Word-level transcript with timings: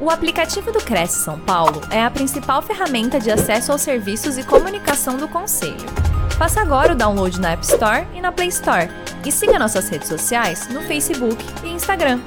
O 0.00 0.10
aplicativo 0.10 0.70
do 0.70 0.78
Cresce 0.78 1.24
São 1.24 1.40
Paulo 1.40 1.80
é 1.90 2.00
a 2.00 2.08
principal 2.08 2.62
ferramenta 2.62 3.18
de 3.18 3.32
acesso 3.32 3.72
aos 3.72 3.82
serviços 3.82 4.38
e 4.38 4.46
comunicação 4.46 5.16
do 5.16 5.26
Conselho. 5.26 5.74
Faça 6.38 6.60
agora 6.60 6.92
o 6.92 6.96
download 6.96 7.40
na 7.40 7.50
App 7.50 7.64
Store 7.64 8.06
e 8.14 8.20
na 8.20 8.30
Play 8.30 8.46
Store. 8.46 8.88
E 9.26 9.32
siga 9.32 9.58
nossas 9.58 9.88
redes 9.88 10.06
sociais 10.06 10.68
no 10.68 10.82
Facebook 10.82 11.36
e 11.64 11.70
Instagram. 11.70 12.20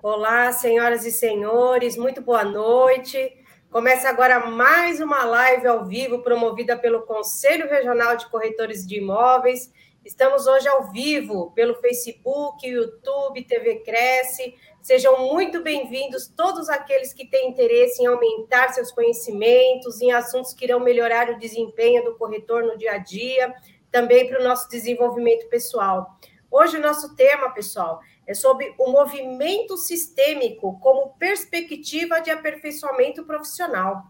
Olá, 0.00 0.52
senhoras 0.52 1.04
e 1.04 1.10
senhores, 1.10 1.96
muito 1.96 2.22
boa 2.22 2.44
noite. 2.44 3.36
Começa 3.68 4.08
agora 4.08 4.46
mais 4.46 5.00
uma 5.00 5.24
live 5.24 5.66
ao 5.66 5.84
vivo 5.84 6.22
promovida 6.22 6.76
pelo 6.76 7.02
Conselho 7.02 7.68
Regional 7.68 8.16
de 8.16 8.30
Corretores 8.30 8.86
de 8.86 8.98
Imóveis 8.98 9.72
Estamos 10.10 10.48
hoje 10.48 10.66
ao 10.66 10.90
vivo 10.90 11.52
pelo 11.52 11.76
Facebook, 11.76 12.66
YouTube, 12.66 13.44
TV 13.44 13.76
Cresce. 13.76 14.56
Sejam 14.82 15.28
muito 15.32 15.62
bem-vindos 15.62 16.26
todos 16.26 16.68
aqueles 16.68 17.12
que 17.12 17.28
têm 17.28 17.50
interesse 17.50 18.02
em 18.02 18.06
aumentar 18.06 18.70
seus 18.70 18.90
conhecimentos 18.90 20.00
em 20.00 20.10
assuntos 20.10 20.52
que 20.52 20.64
irão 20.64 20.80
melhorar 20.80 21.30
o 21.30 21.38
desempenho 21.38 22.02
do 22.04 22.16
corretor 22.16 22.64
no 22.64 22.76
dia 22.76 22.94
a 22.94 22.98
dia, 22.98 23.54
também 23.92 24.26
para 24.26 24.40
o 24.40 24.42
nosso 24.42 24.68
desenvolvimento 24.68 25.48
pessoal. 25.48 26.18
Hoje 26.50 26.78
o 26.78 26.82
nosso 26.82 27.14
tema, 27.14 27.50
pessoal, 27.50 28.00
é 28.26 28.34
sobre 28.34 28.74
o 28.78 28.90
movimento 28.90 29.76
sistêmico 29.76 30.76
como 30.80 31.14
perspectiva 31.20 32.18
de 32.18 32.32
aperfeiçoamento 32.32 33.24
profissional 33.24 34.02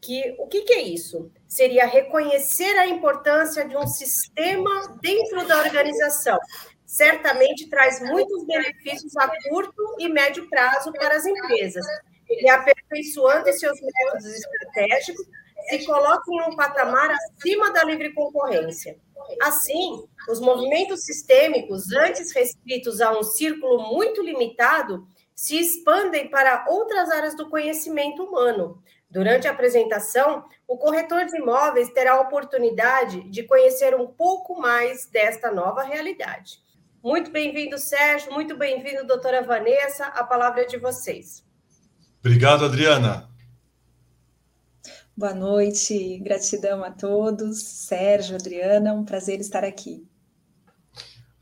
que 0.00 0.34
o 0.38 0.46
que, 0.46 0.62
que, 0.62 0.72
é 0.72 0.82
isso? 0.82 1.30
Seria 1.46 1.86
reconhecer 1.86 2.76
a 2.78 2.86
importância 2.86 3.66
de 3.66 3.76
um 3.76 3.86
sistema 3.86 4.98
dentro 5.00 5.46
da 5.46 5.58
organização. 5.58 6.38
Certamente 6.86 7.68
traz 7.68 8.00
muitos 8.00 8.46
benefícios 8.46 9.16
a 9.16 9.30
curto 9.48 9.96
e 9.98 10.08
médio 10.08 10.48
prazo 10.48 10.92
para 10.92 11.16
as 11.16 11.26
empresas. 11.26 11.84
E 12.28 12.48
aperfeiçoando 12.48 13.52
seus 13.52 13.78
métodos 13.80 14.26
estratégicos, 14.26 15.26
se 15.68 15.84
coloca 15.84 16.24
em 16.28 16.42
um 16.42 16.56
patamar 16.56 17.10
acima 17.10 17.72
da 17.72 17.84
livre 17.84 18.12
concorrência. 18.14 18.98
Assim, 19.42 20.04
os 20.28 20.40
movimentos 20.40 21.04
sistêmicos, 21.04 21.92
antes 21.92 22.32
restritos 22.32 23.00
a 23.00 23.16
um 23.16 23.22
círculo 23.22 23.94
muito 23.94 24.22
limitado, 24.22 25.06
se 25.34 25.58
expandem 25.58 26.28
para 26.28 26.66
outras 26.68 27.10
áreas 27.10 27.36
do 27.36 27.48
conhecimento 27.48 28.24
humano, 28.24 28.82
Durante 29.10 29.48
a 29.48 29.50
apresentação, 29.50 30.44
o 30.68 30.78
corretor 30.78 31.26
de 31.26 31.36
imóveis 31.36 31.90
terá 31.90 32.12
a 32.12 32.20
oportunidade 32.20 33.28
de 33.28 33.42
conhecer 33.42 33.94
um 33.94 34.06
pouco 34.06 34.60
mais 34.60 35.06
desta 35.06 35.50
nova 35.50 35.82
realidade. 35.82 36.60
Muito 37.02 37.30
bem-vindo, 37.32 37.76
Sérgio. 37.76 38.32
Muito 38.32 38.56
bem-vindo, 38.56 39.06
doutora 39.06 39.42
Vanessa. 39.42 40.04
A 40.06 40.22
palavra 40.22 40.62
é 40.62 40.66
de 40.66 40.76
vocês. 40.76 41.44
Obrigado, 42.20 42.64
Adriana. 42.64 43.28
Boa 45.16 45.34
noite, 45.34 46.18
gratidão 46.18 46.84
a 46.84 46.90
todos. 46.90 47.62
Sérgio, 47.62 48.36
Adriana, 48.36 48.92
um 48.92 49.04
prazer 49.04 49.40
estar 49.40 49.64
aqui. 49.64 50.06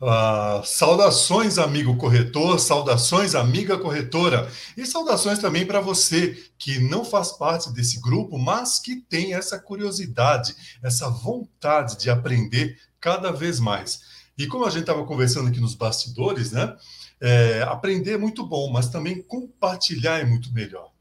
Uh, 0.01 0.65
saudações, 0.65 1.59
amigo 1.59 1.97
corretor, 1.97 2.61
saudações, 2.61 3.35
amiga 3.35 3.77
corretora, 3.77 4.49
e 4.77 4.87
saudações 4.87 5.41
também 5.41 5.67
para 5.67 5.81
você 5.81 6.39
que 6.57 6.79
não 6.79 7.05
faz 7.05 7.33
parte 7.33 7.73
desse 7.73 8.01
grupo, 8.01 8.39
mas 8.39 8.79
que 8.79 8.97
tem 8.97 9.35
essa 9.35 9.59
curiosidade, 9.59 10.55
essa 10.83 11.11
vontade 11.11 11.99
de 11.99 12.09
aprender 12.09 12.79
cada 13.01 13.33
vez 13.33 13.59
mais. 13.59 14.01
E 14.39 14.47
como 14.47 14.65
a 14.65 14.71
gente 14.71 14.83
estava 14.83 15.05
conversando 15.05 15.49
aqui 15.49 15.61
nos 15.61 15.75
bastidores, 15.75 16.53
né? 16.53 16.77
É, 17.21 17.63
aprender 17.63 18.13
é 18.13 18.19
muito 18.19 18.47
bom, 18.47 18.71
mas 18.71 18.89
também 18.89 19.21
compartilhar 19.21 20.21
é 20.21 20.25
muito 20.25 20.53
melhor. 20.53 20.93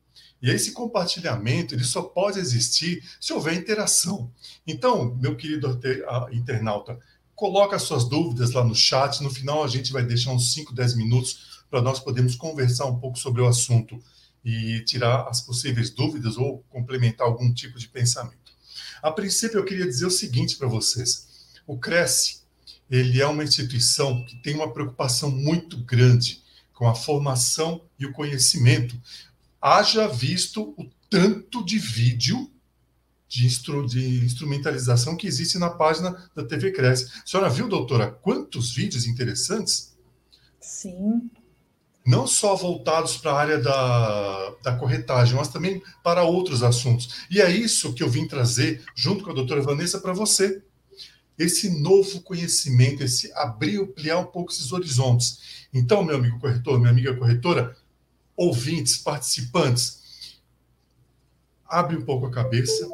E 0.42 0.50
esse 0.50 0.72
compartilhamento 0.72 1.76
ele 1.76 1.84
só 1.84 2.02
pode 2.02 2.39
existir 2.39 3.04
se 3.20 3.34
houver 3.34 3.54
interação. 3.56 4.32
Então, 4.66 5.16
meu 5.16 5.36
querido 5.36 5.80
internauta, 6.32 6.98
coloca 7.37 7.77
suas 7.77 8.03
dúvidas 8.03 8.52
lá 8.52 8.64
no 8.64 8.75
chat. 8.75 9.21
No 9.21 9.30
final, 9.30 9.64
a 9.64 9.67
gente 9.67 9.93
vai 9.93 10.03
deixar 10.03 10.31
uns 10.31 10.53
5, 10.53 10.73
10 10.73 10.95
minutos 10.95 11.61
para 11.70 11.83
nós 11.83 11.99
podermos 11.99 12.36
conversar 12.36 12.86
um 12.86 12.99
pouco 12.99 13.17
sobre 13.20 13.42
o 13.42 13.48
assunto 13.48 14.03
e 14.43 14.81
tirar 14.86 15.27
as 15.30 15.42
possíveis 15.42 15.92
dúvidas 15.92 16.36
ou 16.36 16.65
complementar 16.70 17.27
algum 17.27 17.53
tipo 17.53 17.77
de 17.77 17.87
pensamento. 17.87 18.52
A 19.03 19.11
princípio, 19.11 19.59
eu 19.59 19.65
queria 19.65 19.86
dizer 19.86 20.08
o 20.08 20.11
seguinte 20.11 20.55
para 20.55 20.67
vocês: 20.67 21.27
o 21.67 21.77
Cresce 21.77 22.39
ele 22.89 23.21
é 23.21 23.27
uma 23.27 23.43
instituição 23.43 24.26
que 24.26 24.36
tem 24.37 24.55
uma 24.55 24.73
preocupação 24.73 25.30
muito 25.30 25.77
grande 25.77 26.42
com 26.73 26.87
a 26.87 26.95
formação 26.95 27.81
e 27.99 28.05
o 28.05 28.14
conhecimento. 28.14 28.99
Haja 29.61 30.08
visto 30.08 30.73
o 30.76 30.89
tanto 31.08 31.64
de 31.64 31.77
vídeo 31.77 32.49
de, 33.27 33.45
instru, 33.45 33.86
de 33.86 34.23
instrumentalização 34.23 35.15
que 35.15 35.27
existe 35.27 35.58
na 35.58 35.70
página 35.70 36.30
da 36.33 36.43
TV 36.43 36.71
Cresce. 36.71 37.05
A 37.23 37.27
senhora 37.27 37.49
viu, 37.49 37.67
doutora, 37.67 38.08
quantos 38.10 38.73
vídeos 38.73 39.05
interessantes? 39.05 39.98
Sim. 40.61 41.30
Não 42.05 42.26
só 42.26 42.55
voltados 42.55 43.17
para 43.17 43.32
a 43.32 43.39
área 43.39 43.60
da, 43.60 44.55
da 44.64 44.76
corretagem, 44.77 45.36
mas 45.36 45.49
também 45.49 45.82
para 46.02 46.23
outros 46.23 46.64
assuntos. 46.64 47.26
E 47.30 47.42
é 47.42 47.52
isso 47.52 47.93
que 47.93 48.02
eu 48.02 48.10
vim 48.10 48.26
trazer, 48.27 48.83
junto 48.95 49.26
com 49.26 49.32
a 49.32 49.33
doutora 49.33 49.61
Vanessa, 49.61 49.99
para 49.99 50.14
você. 50.14 50.61
Esse 51.38 51.70
novo 51.82 52.21
conhecimento, 52.21 53.04
esse 53.04 53.32
abrir, 53.33 53.80
ampliar 53.80 54.20
um 54.20 54.26
pouco 54.26 54.52
esses 54.52 54.71
horizontes. 54.71 55.67
Então, 55.73 56.04
meu 56.04 56.15
amigo 56.15 56.39
corretor, 56.39 56.80
minha 56.80 56.92
amiga 56.92 57.14
corretora, 57.15 57.76
ouvintes, 58.38 58.98
participantes, 58.98 60.39
abre 61.67 61.98
um 61.98 62.05
pouco 62.05 62.26
a 62.26 62.32
cabeça, 62.32 62.88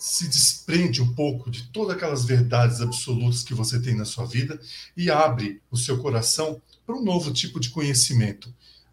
se 0.00 0.26
desprende 0.26 1.02
um 1.02 1.14
pouco 1.14 1.50
de 1.50 1.64
todas 1.68 1.94
aquelas 1.94 2.24
verdades 2.24 2.80
absolutas 2.80 3.42
que 3.42 3.52
você 3.52 3.78
tem 3.78 3.94
na 3.94 4.06
sua 4.06 4.24
vida 4.24 4.58
e 4.96 5.10
abre 5.10 5.60
o 5.70 5.76
seu 5.76 5.98
coração 5.98 6.60
para 6.86 6.96
um 6.96 7.04
novo 7.04 7.30
tipo 7.30 7.60
de 7.60 7.68
conhecimento. 7.68 8.48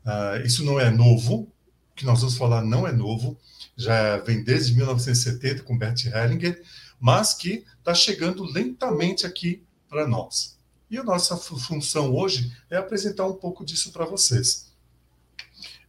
Uh, 0.05 0.45
isso 0.45 0.65
não 0.65 0.77
é 0.77 0.91
novo, 0.91 1.47
o 1.91 1.95
que 1.95 2.05
nós 2.05 2.19
vamos 2.19 2.37
falar 2.37 2.61
não 2.61 2.85
é 2.85 2.91
novo, 2.91 3.37
já 3.77 4.17
vem 4.17 4.43
desde 4.43 4.75
1970 4.75 5.63
com 5.63 5.77
Bert 5.77 6.05
Hellinger, 6.05 6.61
mas 6.99 7.33
que 7.33 7.63
está 7.79 7.93
chegando 7.93 8.43
lentamente 8.43 9.25
aqui 9.25 9.63
para 9.87 10.05
nós. 10.05 10.57
E 10.91 10.97
a 10.97 11.03
nossa 11.03 11.37
função 11.37 12.13
hoje 12.13 12.51
é 12.69 12.75
apresentar 12.75 13.25
um 13.27 13.35
pouco 13.35 13.63
disso 13.63 13.93
para 13.93 14.05
vocês. 14.05 14.73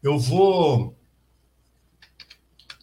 Eu 0.01 0.17
vou 0.17 0.97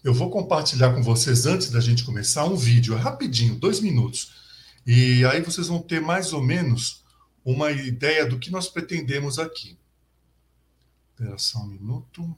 eu 0.05 0.13
vou 0.13 0.29
compartilhar 0.29 0.93
com 0.93 1.01
vocês, 1.01 1.47
antes 1.47 1.71
da 1.71 1.79
gente 1.79 2.03
começar, 2.03 2.45
um 2.45 2.55
vídeo, 2.55 2.93
é 2.93 2.99
rapidinho, 2.99 3.55
dois 3.55 3.79
minutos. 3.79 4.35
E 4.85 5.25
aí 5.25 5.41
vocês 5.41 5.67
vão 5.67 5.81
ter 5.81 5.99
mais 5.99 6.31
ou 6.31 6.43
menos 6.43 7.03
uma 7.43 7.71
ideia 7.71 8.23
do 8.23 8.37
que 8.37 8.51
nós 8.51 8.67
pretendemos 8.67 9.39
aqui. 9.39 9.75
Espera 11.09 11.39
só 11.39 11.57
um 11.57 11.65
minuto. 11.65 12.37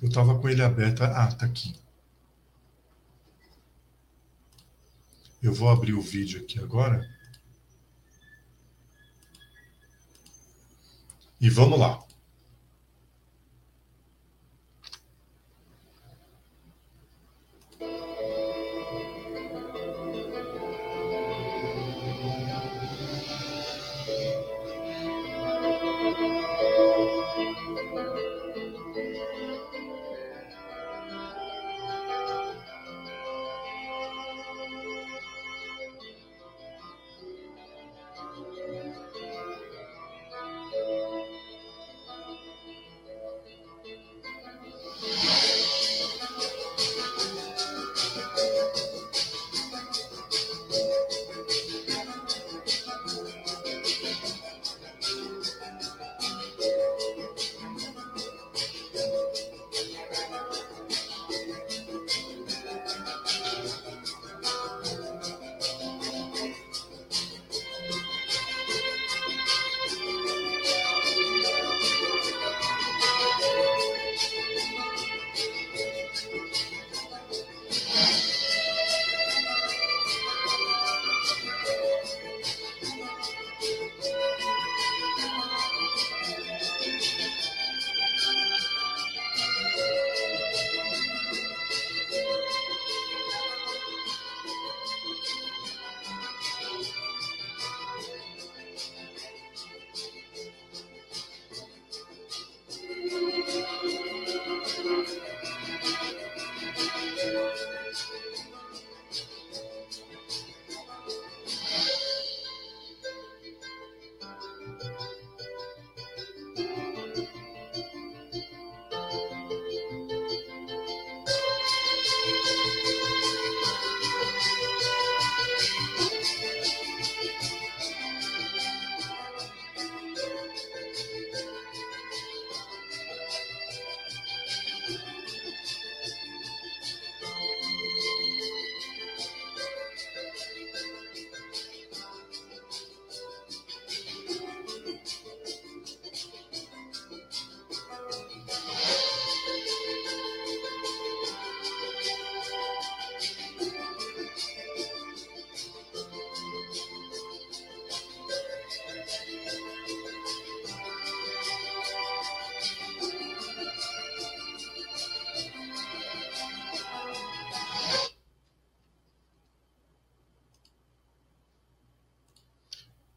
Eu 0.00 0.06
estava 0.06 0.38
com 0.38 0.48
ele 0.48 0.62
aberto. 0.62 1.02
Ah, 1.02 1.32
tá 1.32 1.46
aqui. 1.46 1.74
Eu 5.46 5.54
vou 5.54 5.68
abrir 5.68 5.94
o 5.94 6.00
vídeo 6.00 6.40
aqui 6.40 6.58
agora. 6.58 7.08
E 11.40 11.48
vamos 11.48 11.78
lá. 11.78 12.04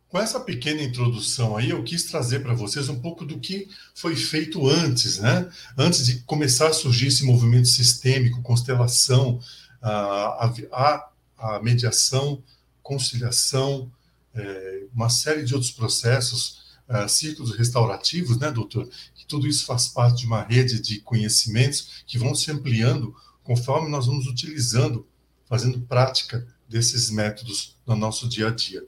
Com 0.09 0.19
essa 0.19 0.39
pequena 0.39 0.81
introdução 0.81 1.55
aí, 1.55 1.69
eu 1.69 1.83
quis 1.83 2.05
trazer 2.05 2.39
para 2.39 2.53
vocês 2.53 2.89
um 2.89 2.99
pouco 2.99 3.23
do 3.23 3.39
que 3.39 3.69
foi 3.93 4.15
feito 4.15 4.67
antes, 4.67 5.19
né? 5.19 5.47
Antes 5.77 6.05
de 6.05 6.21
começar 6.21 6.67
a 6.67 6.73
surgir 6.73 7.07
esse 7.07 7.23
movimento 7.23 7.67
sistêmico, 7.67 8.41
constelação, 8.41 9.39
a, 9.79 10.51
a, 10.71 11.09
a 11.37 11.59
mediação, 11.61 12.43
conciliação, 12.81 13.91
é, 14.33 14.85
uma 14.93 15.09
série 15.09 15.43
de 15.43 15.53
outros 15.53 15.71
processos, 15.71 16.59
uh, 16.89 17.07
ciclos 17.07 17.55
restaurativos, 17.55 18.39
né, 18.39 18.51
doutor? 18.51 18.89
Que 19.13 19.25
tudo 19.27 19.47
isso 19.47 19.65
faz 19.65 19.87
parte 19.89 20.21
de 20.21 20.25
uma 20.25 20.41
rede 20.41 20.81
de 20.81 20.99
conhecimentos 21.01 22.03
que 22.07 22.17
vão 22.17 22.33
se 22.33 22.49
ampliando 22.51 23.15
conforme 23.43 23.89
nós 23.89 24.07
vamos 24.07 24.25
utilizando, 24.25 25.07
fazendo 25.47 25.79
prática 25.81 26.47
desses 26.67 27.11
métodos 27.11 27.75
no 27.85 27.95
nosso 27.95 28.27
dia 28.27 28.47
a 28.47 28.51
dia. 28.51 28.83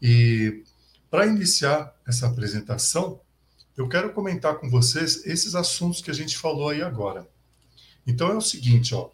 E 0.00 0.62
para 1.10 1.26
iniciar 1.26 1.94
essa 2.06 2.26
apresentação, 2.26 3.20
eu 3.76 3.88
quero 3.88 4.12
comentar 4.12 4.58
com 4.58 4.70
vocês 4.70 5.24
esses 5.26 5.54
assuntos 5.54 6.00
que 6.00 6.10
a 6.10 6.14
gente 6.14 6.38
falou 6.38 6.68
aí 6.68 6.82
agora. 6.82 7.28
Então 8.06 8.28
é 8.28 8.36
o 8.36 8.40
seguinte, 8.40 8.94
ó. 8.94 9.10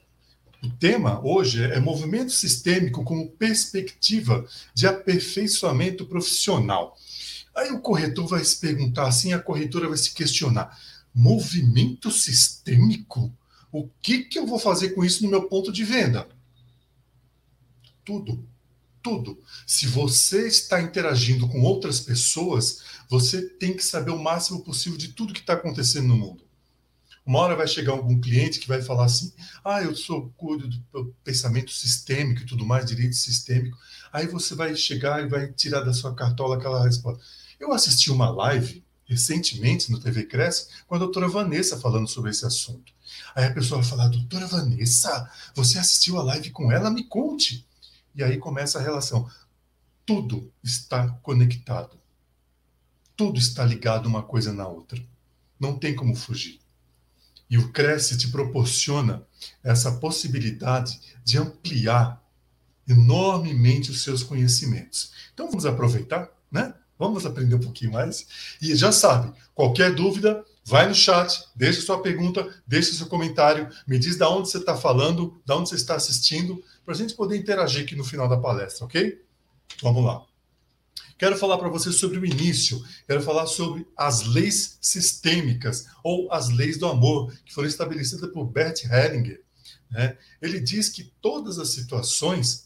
O 0.62 0.70
tema 0.70 1.24
hoje 1.24 1.62
é 1.62 1.78
movimento 1.78 2.32
sistêmico 2.32 3.04
como 3.04 3.30
perspectiva 3.30 4.46
de 4.74 4.86
aperfeiçoamento 4.86 6.06
profissional. 6.06 6.96
Aí 7.54 7.70
o 7.70 7.80
corretor 7.80 8.26
vai 8.26 8.44
se 8.44 8.58
perguntar 8.58 9.06
assim, 9.06 9.32
a 9.32 9.38
corretora 9.38 9.88
vai 9.88 9.98
se 9.98 10.12
questionar: 10.12 10.78
movimento 11.14 12.10
sistêmico? 12.10 13.32
O 13.70 13.88
que, 14.00 14.24
que 14.24 14.38
eu 14.38 14.46
vou 14.46 14.58
fazer 14.58 14.90
com 14.90 15.04
isso 15.04 15.22
no 15.22 15.30
meu 15.30 15.42
ponto 15.44 15.70
de 15.72 15.84
venda? 15.84 16.26
Tudo 18.04 18.46
tudo. 19.06 19.40
Se 19.64 19.86
você 19.86 20.48
está 20.48 20.82
interagindo 20.82 21.46
com 21.46 21.62
outras 21.62 22.00
pessoas, 22.00 22.80
você 23.08 23.40
tem 23.40 23.72
que 23.76 23.84
saber 23.84 24.10
o 24.10 24.20
máximo 24.20 24.64
possível 24.64 24.98
de 24.98 25.12
tudo 25.12 25.32
que 25.32 25.38
está 25.38 25.52
acontecendo 25.52 26.08
no 26.08 26.16
mundo. 26.16 26.44
Uma 27.24 27.38
hora 27.38 27.54
vai 27.54 27.68
chegar 27.68 27.92
algum 27.92 28.20
cliente 28.20 28.58
que 28.58 28.66
vai 28.66 28.82
falar 28.82 29.04
assim: 29.04 29.32
ah, 29.64 29.80
eu 29.80 29.94
sou 29.94 30.32
cuido 30.36 30.68
do 30.68 31.14
pensamento 31.22 31.70
sistêmico 31.70 32.42
e 32.42 32.46
tudo 32.46 32.66
mais, 32.66 32.84
direito 32.84 33.14
sistêmico. 33.14 33.78
Aí 34.12 34.26
você 34.26 34.56
vai 34.56 34.74
chegar 34.74 35.22
e 35.22 35.28
vai 35.28 35.52
tirar 35.52 35.82
da 35.82 35.92
sua 35.92 36.12
cartola 36.12 36.56
aquela 36.56 36.82
resposta. 36.82 37.22
Eu 37.60 37.72
assisti 37.72 38.10
uma 38.10 38.30
live 38.30 38.84
recentemente 39.04 39.92
no 39.92 40.00
TV 40.00 40.24
Cresce 40.24 40.66
com 40.88 40.96
a 40.96 40.98
doutora 40.98 41.28
Vanessa 41.28 41.78
falando 41.78 42.08
sobre 42.08 42.32
esse 42.32 42.44
assunto. 42.44 42.92
Aí 43.36 43.44
a 43.44 43.54
pessoa 43.54 43.80
vai 43.80 43.88
falar: 43.88 44.08
doutora 44.08 44.48
Vanessa, 44.48 45.30
você 45.54 45.78
assistiu 45.78 46.18
a 46.18 46.24
live 46.24 46.50
com 46.50 46.72
ela? 46.72 46.90
Me 46.90 47.04
conte. 47.04 47.64
E 48.16 48.24
aí 48.24 48.38
começa 48.38 48.78
a 48.78 48.82
relação. 48.82 49.30
Tudo 50.06 50.50
está 50.64 51.08
conectado. 51.22 52.00
Tudo 53.14 53.38
está 53.38 53.64
ligado 53.64 54.06
uma 54.06 54.22
coisa 54.22 54.52
na 54.52 54.66
outra. 54.66 55.00
Não 55.60 55.78
tem 55.78 55.94
como 55.94 56.16
fugir. 56.16 56.60
E 57.48 57.58
o 57.58 57.70
Cresce 57.72 58.16
te 58.16 58.28
proporciona 58.28 59.22
essa 59.62 59.92
possibilidade 59.92 61.00
de 61.22 61.38
ampliar 61.38 62.22
enormemente 62.88 63.90
os 63.90 64.02
seus 64.02 64.22
conhecimentos. 64.22 65.12
Então 65.32 65.46
vamos 65.48 65.66
aproveitar, 65.66 66.30
né? 66.50 66.74
Vamos 66.98 67.26
aprender 67.26 67.56
um 67.56 67.60
pouquinho 67.60 67.92
mais. 67.92 68.26
E 68.60 68.74
já 68.74 68.90
sabe, 68.90 69.32
qualquer 69.54 69.94
dúvida, 69.94 70.44
vai 70.66 70.88
no 70.88 70.94
chat, 70.94 71.44
deixa 71.54 71.80
sua 71.80 72.02
pergunta, 72.02 72.52
deixa 72.66 72.92
seu 72.92 73.06
comentário, 73.06 73.68
me 73.86 74.00
diz 74.00 74.16
da 74.16 74.28
onde 74.28 74.50
você 74.50 74.58
está 74.58 74.76
falando, 74.76 75.40
da 75.46 75.56
onde 75.56 75.68
você 75.68 75.76
está 75.76 75.94
assistindo, 75.94 76.60
para 76.84 76.92
a 76.92 76.96
gente 76.96 77.14
poder 77.14 77.36
interagir 77.36 77.84
aqui 77.84 77.94
no 77.94 78.04
final 78.04 78.28
da 78.28 78.36
palestra, 78.36 78.84
ok? 78.84 79.24
Vamos 79.80 80.04
lá. 80.04 80.26
Quero 81.16 81.38
falar 81.38 81.56
para 81.56 81.68
vocês 81.68 81.94
sobre 81.94 82.18
o 82.18 82.26
início, 82.26 82.84
quero 83.06 83.22
falar 83.22 83.46
sobre 83.46 83.86
as 83.96 84.26
leis 84.26 84.76
sistêmicas, 84.80 85.86
ou 86.02 86.30
as 86.32 86.48
leis 86.50 86.76
do 86.76 86.86
amor, 86.86 87.32
que 87.44 87.54
foram 87.54 87.68
estabelecidas 87.68 88.28
por 88.32 88.44
Bert 88.44 88.84
Hellinger. 88.84 89.40
Né? 89.88 90.18
Ele 90.42 90.58
diz 90.58 90.88
que 90.88 91.12
todas 91.22 91.60
as 91.60 91.70
situações 91.70 92.65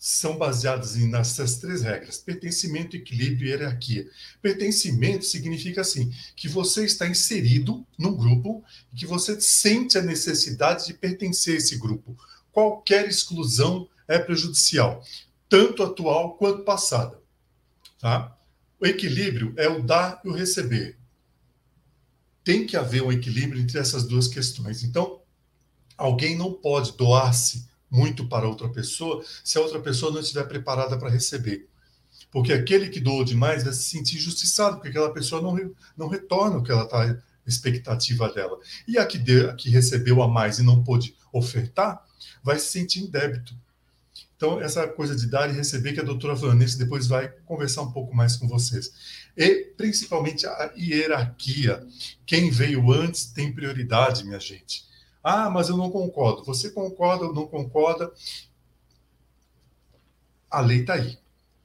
são 0.00 0.38
baseadas 0.38 0.96
em, 0.96 1.06
nessas 1.06 1.58
três 1.58 1.82
regras: 1.82 2.16
pertencimento, 2.16 2.96
equilíbrio 2.96 3.46
e 3.46 3.50
hierarquia. 3.50 4.08
Pertencimento 4.40 5.26
significa 5.26 5.82
assim 5.82 6.10
que 6.34 6.48
você 6.48 6.86
está 6.86 7.06
inserido 7.06 7.86
num 7.98 8.16
grupo 8.16 8.64
e 8.90 8.96
que 8.96 9.06
você 9.06 9.38
sente 9.38 9.98
a 9.98 10.02
necessidade 10.02 10.86
de 10.86 10.94
pertencer 10.94 11.54
a 11.54 11.58
esse 11.58 11.76
grupo 11.76 12.16
qualquer 12.50 13.06
exclusão 13.08 13.88
é 14.08 14.18
prejudicial, 14.18 15.04
tanto 15.48 15.82
atual 15.82 16.34
quanto 16.34 16.64
passada. 16.64 17.18
Tá? 17.98 18.36
O 18.80 18.86
equilíbrio 18.86 19.54
é 19.56 19.68
o 19.68 19.82
dar 19.82 20.20
e 20.24 20.28
o 20.28 20.32
receber. 20.32 20.98
Tem 22.42 22.66
que 22.66 22.76
haver 22.76 23.02
um 23.02 23.12
equilíbrio 23.12 23.60
entre 23.60 23.78
essas 23.78 24.04
duas 24.04 24.26
questões. 24.26 24.82
Então, 24.82 25.20
alguém 25.96 26.36
não 26.36 26.52
pode 26.52 26.96
doar-se 26.96 27.68
muito 27.90 28.28
para 28.28 28.48
outra 28.48 28.68
pessoa 28.68 29.24
se 29.42 29.58
a 29.58 29.60
outra 29.60 29.80
pessoa 29.80 30.12
não 30.12 30.20
estiver 30.20 30.44
preparada 30.44 30.98
para 30.98 31.10
receber. 31.10 31.68
Porque 32.30 32.52
aquele 32.52 32.88
que 32.88 33.00
doou 33.00 33.24
demais 33.24 33.64
vai 33.64 33.72
se 33.72 33.82
sentir 33.82 34.16
injustiçado, 34.16 34.76
porque 34.76 34.88
aquela 34.88 35.12
pessoa 35.12 35.42
não, 35.42 35.74
não 35.96 36.08
retorna 36.08 36.58
o 36.58 36.62
que 36.62 36.70
ela 36.70 36.84
está 36.84 37.18
expectativa 37.46 38.32
dela. 38.32 38.58
E 38.86 38.98
a 38.98 39.04
que, 39.04 39.18
a 39.44 39.54
que 39.54 39.68
recebeu 39.68 40.22
a 40.22 40.28
mais 40.28 40.58
e 40.58 40.62
não 40.62 40.84
pôde 40.84 41.14
ofertar, 41.32 42.04
vai 42.42 42.58
se 42.58 42.70
sentir 42.70 43.00
em 43.00 43.10
débito. 43.10 43.54
Então, 44.36 44.60
essa 44.60 44.88
coisa 44.88 45.14
de 45.14 45.26
dar 45.26 45.50
e 45.50 45.52
receber, 45.52 45.92
que 45.92 46.00
a 46.00 46.04
doutora 46.04 46.34
Vanessa 46.34 46.78
depois 46.78 47.06
vai 47.06 47.28
conversar 47.44 47.82
um 47.82 47.92
pouco 47.92 48.14
mais 48.16 48.36
com 48.36 48.48
vocês. 48.48 48.90
E, 49.36 49.66
principalmente, 49.76 50.46
a 50.46 50.72
hierarquia. 50.76 51.86
Quem 52.24 52.50
veio 52.50 52.90
antes 52.90 53.26
tem 53.26 53.52
prioridade, 53.52 54.24
minha 54.24 54.40
gente. 54.40 54.88
Ah, 55.22 55.50
mas 55.50 55.68
eu 55.68 55.76
não 55.76 55.90
concordo. 55.90 56.44
Você 56.44 56.70
concorda 56.70 57.26
ou 57.26 57.34
não 57.34 57.46
concorda? 57.46 58.12
A 60.50 60.60
lei 60.60 60.80
está 60.80 60.94
aí. 60.94 61.18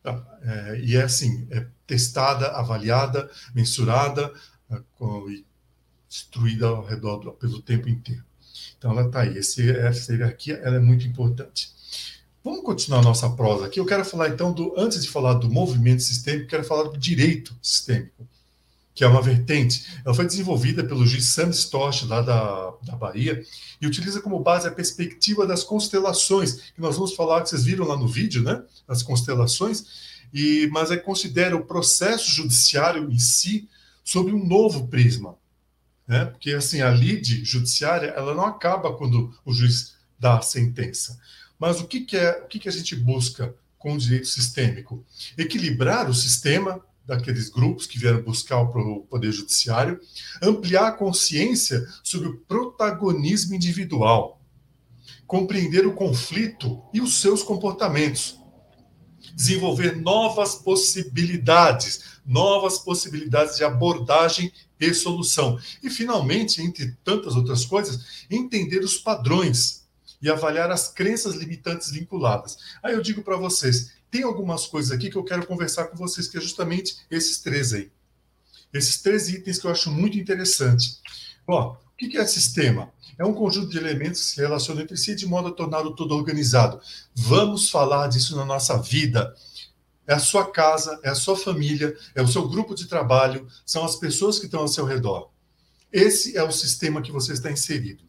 Tá? 0.03 0.23
É, 0.43 0.79
e 0.81 0.95
é 0.95 1.03
assim, 1.03 1.47
é 1.49 1.65
testada, 1.87 2.51
avaliada, 2.51 3.29
mensurada 3.53 4.31
é, 4.69 4.79
com, 4.95 5.29
e 5.29 5.45
destruída 6.07 6.67
ao 6.67 6.85
redor 6.85 7.17
do, 7.17 7.31
pelo 7.31 7.61
tempo 7.61 7.89
inteiro. 7.89 8.23
Então 8.77 8.91
ela 8.91 9.07
está 9.07 9.21
aí. 9.21 9.37
Esse, 9.37 9.69
essa 9.71 10.13
hierarquia 10.13 10.55
ela 10.63 10.75
é 10.75 10.79
muito 10.79 11.07
importante. 11.07 11.73
Vamos 12.43 12.63
continuar 12.63 13.01
nossa 13.01 13.27
prosa 13.31 13.65
aqui. 13.65 13.79
Eu 13.79 13.85
quero 13.87 14.05
falar 14.05 14.29
então 14.29 14.53
do, 14.53 14.79
antes 14.79 15.01
de 15.01 15.09
falar 15.09 15.33
do 15.33 15.49
movimento 15.49 16.03
sistêmico, 16.03 16.47
quero 16.47 16.63
falar 16.63 16.83
do 16.83 16.97
direito 16.97 17.57
sistêmico, 17.59 18.27
que 18.95 19.03
é 19.03 19.07
uma 19.07 19.21
vertente. 19.21 19.85
Ela 20.03 20.15
foi 20.15 20.25
desenvolvida 20.25 20.83
pelo 20.83 21.05
juiz 21.05 21.25
Sam 21.25 21.49
Storch, 21.49 22.05
lá 22.07 22.21
da, 22.21 22.73
da 22.81 22.95
Bahia, 22.95 23.45
e 23.79 23.85
utiliza 23.85 24.21
como 24.21 24.39
base 24.39 24.67
a 24.67 24.71
perspectiva 24.71 25.45
das 25.45 25.63
constelações, 25.63 26.71
que 26.73 26.81
nós 26.81 26.95
vamos 26.95 27.13
falar, 27.13 27.43
que 27.43 27.49
vocês 27.49 27.65
viram 27.65 27.85
lá 27.85 27.95
no 27.95 28.07
vídeo, 28.07 28.41
né? 28.41 28.63
As 28.87 29.03
constelações, 29.03 29.83
e, 30.33 30.67
mas 30.71 30.89
é 30.89 30.97
considera 30.97 31.55
o 31.55 31.65
processo 31.65 32.31
judiciário 32.31 33.11
em 33.11 33.19
si 33.19 33.69
sob 34.03 34.31
um 34.31 34.43
novo 34.43 34.87
prisma 34.87 35.35
né? 36.07 36.25
Porque 36.25 36.51
assim 36.51 36.81
a 36.81 36.89
lide 36.89 37.43
judiciária 37.43 38.07
ela 38.07 38.33
não 38.33 38.45
acaba 38.45 38.95
quando 38.95 39.33
o 39.43 39.53
juiz 39.53 39.95
dá 40.19 40.37
a 40.37 40.41
sentença. 40.41 41.19
Mas 41.57 41.79
o 41.79 41.87
que, 41.87 42.01
que 42.01 42.17
é 42.17 42.41
o 42.43 42.47
que, 42.47 42.59
que 42.59 42.69
a 42.69 42.71
gente 42.71 42.95
busca 42.95 43.53
com 43.77 43.93
o 43.93 43.97
direito 43.97 44.27
sistêmico? 44.27 45.03
Equilibrar 45.37 46.09
o 46.09 46.13
sistema 46.13 46.81
daqueles 47.05 47.49
grupos 47.49 47.85
que 47.85 47.99
vieram 47.99 48.21
buscar 48.21 48.61
o 48.61 49.01
poder 49.01 49.31
judiciário, 49.31 49.99
ampliar 50.41 50.87
a 50.87 50.91
consciência 50.91 51.85
sobre 52.03 52.29
o 52.29 52.37
protagonismo 52.37 53.55
individual, 53.55 54.41
compreender 55.27 55.85
o 55.85 55.93
conflito 55.93 56.81
e 56.93 57.01
os 57.01 57.21
seus 57.21 57.43
comportamentos, 57.43 58.39
desenvolver 59.33 59.95
novas 59.95 60.55
possibilidades, 60.55 62.19
novas 62.25 62.79
possibilidades 62.79 63.57
de 63.57 63.63
abordagem 63.63 64.51
e 64.79 64.93
solução. 64.93 65.59
E, 65.81 65.89
finalmente, 65.89 66.61
entre 66.61 66.97
tantas 67.03 67.35
outras 67.35 67.65
coisas, 67.65 68.25
entender 68.29 68.79
os 68.79 68.97
padrões 68.97 69.84
e 70.21 70.29
avaliar 70.29 70.71
as 70.71 70.87
crenças 70.87 71.35
limitantes 71.35 71.91
vinculadas. 71.91 72.57
Aí 72.81 72.93
eu 72.93 73.01
digo 73.01 73.23
para 73.23 73.37
vocês, 73.37 73.91
tem 74.09 74.23
algumas 74.23 74.65
coisas 74.65 74.91
aqui 74.91 75.09
que 75.09 75.17
eu 75.17 75.23
quero 75.23 75.45
conversar 75.45 75.85
com 75.85 75.97
vocês, 75.97 76.27
que 76.27 76.37
é 76.37 76.41
justamente 76.41 76.97
esses 77.09 77.39
três 77.39 77.73
aí. 77.73 77.91
Esses 78.73 79.01
três 79.01 79.29
itens 79.29 79.59
que 79.59 79.67
eu 79.67 79.71
acho 79.71 79.91
muito 79.91 80.17
interessante. 80.17 80.99
Ó, 81.47 81.73
o 81.73 81.95
que 81.95 82.17
é 82.17 82.25
sistema? 82.25 82.91
É 83.17 83.25
um 83.25 83.33
conjunto 83.33 83.69
de 83.69 83.77
elementos 83.77 84.19
que 84.21 84.27
se 84.27 84.41
relacionam 84.41 84.81
entre 84.81 84.97
si 84.97 85.15
de 85.15 85.25
modo 85.25 85.47
a 85.47 85.51
torná-lo 85.51 85.95
todo 85.95 86.13
organizado. 86.13 86.81
Vamos 87.13 87.69
falar 87.69 88.07
disso 88.07 88.35
na 88.35 88.43
nossa 88.43 88.77
vida 88.81 89.33
é 90.07 90.13
a 90.13 90.19
sua 90.19 90.49
casa, 90.49 90.99
é 91.03 91.09
a 91.09 91.15
sua 91.15 91.35
família, 91.35 91.95
é 92.13 92.21
o 92.21 92.27
seu 92.27 92.47
grupo 92.47 92.75
de 92.75 92.85
trabalho, 92.85 93.47
são 93.65 93.83
as 93.83 93.95
pessoas 93.95 94.39
que 94.39 94.45
estão 94.45 94.61
ao 94.61 94.67
seu 94.67 94.85
redor. 94.85 95.31
Esse 95.91 96.37
é 96.37 96.43
o 96.43 96.51
sistema 96.51 97.01
que 97.01 97.11
você 97.11 97.33
está 97.33 97.51
inserido, 97.51 98.03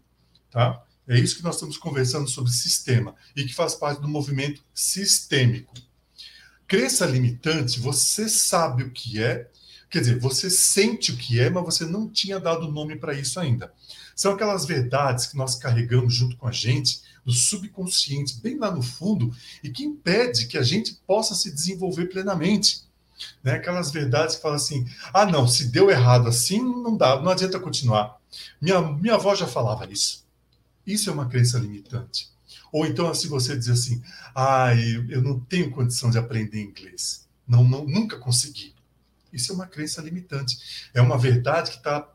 tá? 0.51 0.83
É 1.09 1.19
isso 1.19 1.37
que 1.37 1.45
nós 1.45 1.55
estamos 1.55 1.77
conversando 1.79 2.29
sobre 2.29 2.51
sistema 2.51 3.15
e 3.35 3.45
que 3.45 3.55
faz 3.55 3.75
parte 3.75 4.01
do 4.01 4.09
movimento 4.09 4.63
sistêmico. 4.75 5.73
Crença 6.67 7.07
limitante, 7.07 7.79
você 7.79 8.29
sabe 8.29 8.83
o 8.83 8.91
que 8.91 9.23
é, 9.23 9.49
quer 9.89 10.01
dizer, 10.01 10.19
você 10.19 10.51
sente 10.51 11.13
o 11.13 11.17
que 11.17 11.39
é, 11.39 11.49
mas 11.49 11.65
você 11.65 11.85
não 11.85 12.09
tinha 12.09 12.41
dado 12.41 12.71
nome 12.73 12.97
para 12.97 13.15
isso 13.15 13.39
ainda. 13.39 13.73
São 14.17 14.33
aquelas 14.33 14.67
verdades 14.67 15.27
que 15.27 15.37
nós 15.37 15.55
carregamos 15.55 16.13
junto 16.13 16.37
com 16.37 16.49
a 16.49 16.53
gente, 16.53 17.03
no 17.25 17.33
subconsciente, 17.33 18.41
bem 18.41 18.59
lá 18.59 18.71
no 18.71 18.83
fundo, 18.83 19.33
e 19.63 19.71
que 19.71 19.85
impede 19.85 20.47
que 20.47 20.59
a 20.59 20.63
gente 20.63 20.99
possa 21.07 21.35
se 21.37 21.53
desenvolver 21.53 22.07
plenamente. 22.07 22.85
Né? 23.45 23.53
Aquelas 23.53 23.93
verdades 23.93 24.37
que 24.37 24.43
falam 24.43 24.57
assim: 24.57 24.87
ah, 25.13 25.25
não, 25.25 25.47
se 25.47 25.69
deu 25.69 25.89
errado 25.89 26.29
assim, 26.29 26.61
não 26.61 26.97
dá, 26.97 27.21
não 27.21 27.31
adianta 27.31 27.61
continuar. 27.61 28.21
Minha, 28.61 28.81
minha 28.81 29.15
avó 29.15 29.35
já 29.35 29.47
falava 29.47 29.91
isso. 29.91 30.26
Isso 30.87 31.11
é 31.11 31.13
uma 31.13 31.27
crença 31.27 31.59
limitante. 31.59 32.31
Ou 32.73 32.87
então, 32.87 33.13
se 33.15 33.27
você 33.27 33.57
diz 33.57 33.69
assim: 33.69 34.03
ah, 34.35 34.75
eu, 34.75 35.11
eu 35.11 35.23
não 35.23 35.41
tenho 35.41 35.71
condição 35.71 36.11
de 36.11 36.19
aprender 36.19 36.63
inglês, 36.63 37.27
não, 37.47 37.65
não, 37.65 37.85
nunca 37.85 38.19
consegui. 38.19 38.75
Isso 39.33 39.53
é 39.53 39.55
uma 39.55 39.67
crença 39.67 40.01
limitante. 40.01 40.89
É 40.95 41.01
uma 41.01 41.19
verdade 41.19 41.71
que 41.71 41.77
está. 41.79 42.09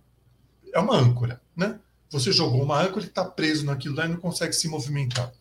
É 0.73 0.79
uma 0.79 0.95
âncora, 0.95 1.41
né? 1.55 1.79
Você 2.09 2.31
jogou 2.31 2.61
uma 2.61 2.81
âncora 2.81 3.05
e 3.05 3.07
está 3.07 3.23
preso 3.23 3.65
naquilo 3.65 3.95
lá 3.95 4.05
e 4.05 4.09
não 4.09 4.17
consegue 4.17 4.53
se 4.53 4.67
movimentar. 4.67 5.31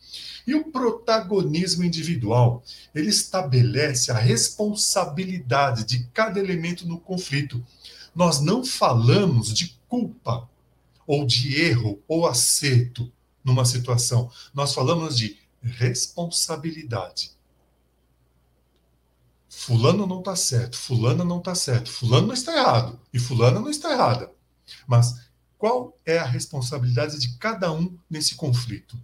E 0.47 0.55
o 0.55 0.71
protagonismo 0.71 1.85
individual, 1.85 2.63
ele 2.95 3.09
estabelece 3.09 4.11
a 4.11 4.17
responsabilidade 4.17 5.85
de 5.85 6.05
cada 6.13 6.39
elemento 6.39 6.87
no 6.87 6.99
conflito. 7.01 7.65
Nós 8.15 8.41
não 8.41 8.65
falamos 8.65 9.53
de 9.53 9.77
culpa, 9.89 10.49
ou 11.07 11.27
de 11.27 11.61
erro, 11.61 12.01
ou 12.07 12.27
acerto 12.27 13.13
numa 13.45 13.65
situação. 13.65 14.31
Nós 14.53 14.75
falamos 14.75 15.17
de 15.17 15.39
responsabilidade. 15.63 17.33
Fulano 19.49 20.07
não 20.07 20.21
está 20.21 20.37
certo, 20.37 20.77
fulano 20.77 21.25
não 21.25 21.39
está 21.39 21.55
certo, 21.55 21.91
fulano 21.91 22.29
não 22.29 22.35
está 22.35 22.57
errado 22.57 23.01
e 23.13 23.19
fulana 23.19 23.61
não 23.61 23.69
está 23.69 23.93
errada. 23.93 24.31
Mas 24.87 25.29
qual 25.59 25.99
é 26.07 26.19
a 26.19 26.25
responsabilidade 26.25 27.19
de 27.19 27.37
cada 27.37 27.71
um 27.71 27.99
nesse 28.09 28.37
conflito? 28.37 28.97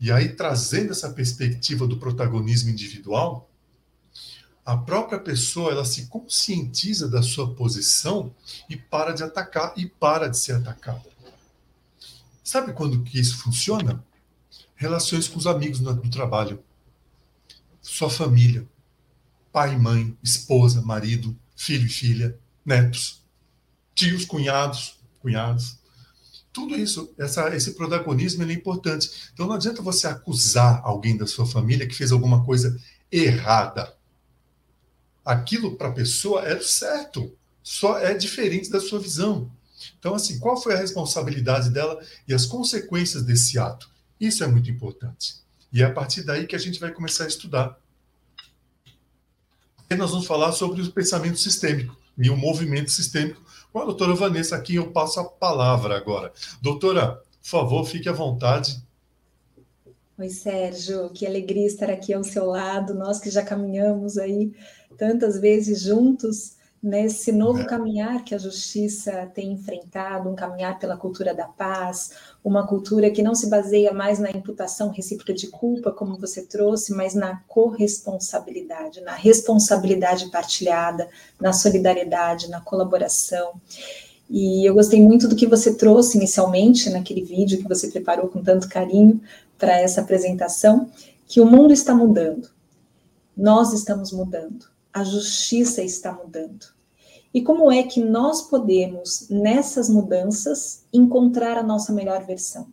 E 0.00 0.10
aí, 0.10 0.30
trazendo 0.30 0.90
essa 0.90 1.10
perspectiva 1.10 1.86
do 1.86 1.96
protagonismo 1.96 2.70
individual, 2.70 3.48
a 4.64 4.76
própria 4.76 5.20
pessoa 5.20 5.70
ela 5.70 5.84
se 5.84 6.06
conscientiza 6.06 7.08
da 7.08 7.22
sua 7.22 7.54
posição 7.54 8.34
e 8.68 8.76
para 8.76 9.12
de 9.12 9.22
atacar 9.22 9.72
e 9.76 9.86
para 9.86 10.28
de 10.28 10.38
ser 10.38 10.54
atacada. 10.54 11.11
Sabe 12.42 12.72
quando 12.72 13.02
que 13.02 13.18
isso 13.18 13.38
funciona? 13.38 14.04
Relações 14.74 15.28
com 15.28 15.38
os 15.38 15.46
amigos 15.46 15.80
no, 15.80 15.94
no 15.94 16.10
trabalho, 16.10 16.62
sua 17.80 18.10
família, 18.10 18.68
pai, 19.52 19.76
mãe, 19.78 20.16
esposa, 20.22 20.82
marido, 20.82 21.36
filho 21.54 21.86
e 21.86 21.90
filha, 21.90 22.38
netos, 22.64 23.22
tios, 23.94 24.24
cunhados, 24.24 24.98
cunhados. 25.20 25.78
Tudo 26.52 26.76
isso, 26.76 27.14
essa, 27.16 27.54
esse 27.54 27.72
protagonismo 27.74 28.42
é 28.42 28.52
importante. 28.52 29.30
Então 29.32 29.46
não 29.46 29.54
adianta 29.54 29.80
você 29.80 30.06
acusar 30.06 30.80
alguém 30.84 31.16
da 31.16 31.26
sua 31.26 31.46
família 31.46 31.86
que 31.86 31.94
fez 31.94 32.12
alguma 32.12 32.44
coisa 32.44 32.78
errada. 33.10 33.96
Aquilo 35.24 35.76
para 35.76 35.88
a 35.88 35.92
pessoa 35.92 36.46
é 36.46 36.60
certo, 36.60 37.32
só 37.62 37.98
é 37.98 38.12
diferente 38.14 38.68
da 38.68 38.80
sua 38.80 38.98
visão. 38.98 39.50
Então, 39.98 40.14
assim, 40.14 40.38
qual 40.38 40.60
foi 40.60 40.74
a 40.74 40.78
responsabilidade 40.78 41.70
dela 41.70 42.00
e 42.26 42.34
as 42.34 42.46
consequências 42.46 43.22
desse 43.22 43.58
ato? 43.58 43.90
Isso 44.20 44.44
é 44.44 44.46
muito 44.46 44.70
importante. 44.70 45.36
E 45.72 45.82
é 45.82 45.86
a 45.86 45.92
partir 45.92 46.22
daí 46.22 46.46
que 46.46 46.56
a 46.56 46.58
gente 46.58 46.78
vai 46.78 46.92
começar 46.92 47.24
a 47.24 47.28
estudar. 47.28 47.78
E 49.90 49.94
nós 49.94 50.10
vamos 50.10 50.26
falar 50.26 50.52
sobre 50.52 50.80
o 50.80 50.92
pensamento 50.92 51.38
sistêmico 51.38 51.96
e 52.16 52.30
o 52.30 52.36
movimento 52.36 52.90
sistêmico 52.90 53.42
com 53.72 53.78
a 53.78 53.84
doutora 53.86 54.14
Vanessa, 54.14 54.54
aqui 54.54 54.74
eu 54.74 54.92
passo 54.92 55.18
a 55.18 55.24
palavra 55.24 55.96
agora. 55.96 56.30
Doutora, 56.60 57.22
por 57.40 57.48
favor, 57.48 57.84
fique 57.86 58.06
à 58.06 58.12
vontade. 58.12 58.82
Oi, 60.18 60.28
Sérgio, 60.28 61.08
que 61.08 61.26
alegria 61.26 61.66
estar 61.66 61.88
aqui 61.88 62.12
ao 62.12 62.22
seu 62.22 62.44
lado, 62.44 62.92
nós 62.92 63.18
que 63.18 63.30
já 63.30 63.42
caminhamos 63.42 64.18
aí 64.18 64.54
tantas 64.98 65.40
vezes 65.40 65.80
juntos 65.80 66.56
nesse 66.82 67.30
novo 67.30 67.60
é. 67.60 67.64
caminhar 67.64 68.24
que 68.24 68.34
a 68.34 68.38
justiça 68.38 69.30
tem 69.32 69.52
enfrentado, 69.52 70.28
um 70.28 70.34
caminhar 70.34 70.80
pela 70.80 70.96
cultura 70.96 71.32
da 71.32 71.46
paz, 71.46 72.10
uma 72.42 72.66
cultura 72.66 73.10
que 73.10 73.22
não 73.22 73.36
se 73.36 73.48
baseia 73.48 73.92
mais 73.92 74.18
na 74.18 74.30
imputação 74.30 74.90
recíproca 74.90 75.32
de 75.32 75.46
culpa, 75.46 75.92
como 75.92 76.18
você 76.18 76.42
trouxe, 76.42 76.92
mas 76.92 77.14
na 77.14 77.36
corresponsabilidade, 77.46 79.00
na 79.02 79.12
responsabilidade 79.12 80.28
partilhada, 80.30 81.08
na 81.40 81.52
solidariedade, 81.52 82.50
na 82.50 82.60
colaboração. 82.60 83.52
E 84.28 84.68
eu 84.68 84.74
gostei 84.74 85.00
muito 85.00 85.28
do 85.28 85.36
que 85.36 85.46
você 85.46 85.74
trouxe 85.74 86.16
inicialmente 86.16 86.90
naquele 86.90 87.22
vídeo 87.22 87.58
que 87.58 87.68
você 87.68 87.88
preparou 87.88 88.28
com 88.28 88.42
tanto 88.42 88.68
carinho 88.68 89.20
para 89.56 89.78
essa 89.78 90.00
apresentação, 90.00 90.90
que 91.28 91.40
o 91.40 91.46
mundo 91.46 91.72
está 91.72 91.94
mudando. 91.94 92.48
Nós 93.36 93.72
estamos 93.72 94.10
mudando 94.10 94.71
a 94.92 95.04
justiça 95.04 95.82
está 95.82 96.12
mudando. 96.12 96.66
E 97.34 97.40
como 97.40 97.72
é 97.72 97.82
que 97.82 98.00
nós 98.00 98.42
podemos, 98.42 99.28
nessas 99.30 99.88
mudanças, 99.88 100.84
encontrar 100.92 101.56
a 101.56 101.62
nossa 101.62 101.92
melhor 101.92 102.24
versão, 102.26 102.66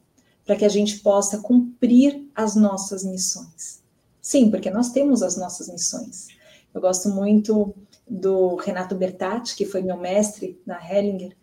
para 0.45 0.57
que 0.57 0.65
a 0.65 0.69
gente 0.69 0.99
possa 0.99 1.37
cumprir 1.37 2.27
as 2.35 2.55
nossas 2.55 3.03
missões? 3.03 3.81
Sim, 4.21 4.51
porque 4.51 4.69
nós 4.69 4.91
temos 4.91 5.23
as 5.23 5.37
nossas 5.37 5.69
missões. 5.69 6.27
Eu 6.73 6.81
gosto 6.81 7.07
muito 7.09 7.73
do 8.07 8.55
Renato 8.55 8.95
Bertatti, 8.95 9.55
que 9.55 9.65
foi 9.65 9.81
meu 9.81 9.97
mestre 9.97 10.59
na 10.65 10.77
Hellinger, 10.77 11.35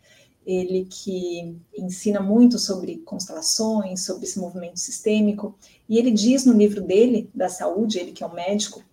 ele 0.47 0.87
que 0.89 1.57
ensina 1.77 2.21
muito 2.21 2.59
sobre 2.59 2.99
constelações, 2.99 4.05
sobre 4.05 4.25
esse 4.25 4.39
movimento 4.39 4.79
sistêmico, 4.79 5.57
e 5.89 5.99
ele 5.99 6.11
diz 6.11 6.45
no 6.45 6.53
livro 6.53 6.81
dele, 6.81 7.29
da 7.35 7.49
saúde, 7.49 7.99
ele 7.99 8.13
que 8.13 8.23
é 8.23 8.27
um 8.27 8.35
médico, 8.35 8.85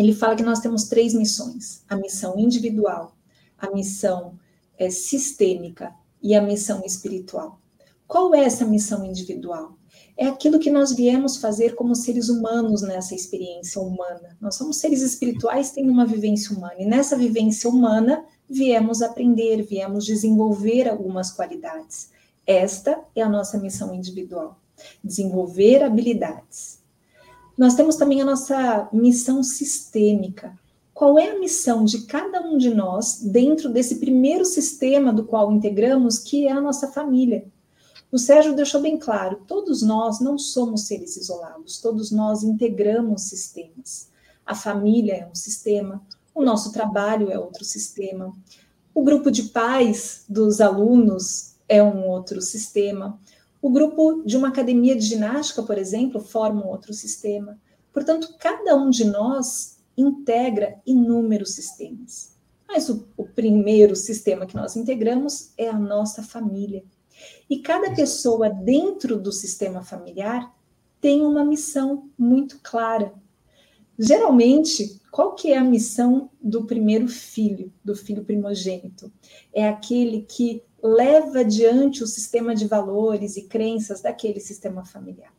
ele 0.00 0.14
fala 0.14 0.34
que 0.34 0.42
nós 0.42 0.60
temos 0.60 0.84
três 0.84 1.12
missões: 1.12 1.84
a 1.88 1.94
missão 1.94 2.38
individual, 2.38 3.14
a 3.58 3.70
missão 3.70 4.38
é, 4.78 4.88
sistêmica 4.88 5.92
e 6.22 6.34
a 6.34 6.40
missão 6.42 6.82
espiritual. 6.84 7.60
Qual 8.06 8.34
é 8.34 8.40
essa 8.40 8.64
missão 8.64 9.04
individual? 9.04 9.78
É 10.16 10.26
aquilo 10.26 10.58
que 10.58 10.70
nós 10.70 10.92
viemos 10.92 11.36
fazer 11.36 11.74
como 11.74 11.94
seres 11.94 12.28
humanos 12.28 12.82
nessa 12.82 13.14
experiência 13.14 13.80
humana. 13.80 14.36
Nós 14.40 14.56
somos 14.56 14.78
seres 14.78 15.02
espirituais, 15.02 15.70
tendo 15.70 15.92
uma 15.92 16.06
vivência 16.06 16.56
humana, 16.56 16.76
e 16.78 16.86
nessa 16.86 17.16
vivência 17.16 17.68
humana 17.68 18.24
viemos 18.48 19.02
aprender, 19.02 19.62
viemos 19.62 20.04
desenvolver 20.04 20.88
algumas 20.88 21.30
qualidades. 21.30 22.10
Esta 22.46 22.98
é 23.14 23.22
a 23.22 23.28
nossa 23.28 23.58
missão 23.58 23.94
individual: 23.94 24.58
desenvolver 25.04 25.82
habilidades 25.82 26.79
nós 27.60 27.74
temos 27.74 27.96
também 27.96 28.22
a 28.22 28.24
nossa 28.24 28.88
missão 28.90 29.42
sistêmica. 29.42 30.58
Qual 30.94 31.18
é 31.18 31.32
a 31.32 31.38
missão 31.38 31.84
de 31.84 32.06
cada 32.06 32.40
um 32.40 32.56
de 32.56 32.74
nós 32.74 33.20
dentro 33.20 33.68
desse 33.68 33.96
primeiro 33.96 34.46
sistema 34.46 35.12
do 35.12 35.26
qual 35.26 35.52
integramos, 35.52 36.18
que 36.18 36.48
é 36.48 36.52
a 36.52 36.60
nossa 36.60 36.88
família? 36.88 37.44
O 38.10 38.16
Sérgio 38.16 38.56
deixou 38.56 38.80
bem 38.80 38.98
claro: 38.98 39.42
todos 39.46 39.82
nós 39.82 40.20
não 40.20 40.38
somos 40.38 40.86
seres 40.86 41.18
isolados, 41.18 41.78
todos 41.82 42.10
nós 42.10 42.42
integramos 42.42 43.24
sistemas. 43.24 44.08
A 44.46 44.54
família 44.54 45.16
é 45.16 45.26
um 45.26 45.34
sistema, 45.34 46.02
o 46.34 46.42
nosso 46.42 46.72
trabalho 46.72 47.30
é 47.30 47.38
outro 47.38 47.62
sistema, 47.62 48.34
o 48.94 49.04
grupo 49.04 49.30
de 49.30 49.42
pais 49.42 50.24
dos 50.26 50.62
alunos 50.62 51.56
é 51.68 51.82
um 51.82 52.08
outro 52.08 52.40
sistema, 52.40 53.20
o 53.62 53.70
grupo 53.70 54.22
de 54.24 54.36
uma 54.36 54.48
academia 54.48 54.96
de 54.96 55.04
ginástica, 55.04 55.62
por 55.62 55.76
exemplo, 55.76 56.20
forma 56.20 56.64
um 56.64 56.68
outro 56.68 56.92
sistema. 56.92 57.58
Portanto, 57.92 58.34
cada 58.38 58.74
um 58.76 58.88
de 58.88 59.04
nós 59.04 59.78
integra 59.96 60.80
inúmeros 60.86 61.54
sistemas. 61.54 62.36
Mas 62.66 62.88
o, 62.88 63.06
o 63.16 63.24
primeiro 63.24 63.96
sistema 63.96 64.46
que 64.46 64.54
nós 64.54 64.76
integramos 64.76 65.52
é 65.58 65.68
a 65.68 65.78
nossa 65.78 66.22
família. 66.22 66.84
E 67.48 67.58
cada 67.58 67.94
pessoa 67.94 68.48
dentro 68.48 69.18
do 69.18 69.32
sistema 69.32 69.82
familiar 69.82 70.54
tem 71.00 71.22
uma 71.22 71.44
missão 71.44 72.08
muito 72.16 72.60
clara. 72.62 73.12
Geralmente, 73.98 75.00
qual 75.10 75.34
que 75.34 75.52
é 75.52 75.58
a 75.58 75.64
missão 75.64 76.30
do 76.40 76.64
primeiro 76.64 77.08
filho, 77.08 77.72
do 77.84 77.94
filho 77.94 78.24
primogênito? 78.24 79.12
É 79.52 79.68
aquele 79.68 80.22
que 80.22 80.62
leva 80.82 81.40
adiante 81.40 82.02
o 82.02 82.06
sistema 82.06 82.54
de 82.54 82.66
valores 82.66 83.36
e 83.36 83.42
crenças 83.42 84.00
daquele 84.00 84.40
sistema 84.40 84.84
familiar. 84.84 85.32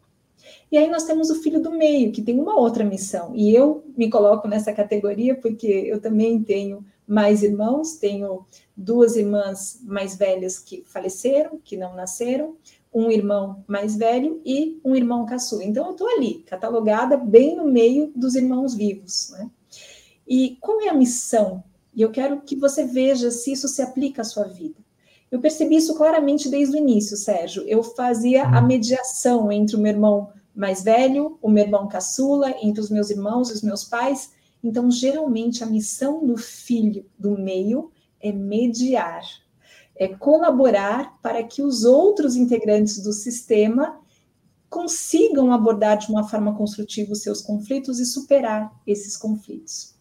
E 0.71 0.77
aí 0.77 0.89
nós 0.89 1.03
temos 1.03 1.29
o 1.29 1.41
filho 1.41 1.61
do 1.61 1.71
meio, 1.71 2.11
que 2.11 2.21
tem 2.21 2.39
uma 2.39 2.57
outra 2.57 2.83
missão. 2.83 3.35
E 3.35 3.53
eu 3.53 3.83
me 3.97 4.09
coloco 4.09 4.47
nessa 4.47 4.73
categoria 4.73 5.35
porque 5.35 5.67
eu 5.67 5.99
também 5.99 6.41
tenho 6.41 6.85
mais 7.05 7.43
irmãos, 7.43 7.97
tenho 7.97 8.45
duas 8.75 9.17
irmãs 9.17 9.81
mais 9.83 10.15
velhas 10.15 10.59
que 10.59 10.83
faleceram, 10.85 11.59
que 11.63 11.75
não 11.75 11.93
nasceram, 11.93 12.55
um 12.93 13.11
irmão 13.11 13.63
mais 13.67 13.95
velho 13.95 14.41
e 14.45 14.79
um 14.83 14.95
irmão 14.95 15.25
caçula. 15.25 15.63
Então, 15.63 15.87
eu 15.87 15.91
estou 15.91 16.07
ali, 16.07 16.43
catalogada 16.47 17.17
bem 17.17 17.55
no 17.55 17.65
meio 17.65 18.11
dos 18.15 18.35
irmãos 18.35 18.73
vivos. 18.73 19.29
Né? 19.31 19.49
E 20.27 20.57
qual 20.61 20.81
é 20.81 20.89
a 20.89 20.93
missão? 20.93 21.63
E 21.93 22.01
eu 22.01 22.11
quero 22.11 22.41
que 22.41 22.55
você 22.55 22.85
veja 22.85 23.29
se 23.31 23.51
isso 23.51 23.67
se 23.67 23.81
aplica 23.81 24.21
à 24.21 24.25
sua 24.25 24.45
vida. 24.45 24.80
Eu 25.31 25.39
percebi 25.39 25.77
isso 25.77 25.95
claramente 25.95 26.49
desde 26.49 26.75
o 26.75 26.77
início, 26.77 27.15
Sérgio. 27.15 27.63
Eu 27.65 27.81
fazia 27.81 28.43
a 28.43 28.61
mediação 28.61 29.51
entre 29.51 29.77
o 29.77 29.79
meu 29.79 29.93
irmão 29.93 30.29
mais 30.53 30.83
velho, 30.83 31.39
o 31.41 31.49
meu 31.49 31.63
irmão 31.63 31.87
caçula, 31.87 32.53
entre 32.61 32.81
os 32.81 32.89
meus 32.89 33.09
irmãos 33.09 33.49
e 33.49 33.53
os 33.53 33.61
meus 33.61 33.85
pais. 33.85 34.33
Então, 34.61 34.91
geralmente, 34.91 35.63
a 35.63 35.67
missão 35.67 36.25
do 36.25 36.35
filho 36.35 37.05
do 37.17 37.31
meio 37.39 37.89
é 38.19 38.31
mediar 38.31 39.23
é 40.01 40.07
colaborar 40.07 41.19
para 41.21 41.43
que 41.43 41.61
os 41.61 41.83
outros 41.83 42.35
integrantes 42.35 42.97
do 43.03 43.13
sistema 43.13 43.99
consigam 44.67 45.53
abordar 45.53 45.97
de 45.97 46.09
uma 46.09 46.27
forma 46.27 46.55
construtiva 46.55 47.11
os 47.11 47.21
seus 47.21 47.39
conflitos 47.39 47.99
e 47.99 48.05
superar 48.05 48.73
esses 48.87 49.15
conflitos. 49.15 49.93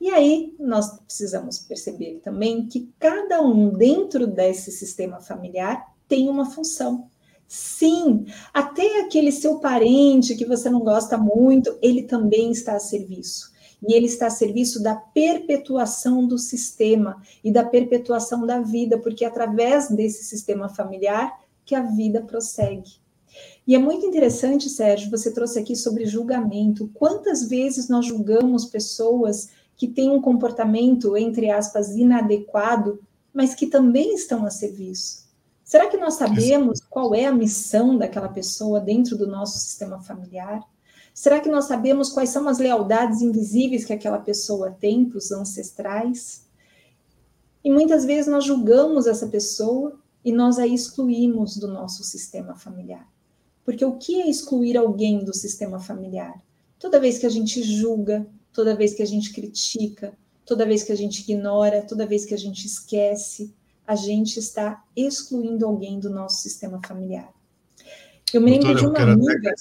E 0.00 0.10
aí 0.10 0.54
nós 0.58 0.98
precisamos 1.00 1.58
perceber 1.58 2.20
também 2.22 2.66
que 2.66 2.92
cada 2.98 3.40
um 3.42 3.70
dentro 3.70 4.26
desse 4.26 4.70
sistema 4.70 5.20
familiar 5.20 5.94
tem 6.08 6.28
uma 6.28 6.50
função. 6.50 7.08
Sim, 7.46 8.26
até 8.52 9.00
aquele 9.00 9.30
seu 9.30 9.58
parente 9.58 10.34
que 10.34 10.44
você 10.44 10.68
não 10.68 10.80
gosta 10.80 11.16
muito, 11.16 11.78
ele 11.80 12.02
também 12.02 12.50
está 12.50 12.74
a 12.74 12.80
serviço 12.80 13.54
e 13.86 13.92
ele 13.92 14.06
está 14.06 14.28
a 14.28 14.30
serviço 14.30 14.82
da 14.82 14.94
perpetuação 14.94 16.26
do 16.26 16.38
sistema 16.38 17.22
e 17.42 17.52
da 17.52 17.62
perpetuação 17.62 18.46
da 18.46 18.60
vida, 18.60 18.98
porque 18.98 19.24
é 19.24 19.28
através 19.28 19.88
desse 19.90 20.24
sistema 20.24 20.68
familiar 20.68 21.38
que 21.64 21.74
a 21.74 21.82
vida 21.82 22.22
prossegue. 22.22 23.04
E 23.66 23.74
é 23.74 23.78
muito 23.78 24.06
interessante, 24.06 24.68
Sérgio, 24.68 25.10
você 25.10 25.32
trouxe 25.32 25.58
aqui 25.58 25.74
sobre 25.74 26.06
julgamento. 26.06 26.90
Quantas 26.94 27.48
vezes 27.48 27.88
nós 27.88 28.06
julgamos 28.06 28.64
pessoas 28.64 29.48
que 29.76 29.88
têm 29.88 30.10
um 30.10 30.20
comportamento, 30.20 31.16
entre 31.16 31.50
aspas, 31.50 31.90
inadequado, 31.96 33.00
mas 33.32 33.54
que 33.54 33.66
também 33.66 34.14
estão 34.14 34.44
a 34.44 34.50
serviço? 34.50 35.24
Será 35.64 35.88
que 35.88 35.96
nós 35.96 36.14
sabemos 36.14 36.80
qual 36.90 37.14
é 37.14 37.24
a 37.24 37.32
missão 37.32 37.96
daquela 37.96 38.28
pessoa 38.28 38.80
dentro 38.80 39.16
do 39.16 39.26
nosso 39.26 39.58
sistema 39.58 40.00
familiar? 40.00 40.62
Será 41.14 41.40
que 41.40 41.48
nós 41.48 41.64
sabemos 41.64 42.10
quais 42.10 42.28
são 42.28 42.48
as 42.48 42.58
lealdades 42.58 43.22
invisíveis 43.22 43.84
que 43.84 43.92
aquela 43.92 44.18
pessoa 44.18 44.70
tem 44.70 45.04
para 45.04 45.18
os 45.18 45.32
ancestrais? 45.32 46.44
E 47.64 47.70
muitas 47.70 48.04
vezes 48.04 48.30
nós 48.30 48.44
julgamos 48.44 49.06
essa 49.06 49.26
pessoa 49.26 49.98
e 50.24 50.32
nós 50.32 50.58
a 50.58 50.66
excluímos 50.66 51.56
do 51.56 51.68
nosso 51.68 52.04
sistema 52.04 52.54
familiar. 52.54 53.08
Porque 53.64 53.84
o 53.84 53.96
que 53.96 54.20
é 54.20 54.28
excluir 54.28 54.76
alguém 54.76 55.24
do 55.24 55.34
sistema 55.34 55.80
familiar? 55.80 56.42
Toda 56.78 57.00
vez 57.00 57.18
que 57.18 57.26
a 57.26 57.30
gente 57.30 57.62
julga, 57.62 58.26
toda 58.54 58.76
vez 58.76 58.94
que 58.94 59.02
a 59.02 59.06
gente 59.06 59.32
critica, 59.32 60.14
toda 60.46 60.64
vez 60.64 60.84
que 60.84 60.92
a 60.92 60.96
gente 60.96 61.20
ignora, 61.20 61.82
toda 61.82 62.06
vez 62.06 62.24
que 62.24 62.32
a 62.32 62.38
gente 62.38 62.64
esquece, 62.64 63.52
a 63.86 63.96
gente 63.96 64.38
está 64.38 64.82
excluindo 64.96 65.66
alguém 65.66 66.00
do 66.00 66.08
nosso 66.08 66.40
sistema 66.40 66.80
familiar. 66.86 67.28
Eu 68.32 68.40
me 68.40 68.52
lembro 68.52 68.74
de 68.74 68.86
uma 68.86 68.98
amiga. 68.98 69.54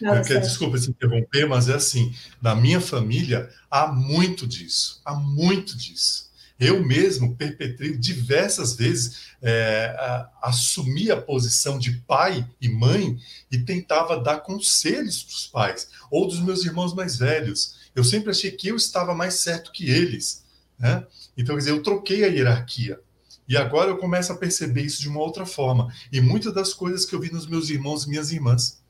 Não, 0.00 0.16
eu 0.16 0.24
quero, 0.24 0.40
desculpa 0.40 0.76
se 0.76 0.90
interromper, 0.90 1.46
mas 1.46 1.68
é 1.68 1.74
assim: 1.74 2.12
na 2.42 2.54
minha 2.54 2.80
família 2.80 3.48
há 3.70 3.86
muito 3.86 4.46
disso, 4.46 5.00
há 5.04 5.14
muito 5.14 5.76
disso. 5.76 6.32
Eu 6.58 6.84
mesmo 6.84 7.36
perpetrei 7.36 7.96
diversas 7.96 8.74
vezes, 8.74 9.32
é, 9.42 9.94
a, 9.98 10.30
assumi 10.42 11.10
a 11.10 11.20
posição 11.20 11.78
de 11.78 11.92
pai 12.06 12.48
e 12.60 12.68
mãe 12.68 13.18
e 13.50 13.58
tentava 13.58 14.20
dar 14.20 14.40
conselhos 14.40 15.22
para 15.22 15.34
os 15.34 15.46
pais 15.46 15.88
ou 16.10 16.28
dos 16.28 16.40
meus 16.40 16.64
irmãos 16.64 16.94
mais 16.94 17.16
velhos. 17.16 17.83
Eu 17.94 18.04
sempre 18.04 18.30
achei 18.30 18.50
que 18.50 18.68
eu 18.68 18.76
estava 18.76 19.14
mais 19.14 19.34
certo 19.34 19.72
que 19.72 19.90
eles. 19.90 20.44
Né? 20.78 21.06
Então, 21.36 21.54
quer 21.54 21.60
dizer, 21.60 21.70
eu 21.70 21.82
troquei 21.82 22.24
a 22.24 22.28
hierarquia. 22.28 23.00
E 23.46 23.56
agora 23.56 23.90
eu 23.90 23.98
começo 23.98 24.32
a 24.32 24.36
perceber 24.36 24.82
isso 24.82 25.00
de 25.00 25.08
uma 25.08 25.20
outra 25.20 25.44
forma. 25.44 25.92
E 26.10 26.20
muitas 26.20 26.52
das 26.52 26.72
coisas 26.72 27.04
que 27.04 27.14
eu 27.14 27.20
vi 27.20 27.30
nos 27.30 27.46
meus 27.46 27.68
irmãos 27.70 28.04
e 28.04 28.08
minhas 28.08 28.32
irmãs. 28.32 28.82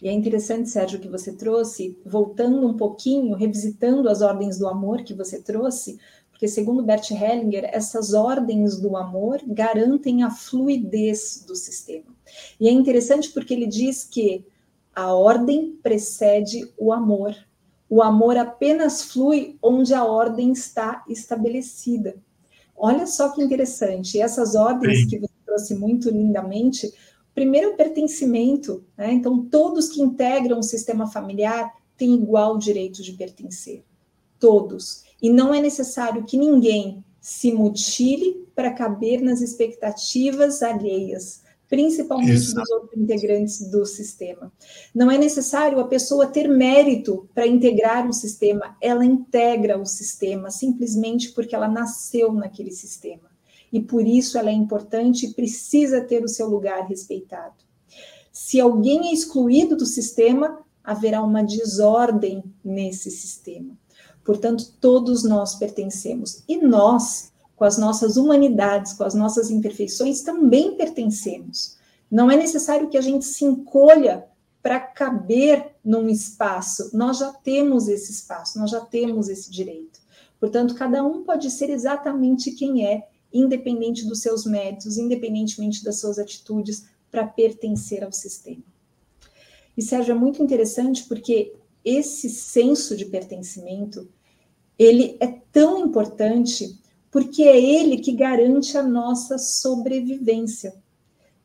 E 0.00 0.08
é 0.08 0.12
interessante, 0.12 0.68
Sérgio, 0.68 1.00
que 1.00 1.08
você 1.08 1.32
trouxe, 1.32 1.98
voltando 2.06 2.66
um 2.66 2.76
pouquinho, 2.76 3.34
revisitando 3.34 4.08
as 4.08 4.22
ordens 4.22 4.58
do 4.58 4.68
amor 4.68 5.02
que 5.02 5.12
você 5.12 5.42
trouxe, 5.42 5.98
porque, 6.30 6.46
segundo 6.46 6.84
Bert 6.84 7.10
Hellinger, 7.10 7.68
essas 7.72 8.14
ordens 8.14 8.78
do 8.78 8.96
amor 8.96 9.40
garantem 9.44 10.22
a 10.22 10.30
fluidez 10.30 11.44
do 11.44 11.56
sistema. 11.56 12.14
E 12.60 12.68
é 12.68 12.70
interessante 12.70 13.30
porque 13.30 13.52
ele 13.52 13.66
diz 13.66 14.04
que 14.04 14.44
a 14.94 15.12
ordem 15.12 15.76
precede 15.82 16.72
o 16.78 16.92
amor. 16.92 17.34
O 17.88 18.02
amor 18.02 18.36
apenas 18.36 19.02
flui 19.02 19.58
onde 19.62 19.94
a 19.94 20.04
ordem 20.04 20.52
está 20.52 21.04
estabelecida. 21.08 22.16
Olha 22.76 23.06
só 23.06 23.30
que 23.30 23.42
interessante. 23.42 24.20
Essas 24.20 24.54
ordens 24.54 25.00
Sim. 25.00 25.08
que 25.08 25.18
você 25.18 25.32
trouxe 25.44 25.74
muito 25.74 26.10
lindamente 26.10 26.92
Primeiro, 27.38 27.70
o 27.70 27.76
pertencimento. 27.76 28.82
Né? 28.96 29.12
Então, 29.12 29.44
todos 29.44 29.88
que 29.90 30.02
integram 30.02 30.58
o 30.58 30.62
sistema 30.64 31.06
familiar 31.06 31.72
têm 31.96 32.12
igual 32.14 32.58
direito 32.58 33.00
de 33.00 33.12
pertencer. 33.12 33.84
Todos. 34.40 35.04
E 35.22 35.30
não 35.30 35.54
é 35.54 35.60
necessário 35.60 36.24
que 36.24 36.36
ninguém 36.36 37.04
se 37.20 37.52
mutile 37.52 38.44
para 38.56 38.72
caber 38.72 39.20
nas 39.22 39.40
expectativas 39.40 40.64
alheias, 40.64 41.44
principalmente 41.68 42.32
Exato. 42.32 42.60
dos 42.60 42.70
outros 42.70 43.00
integrantes 43.00 43.70
do 43.70 43.84
sistema. 43.84 44.52
Não 44.94 45.10
é 45.10 45.18
necessário 45.18 45.78
a 45.80 45.86
pessoa 45.86 46.26
ter 46.26 46.48
mérito 46.48 47.28
para 47.34 47.46
integrar 47.46 48.08
o 48.08 48.12
sistema, 48.12 48.76
ela 48.80 49.04
integra 49.04 49.78
o 49.78 49.84
sistema 49.84 50.50
simplesmente 50.50 51.32
porque 51.32 51.54
ela 51.54 51.68
nasceu 51.68 52.32
naquele 52.32 52.70
sistema 52.70 53.28
e 53.72 53.80
por 53.80 54.06
isso 54.06 54.38
ela 54.38 54.50
é 54.50 54.52
importante 54.52 55.26
e 55.26 55.34
precisa 55.34 56.00
ter 56.00 56.24
o 56.24 56.28
seu 56.28 56.48
lugar 56.48 56.86
respeitado. 56.86 57.54
Se 58.32 58.60
alguém 58.60 59.08
é 59.08 59.12
excluído 59.12 59.76
do 59.76 59.84
sistema, 59.84 60.60
haverá 60.82 61.22
uma 61.22 61.42
desordem 61.42 62.42
nesse 62.64 63.10
sistema. 63.10 63.76
Portanto, 64.24 64.72
todos 64.80 65.24
nós 65.24 65.54
pertencemos 65.54 66.42
e 66.48 66.58
nós, 66.58 67.32
com 67.58 67.64
as 67.64 67.76
nossas 67.76 68.16
humanidades, 68.16 68.92
com 68.92 69.02
as 69.02 69.14
nossas 69.14 69.50
imperfeições, 69.50 70.22
também 70.22 70.76
pertencemos. 70.76 71.76
Não 72.08 72.30
é 72.30 72.36
necessário 72.36 72.88
que 72.88 72.96
a 72.96 73.00
gente 73.00 73.24
se 73.24 73.44
encolha 73.44 74.24
para 74.62 74.78
caber 74.78 75.74
num 75.84 76.08
espaço. 76.08 76.90
Nós 76.96 77.18
já 77.18 77.32
temos 77.32 77.88
esse 77.88 78.12
espaço, 78.12 78.60
nós 78.60 78.70
já 78.70 78.80
temos 78.80 79.28
esse 79.28 79.50
direito. 79.50 79.98
Portanto, 80.38 80.76
cada 80.76 81.04
um 81.04 81.24
pode 81.24 81.50
ser 81.50 81.68
exatamente 81.68 82.52
quem 82.52 82.86
é 82.86 83.08
independente 83.32 84.06
dos 84.06 84.20
seus 84.20 84.46
méritos, 84.46 84.96
independentemente 84.96 85.82
das 85.82 85.98
suas 85.98 86.16
atitudes, 86.16 86.86
para 87.10 87.26
pertencer 87.26 88.04
ao 88.04 88.12
sistema. 88.12 88.62
E 89.76 89.82
Sérgio, 89.82 90.12
é 90.12 90.14
muito 90.14 90.40
interessante 90.42 91.04
porque 91.04 91.54
esse 91.84 92.30
senso 92.30 92.96
de 92.96 93.04
pertencimento, 93.04 94.08
ele 94.78 95.16
é 95.18 95.26
tão 95.50 95.86
importante 95.86 96.78
porque 97.10 97.42
é 97.42 97.58
ele 97.60 97.98
que 97.98 98.12
garante 98.12 98.76
a 98.76 98.82
nossa 98.82 99.38
sobrevivência. 99.38 100.74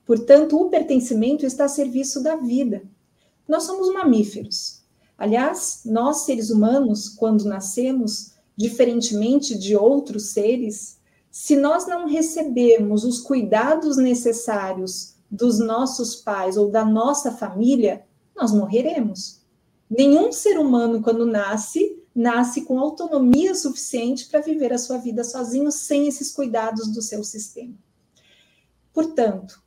Portanto, 0.06 0.60
o 0.60 0.70
pertencimento 0.70 1.46
está 1.46 1.66
a 1.66 1.70
serviço 1.70 2.22
da 2.22 2.36
vida. 2.36 2.84
Nós 3.48 3.64
somos 3.64 3.92
mamíferos. 3.94 4.82
Aliás, 5.18 5.82
nós 5.86 6.22
seres 6.22 6.50
humanos, 6.50 7.08
quando 7.08 7.46
nascemos, 7.46 8.34
diferentemente 8.56 9.58
de 9.58 9.76
outros 9.76 10.32
seres, 10.32 11.00
se 11.32 11.56
nós 11.56 11.88
não 11.88 12.08
recebermos 12.08 13.04
os 13.04 13.20
cuidados 13.20 13.98
necessários 13.98 15.16
dos 15.30 15.60
nossos 15.60 16.16
pais 16.16 16.58
ou 16.58 16.70
da 16.70 16.86
nossa 16.86 17.32
família, 17.32 18.06
nós 18.36 18.52
morreremos. 18.52 19.42
Nenhum 19.90 20.32
ser 20.32 20.60
humano, 20.60 21.02
quando 21.02 21.26
nasce, 21.26 22.03
nasce 22.16 22.62
com 22.62 22.80
autonomia 22.80 23.56
suficiente 23.56 24.28
para 24.28 24.42
viver 24.42 24.72
a 24.72 24.78
sua 24.78 24.98
vida 24.98 25.24
sozinho, 25.24 25.72
sem 25.72 26.08
esses 26.08 26.32
cuidados 26.32 26.92
do 26.94 27.02
seu 27.02 27.24
sistema. 27.24 27.74
Portanto, 28.94 29.62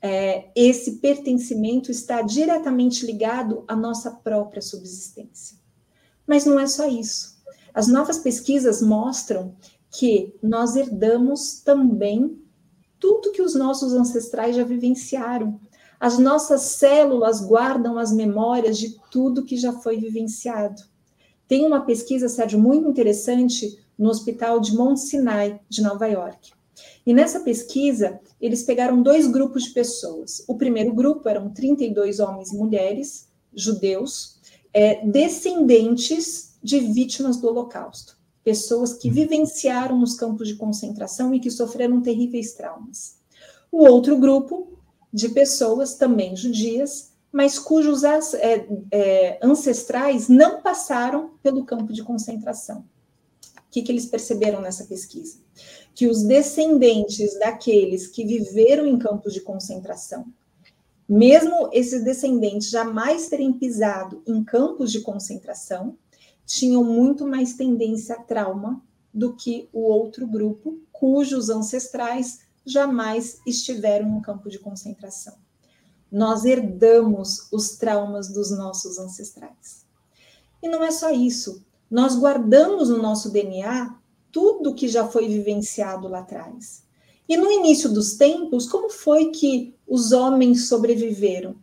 é, 0.00 0.50
esse 0.54 0.96
pertencimento 0.96 1.90
está 1.90 2.22
diretamente 2.22 3.04
ligado 3.04 3.64
à 3.66 3.74
nossa 3.74 4.10
própria 4.10 4.62
subsistência. 4.62 5.56
Mas 6.26 6.44
não 6.44 6.60
é 6.60 6.66
só 6.66 6.86
isso. 6.86 7.38
As 7.72 7.88
novas 7.88 8.18
pesquisas 8.18 8.82
mostram 8.82 9.56
que 9.90 10.34
nós 10.42 10.76
herdamos 10.76 11.60
também 11.60 12.40
tudo 12.98 13.32
que 13.32 13.42
os 13.42 13.54
nossos 13.54 13.94
ancestrais 13.94 14.56
já 14.56 14.64
vivenciaram. 14.64 15.60
As 15.98 16.18
nossas 16.18 16.62
células 16.62 17.40
guardam 17.40 17.98
as 17.98 18.12
memórias 18.12 18.78
de 18.78 18.96
tudo 19.10 19.44
que 19.44 19.56
já 19.56 19.72
foi 19.72 19.96
vivenciado. 19.96 20.82
Tem 21.48 21.64
uma 21.64 21.80
pesquisa, 21.80 22.28
Sérgio, 22.28 22.60
muito 22.60 22.88
interessante 22.88 23.78
no 23.98 24.10
Hospital 24.10 24.60
de 24.60 24.74
Mount 24.76 24.98
Sinai, 24.98 25.58
de 25.68 25.82
Nova 25.82 26.06
York. 26.06 26.52
E 27.04 27.14
nessa 27.14 27.40
pesquisa, 27.40 28.20
eles 28.40 28.62
pegaram 28.62 29.02
dois 29.02 29.26
grupos 29.26 29.64
de 29.64 29.70
pessoas. 29.70 30.44
O 30.46 30.56
primeiro 30.56 30.94
grupo 30.94 31.28
eram 31.28 31.50
32 31.50 32.20
homens 32.20 32.52
e 32.52 32.56
mulheres 32.56 33.28
judeus, 33.52 34.38
é, 34.72 35.04
descendentes 35.06 36.58
de 36.62 36.80
vítimas 36.80 37.38
do 37.38 37.48
Holocausto, 37.48 38.18
pessoas 38.44 38.92
que 38.92 39.10
vivenciaram 39.10 39.98
nos 39.98 40.14
campos 40.14 40.46
de 40.46 40.56
concentração 40.56 41.34
e 41.34 41.40
que 41.40 41.50
sofreram 41.50 42.02
terríveis 42.02 42.52
traumas. 42.52 43.16
O 43.72 43.86
outro 43.86 44.18
grupo 44.18 44.78
de 45.12 45.30
pessoas, 45.30 45.94
também 45.94 46.36
judias, 46.36 47.12
mas 47.32 47.58
cujos 47.58 48.04
é, 48.04 48.66
é, 48.90 49.38
ancestrais 49.42 50.28
não 50.28 50.62
passaram 50.62 51.32
pelo 51.42 51.64
campo 51.64 51.92
de 51.92 52.02
concentração. 52.02 52.84
O 53.56 53.70
que, 53.70 53.82
que 53.82 53.92
eles 53.92 54.06
perceberam 54.06 54.62
nessa 54.62 54.84
pesquisa? 54.84 55.38
Que 55.94 56.06
os 56.06 56.22
descendentes 56.22 57.38
daqueles 57.38 58.06
que 58.06 58.24
viveram 58.24 58.86
em 58.86 58.98
campos 58.98 59.34
de 59.34 59.42
concentração, 59.42 60.26
mesmo 61.06 61.68
esses 61.72 62.02
descendentes 62.02 62.70
jamais 62.70 63.28
terem 63.28 63.52
pisado 63.52 64.22
em 64.26 64.42
campos 64.42 64.90
de 64.90 65.00
concentração, 65.00 65.96
tinham 66.46 66.82
muito 66.82 67.26
mais 67.26 67.54
tendência 67.54 68.14
a 68.14 68.22
trauma 68.22 68.82
do 69.12 69.34
que 69.34 69.68
o 69.72 69.80
outro 69.80 70.26
grupo, 70.26 70.78
cujos 70.90 71.50
ancestrais 71.50 72.40
jamais 72.64 73.40
estiveram 73.46 74.08
no 74.10 74.22
campo 74.22 74.48
de 74.48 74.58
concentração. 74.58 75.36
Nós 76.10 76.44
herdamos 76.44 77.48
os 77.52 77.76
traumas 77.76 78.28
dos 78.28 78.50
nossos 78.50 78.98
ancestrais. 78.98 79.84
E 80.62 80.68
não 80.68 80.82
é 80.82 80.90
só 80.90 81.10
isso. 81.10 81.62
Nós 81.90 82.16
guardamos 82.16 82.88
no 82.88 83.00
nosso 83.00 83.30
DNA 83.30 83.94
tudo 84.32 84.74
que 84.74 84.88
já 84.88 85.06
foi 85.06 85.28
vivenciado 85.28 86.08
lá 86.08 86.20
atrás. 86.20 86.82
E 87.28 87.36
no 87.36 87.50
início 87.50 87.92
dos 87.92 88.14
tempos, 88.14 88.66
como 88.66 88.88
foi 88.88 89.26
que 89.30 89.74
os 89.86 90.12
homens 90.12 90.68
sobreviveram? 90.68 91.56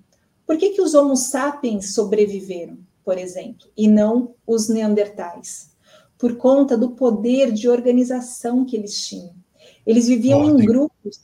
Por 0.46 0.58
que, 0.58 0.70
que 0.70 0.82
os 0.82 0.94
Homo 0.94 1.16
sapiens 1.16 1.94
sobreviveram, 1.94 2.78
por 3.04 3.18
exemplo, 3.18 3.68
e 3.76 3.88
não 3.88 4.36
os 4.46 4.70
neandertais? 4.70 5.72
Por 6.18 6.38
conta 6.38 6.78
do 6.78 6.92
poder 6.92 7.52
de 7.52 7.68
organização 7.68 8.64
que 8.64 8.76
eles 8.76 9.08
tinham. 9.08 9.34
Eles 9.86 10.08
viviam 10.08 10.42
Ordem. 10.42 10.64
em 10.64 10.66
grupos, 10.68 11.20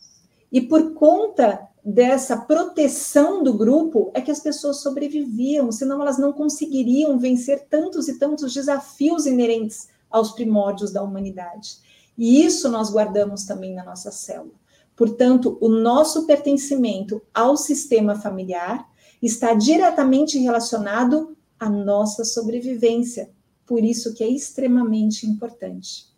e 0.52 0.60
por 0.60 0.94
conta 0.94 1.68
dessa 1.84 2.38
proteção 2.38 3.44
do 3.44 3.54
grupo 3.54 4.12
é 4.14 4.22
que 4.22 4.32
as 4.32 4.40
pessoas 4.40 4.82
sobreviviam, 4.82 5.72
senão 5.72 6.02
elas 6.02 6.20
não 6.20 6.32
conseguiriam 6.32 7.18
vencer 7.18 7.68
tantos 7.68 8.08
e 8.08 8.20
tantos 8.20 8.54
desafios 8.54 9.26
inerentes 9.26 9.90
aos 10.10 10.32
primórdios 10.32 10.92
da 10.92 11.02
humanidade. 11.02 11.78
E 12.18 12.46
isso 12.46 12.70
nós 12.70 12.92
guardamos 12.92 13.46
também 13.46 13.74
na 13.74 13.84
nossa 13.84 14.12
célula. 14.12 14.54
Portanto, 14.96 15.58
o 15.60 15.70
nosso 15.70 16.28
pertencimento 16.28 17.22
ao 17.34 17.58
sistema 17.58 18.16
familiar 18.16 18.88
está 19.22 19.54
diretamente 19.54 20.38
relacionado 20.38 21.36
à 21.60 21.70
nossa 21.70 22.24
sobrevivência. 22.24 23.32
Por 23.66 23.84
isso 23.84 24.14
que 24.14 24.24
é 24.24 24.30
extremamente 24.30 25.26
importante. 25.26 26.12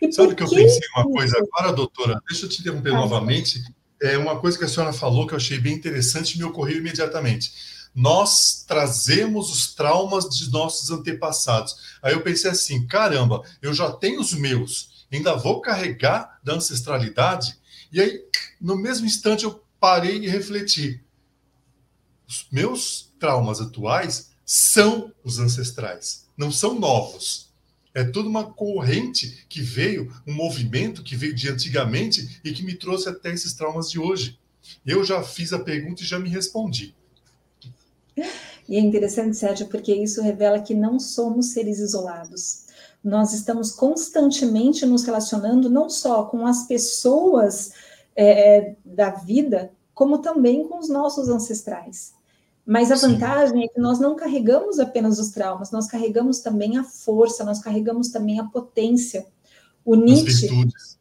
E 0.00 0.10
Sabe 0.12 0.34
que 0.34 0.42
eu 0.42 0.48
pensei 0.48 0.80
uma 0.96 1.10
coisa 1.10 1.36
agora, 1.38 1.72
doutora? 1.72 2.20
Deixa 2.28 2.46
eu 2.46 2.48
te 2.48 2.60
interromper 2.60 2.94
ah, 2.94 3.00
novamente 3.00 3.60
é 4.00 4.16
uma 4.16 4.38
coisa 4.38 4.56
que 4.56 4.64
a 4.64 4.68
senhora 4.68 4.92
falou 4.92 5.26
que 5.26 5.34
eu 5.34 5.38
achei 5.38 5.58
bem 5.58 5.74
interessante 5.74 6.34
e 6.34 6.38
me 6.38 6.44
ocorreu 6.44 6.78
imediatamente. 6.78 7.52
Nós 7.94 8.64
trazemos 8.66 9.50
os 9.50 9.74
traumas 9.74 10.28
de 10.28 10.50
nossos 10.50 10.90
antepassados. 10.90 11.74
Aí 12.02 12.12
eu 12.12 12.22
pensei 12.22 12.50
assim: 12.50 12.86
caramba, 12.86 13.42
eu 13.60 13.74
já 13.74 13.90
tenho 13.90 14.20
os 14.20 14.32
meus, 14.32 15.06
ainda 15.12 15.36
vou 15.36 15.60
carregar 15.60 16.38
da 16.44 16.54
ancestralidade? 16.54 17.58
E 17.90 18.00
aí, 18.00 18.22
no 18.60 18.76
mesmo 18.76 19.06
instante, 19.06 19.44
eu 19.44 19.64
parei 19.80 20.18
e 20.18 20.28
refleti. 20.28 21.02
Os 22.28 22.46
meus 22.52 23.12
traumas 23.18 23.60
atuais 23.60 24.30
são 24.44 25.12
os 25.24 25.38
ancestrais, 25.38 26.28
não 26.36 26.52
são 26.52 26.78
novos. 26.78 27.47
É 27.98 28.04
toda 28.04 28.28
uma 28.28 28.44
corrente 28.44 29.44
que 29.48 29.60
veio, 29.60 30.08
um 30.24 30.32
movimento 30.32 31.02
que 31.02 31.16
veio 31.16 31.34
de 31.34 31.48
antigamente 31.48 32.40
e 32.44 32.52
que 32.52 32.62
me 32.62 32.74
trouxe 32.74 33.08
até 33.08 33.32
esses 33.32 33.54
traumas 33.54 33.90
de 33.90 33.98
hoje. 33.98 34.38
Eu 34.86 35.02
já 35.02 35.20
fiz 35.20 35.52
a 35.52 35.58
pergunta 35.58 36.02
e 36.02 36.06
já 36.06 36.16
me 36.16 36.28
respondi. 36.28 36.94
E 38.68 38.76
é 38.76 38.78
interessante, 38.78 39.36
Sérgio, 39.36 39.66
porque 39.66 39.92
isso 39.92 40.22
revela 40.22 40.60
que 40.60 40.74
não 40.74 41.00
somos 41.00 41.46
seres 41.46 41.80
isolados. 41.80 42.66
Nós 43.02 43.32
estamos 43.32 43.72
constantemente 43.72 44.86
nos 44.86 45.02
relacionando 45.02 45.68
não 45.68 45.90
só 45.90 46.22
com 46.22 46.46
as 46.46 46.68
pessoas 46.68 47.72
é, 48.14 48.76
da 48.84 49.10
vida, 49.10 49.72
como 49.92 50.18
também 50.18 50.68
com 50.68 50.78
os 50.78 50.88
nossos 50.88 51.28
ancestrais. 51.28 52.12
Mas 52.68 52.92
a 52.92 52.96
Sim. 52.96 53.12
vantagem 53.12 53.64
é 53.64 53.68
que 53.68 53.80
nós 53.80 53.98
não 53.98 54.14
carregamos 54.14 54.78
apenas 54.78 55.18
os 55.18 55.30
traumas, 55.30 55.70
nós 55.70 55.86
carregamos 55.86 56.40
também 56.40 56.76
a 56.76 56.84
força, 56.84 57.42
nós 57.42 57.60
carregamos 57.60 58.10
também 58.10 58.38
a 58.38 58.44
potência. 58.44 59.24
O 59.82 59.94
Nietzsche, 59.94 60.28
as 60.28 60.50
virtudes. 60.50 60.98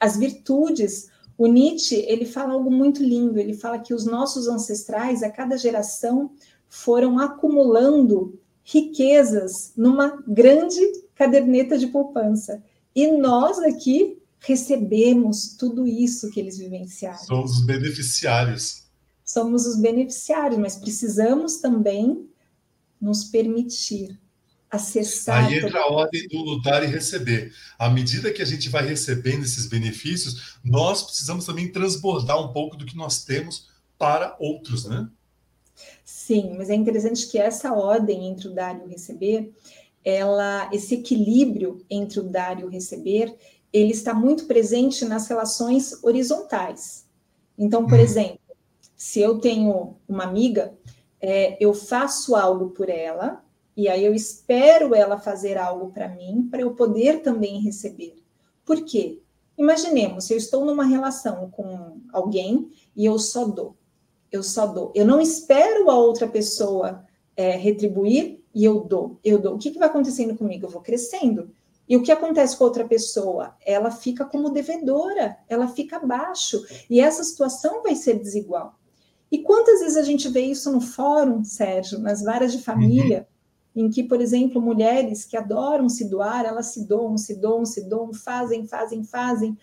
As 0.00 0.16
virtudes. 0.16 1.10
O 1.36 1.46
Nietzsche, 1.46 1.96
ele 2.08 2.24
fala 2.24 2.54
algo 2.54 2.70
muito 2.70 3.02
lindo, 3.02 3.38
ele 3.38 3.52
fala 3.52 3.78
que 3.78 3.92
os 3.92 4.06
nossos 4.06 4.48
ancestrais, 4.48 5.22
a 5.22 5.28
cada 5.28 5.58
geração, 5.58 6.30
foram 6.70 7.18
acumulando 7.18 8.40
riquezas 8.64 9.74
numa 9.76 10.22
grande 10.26 10.80
caderneta 11.14 11.76
de 11.76 11.88
poupança. 11.88 12.62
E 12.96 13.06
nós 13.08 13.58
aqui 13.58 14.18
recebemos 14.38 15.54
tudo 15.54 15.86
isso 15.86 16.30
que 16.30 16.40
eles 16.40 16.56
vivenciaram. 16.56 17.18
Somos 17.18 17.58
os 17.58 17.66
beneficiários 17.66 18.79
somos 19.32 19.64
os 19.64 19.76
beneficiários, 19.76 20.58
mas 20.58 20.76
precisamos 20.76 21.58
também 21.58 22.28
nos 23.00 23.22
permitir 23.22 24.18
acessar. 24.68 25.46
Aí 25.46 25.58
entra 25.58 25.80
a 25.80 25.86
ordem 25.86 26.26
do 26.26 26.60
dar 26.60 26.82
e 26.82 26.86
receber. 26.88 27.52
À 27.78 27.88
medida 27.88 28.32
que 28.32 28.42
a 28.42 28.44
gente 28.44 28.68
vai 28.68 28.84
recebendo 28.84 29.44
esses 29.44 29.66
benefícios, 29.66 30.58
nós 30.64 31.04
precisamos 31.04 31.44
também 31.44 31.70
transbordar 31.70 32.40
um 32.40 32.52
pouco 32.52 32.76
do 32.76 32.84
que 32.84 32.96
nós 32.96 33.24
temos 33.24 33.68
para 33.96 34.36
outros, 34.40 34.84
né? 34.84 35.08
Sim, 36.04 36.54
mas 36.56 36.68
é 36.68 36.74
interessante 36.74 37.28
que 37.28 37.38
essa 37.38 37.72
ordem 37.72 38.26
entre 38.26 38.48
o 38.48 38.54
dar 38.54 38.80
e 38.80 38.82
o 38.82 38.88
receber, 38.88 39.52
ela, 40.04 40.68
esse 40.72 40.96
equilíbrio 40.96 41.84
entre 41.88 42.18
o 42.18 42.24
dar 42.24 42.58
e 42.58 42.64
o 42.64 42.68
receber, 42.68 43.32
ele 43.72 43.92
está 43.92 44.12
muito 44.12 44.46
presente 44.46 45.04
nas 45.04 45.28
relações 45.28 46.02
horizontais. 46.02 47.06
Então, 47.56 47.86
por 47.86 47.98
hum. 47.98 48.02
exemplo, 48.02 48.39
se 49.00 49.18
eu 49.18 49.38
tenho 49.38 49.96
uma 50.06 50.24
amiga, 50.24 50.74
é, 51.18 51.56
eu 51.58 51.72
faço 51.72 52.36
algo 52.36 52.68
por 52.68 52.90
ela, 52.90 53.42
e 53.74 53.88
aí 53.88 54.04
eu 54.04 54.12
espero 54.12 54.94
ela 54.94 55.18
fazer 55.18 55.56
algo 55.56 55.90
para 55.90 56.06
mim, 56.06 56.46
para 56.50 56.60
eu 56.60 56.74
poder 56.74 57.22
também 57.22 57.62
receber. 57.62 58.22
Por 58.62 58.84
quê? 58.84 59.22
Imaginemos, 59.56 60.30
eu 60.30 60.36
estou 60.36 60.66
numa 60.66 60.84
relação 60.84 61.50
com 61.50 61.96
alguém 62.12 62.70
e 62.94 63.06
eu 63.06 63.18
só 63.18 63.46
dou. 63.46 63.74
Eu 64.30 64.42
só 64.42 64.66
dou. 64.66 64.92
Eu 64.94 65.06
não 65.06 65.18
espero 65.18 65.90
a 65.90 65.96
outra 65.96 66.28
pessoa 66.28 67.02
é, 67.34 67.52
retribuir 67.52 68.44
e 68.54 68.66
eu 68.66 68.80
dou. 68.80 69.18
Eu 69.24 69.38
dou. 69.38 69.54
O 69.54 69.58
que, 69.58 69.70
que 69.70 69.78
vai 69.78 69.88
acontecendo 69.88 70.36
comigo? 70.36 70.66
Eu 70.66 70.70
vou 70.70 70.82
crescendo. 70.82 71.50
E 71.88 71.96
o 71.96 72.02
que 72.02 72.12
acontece 72.12 72.54
com 72.54 72.64
outra 72.64 72.86
pessoa? 72.86 73.56
Ela 73.64 73.90
fica 73.90 74.26
como 74.26 74.50
devedora, 74.50 75.38
ela 75.48 75.68
fica 75.68 75.96
abaixo. 75.96 76.62
E 76.90 77.00
essa 77.00 77.24
situação 77.24 77.82
vai 77.82 77.96
ser 77.96 78.18
desigual. 78.18 78.78
E 79.30 79.38
quantas 79.38 79.80
vezes 79.80 79.96
a 79.96 80.02
gente 80.02 80.28
vê 80.28 80.40
isso 80.40 80.72
no 80.72 80.80
fórum, 80.80 81.44
Sérgio, 81.44 81.98
nas 81.98 82.22
varas 82.22 82.52
de 82.52 82.60
família, 82.62 83.28
uhum. 83.74 83.86
em 83.86 83.90
que, 83.90 84.02
por 84.02 84.20
exemplo, 84.20 84.60
mulheres 84.60 85.24
que 85.24 85.36
adoram 85.36 85.88
se 85.88 86.08
doar, 86.08 86.44
elas 86.44 86.66
se 86.66 86.84
doam, 86.86 87.16
se 87.16 87.36
doam, 87.36 87.64
se 87.64 87.88
doam, 87.88 88.12
fazem, 88.12 88.66
fazem, 88.66 89.04
fazem. 89.04 89.56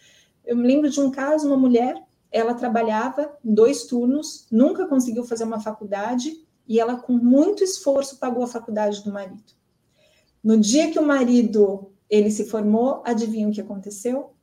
Eu 0.46 0.56
me 0.56 0.66
lembro 0.66 0.90
de 0.90 1.00
um 1.02 1.12
caso, 1.12 1.48
uma 1.48 1.58
mulher, 1.58 2.02
ela 2.32 2.54
trabalhava 2.54 3.38
em 3.44 3.54
dois 3.54 3.86
turnos, 3.86 4.48
nunca 4.50 4.88
conseguiu 4.88 5.26
fazer 5.26 5.44
uma 5.44 5.60
faculdade 5.60 6.46
e 6.68 6.80
ela, 6.80 6.98
com 6.98 7.14
muito 7.14 7.64
esforço, 7.64 8.20
pagou 8.20 8.44
a 8.44 8.48
faculdade 8.48 9.04
do 9.04 9.12
marido. 9.12 9.56
No 10.44 10.58
dia 10.58 10.92
que 10.92 11.00
o 11.00 11.06
marido 11.06 11.92
ele 12.10 12.32
se 12.32 12.46
formou, 12.46 13.02
adivinha 13.06 13.48
o 13.48 13.52
que 13.52 13.62
aconteceu? 13.62 14.34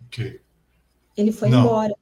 O 0.00 0.08
quê? 0.08 0.40
Ele 1.16 1.32
foi 1.32 1.48
Não. 1.48 1.60
embora. 1.60 2.01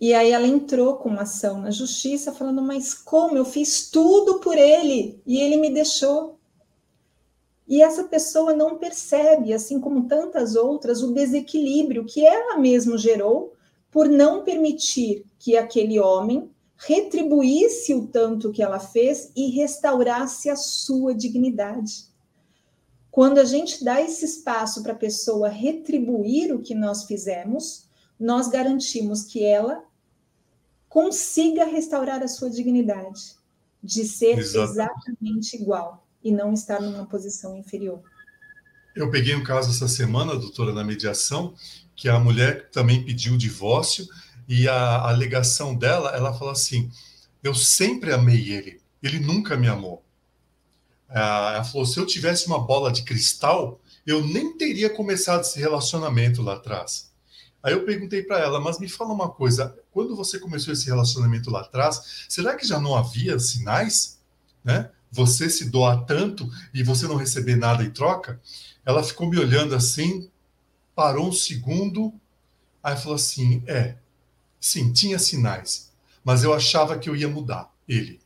E 0.00 0.12
aí 0.12 0.30
ela 0.30 0.46
entrou 0.46 0.96
com 0.96 1.08
uma 1.08 1.22
ação 1.22 1.60
na 1.60 1.70
justiça 1.70 2.32
falando: 2.32 2.62
"Mas 2.62 2.92
como 2.92 3.36
eu 3.36 3.44
fiz 3.44 3.90
tudo 3.90 4.40
por 4.40 4.56
ele 4.56 5.20
e 5.26 5.38
ele 5.38 5.56
me 5.56 5.70
deixou?" 5.70 6.38
E 7.68 7.82
essa 7.82 8.04
pessoa 8.04 8.54
não 8.54 8.78
percebe, 8.78 9.52
assim 9.52 9.80
como 9.80 10.06
tantas 10.06 10.54
outras, 10.54 11.02
o 11.02 11.12
desequilíbrio 11.12 12.04
que 12.04 12.24
ela 12.24 12.58
mesma 12.58 12.96
gerou 12.96 13.54
por 13.90 14.08
não 14.08 14.44
permitir 14.44 15.24
que 15.38 15.56
aquele 15.56 15.98
homem 15.98 16.50
retribuísse 16.76 17.94
o 17.94 18.06
tanto 18.06 18.52
que 18.52 18.62
ela 18.62 18.78
fez 18.78 19.32
e 19.34 19.50
restaurasse 19.50 20.50
a 20.50 20.56
sua 20.56 21.14
dignidade. 21.14 22.04
Quando 23.10 23.38
a 23.38 23.44
gente 23.44 23.82
dá 23.82 24.00
esse 24.00 24.26
espaço 24.26 24.82
para 24.82 24.92
a 24.92 24.96
pessoa 24.96 25.48
retribuir 25.48 26.54
o 26.54 26.60
que 26.60 26.74
nós 26.74 27.04
fizemos, 27.04 27.85
nós 28.18 28.48
garantimos 28.48 29.22
que 29.22 29.44
ela 29.44 29.84
consiga 30.88 31.64
restaurar 31.64 32.22
a 32.22 32.28
sua 32.28 32.48
dignidade, 32.48 33.36
de 33.82 34.04
ser 34.04 34.38
exatamente 34.38 35.56
igual 35.56 36.06
e 36.22 36.32
não 36.32 36.52
estar 36.52 36.80
numa 36.80 37.06
posição 37.06 37.56
inferior. 37.56 38.02
Eu 38.94 39.10
peguei 39.10 39.34
um 39.34 39.44
caso 39.44 39.70
essa 39.70 39.86
semana, 39.86 40.34
doutora, 40.34 40.72
na 40.72 40.82
mediação, 40.82 41.54
que 41.94 42.08
a 42.08 42.18
mulher 42.18 42.70
também 42.70 43.04
pediu 43.04 43.34
o 43.34 43.38
divórcio 43.38 44.08
e 44.48 44.66
a, 44.68 44.74
a 44.74 45.10
alegação 45.10 45.74
dela, 45.74 46.10
ela 46.16 46.32
falou 46.32 46.52
assim: 46.52 46.90
Eu 47.42 47.54
sempre 47.54 48.12
amei 48.12 48.50
ele, 48.50 48.80
ele 49.02 49.20
nunca 49.20 49.56
me 49.56 49.68
amou. 49.68 50.02
Ah, 51.08 51.52
ela 51.56 51.64
falou: 51.64 51.86
se 51.86 51.98
eu 51.98 52.06
tivesse 52.06 52.46
uma 52.46 52.58
bola 52.58 52.90
de 52.90 53.02
cristal, 53.02 53.80
eu 54.06 54.24
nem 54.24 54.56
teria 54.56 54.88
começado 54.88 55.42
esse 55.42 55.58
relacionamento 55.58 56.42
lá 56.42 56.54
atrás. 56.54 57.10
Aí 57.62 57.72
eu 57.72 57.84
perguntei 57.84 58.22
para 58.22 58.38
ela, 58.38 58.60
mas 58.60 58.78
me 58.78 58.88
fala 58.88 59.12
uma 59.12 59.28
coisa, 59.28 59.76
quando 59.90 60.14
você 60.14 60.38
começou 60.38 60.72
esse 60.72 60.86
relacionamento 60.86 61.50
lá 61.50 61.60
atrás, 61.60 62.24
será 62.28 62.54
que 62.54 62.66
já 62.66 62.78
não 62.78 62.94
havia 62.94 63.38
sinais, 63.38 64.20
né? 64.62 64.90
Você 65.10 65.48
se 65.48 65.70
doar 65.70 66.04
tanto 66.04 66.48
e 66.74 66.82
você 66.82 67.06
não 67.06 67.16
receber 67.16 67.56
nada 67.56 67.82
em 67.82 67.90
troca? 67.90 68.40
Ela 68.84 69.02
ficou 69.02 69.28
me 69.28 69.38
olhando 69.38 69.74
assim, 69.74 70.30
parou 70.94 71.28
um 71.28 71.32
segundo, 71.32 72.12
aí 72.82 72.96
falou 72.96 73.16
assim: 73.16 73.62
é, 73.66 73.96
sim, 74.60 74.92
tinha 74.92 75.18
sinais, 75.18 75.92
mas 76.24 76.44
eu 76.44 76.52
achava 76.52 76.98
que 76.98 77.08
eu 77.08 77.16
ia 77.16 77.28
mudar 77.28 77.72
ele. 77.88 78.20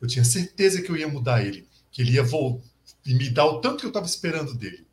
Eu 0.00 0.08
tinha 0.08 0.24
certeza 0.24 0.80
que 0.80 0.90
eu 0.90 0.96
ia 0.96 1.08
mudar 1.08 1.44
ele, 1.44 1.66
que 1.90 2.02
ele 2.02 2.12
ia 2.12 2.22
voltar 2.22 2.68
e 3.04 3.14
me 3.14 3.30
dar 3.30 3.46
o 3.46 3.60
tanto 3.60 3.78
que 3.78 3.86
eu 3.86 3.90
estava 3.90 4.06
esperando 4.06 4.54
dele. 4.54 4.86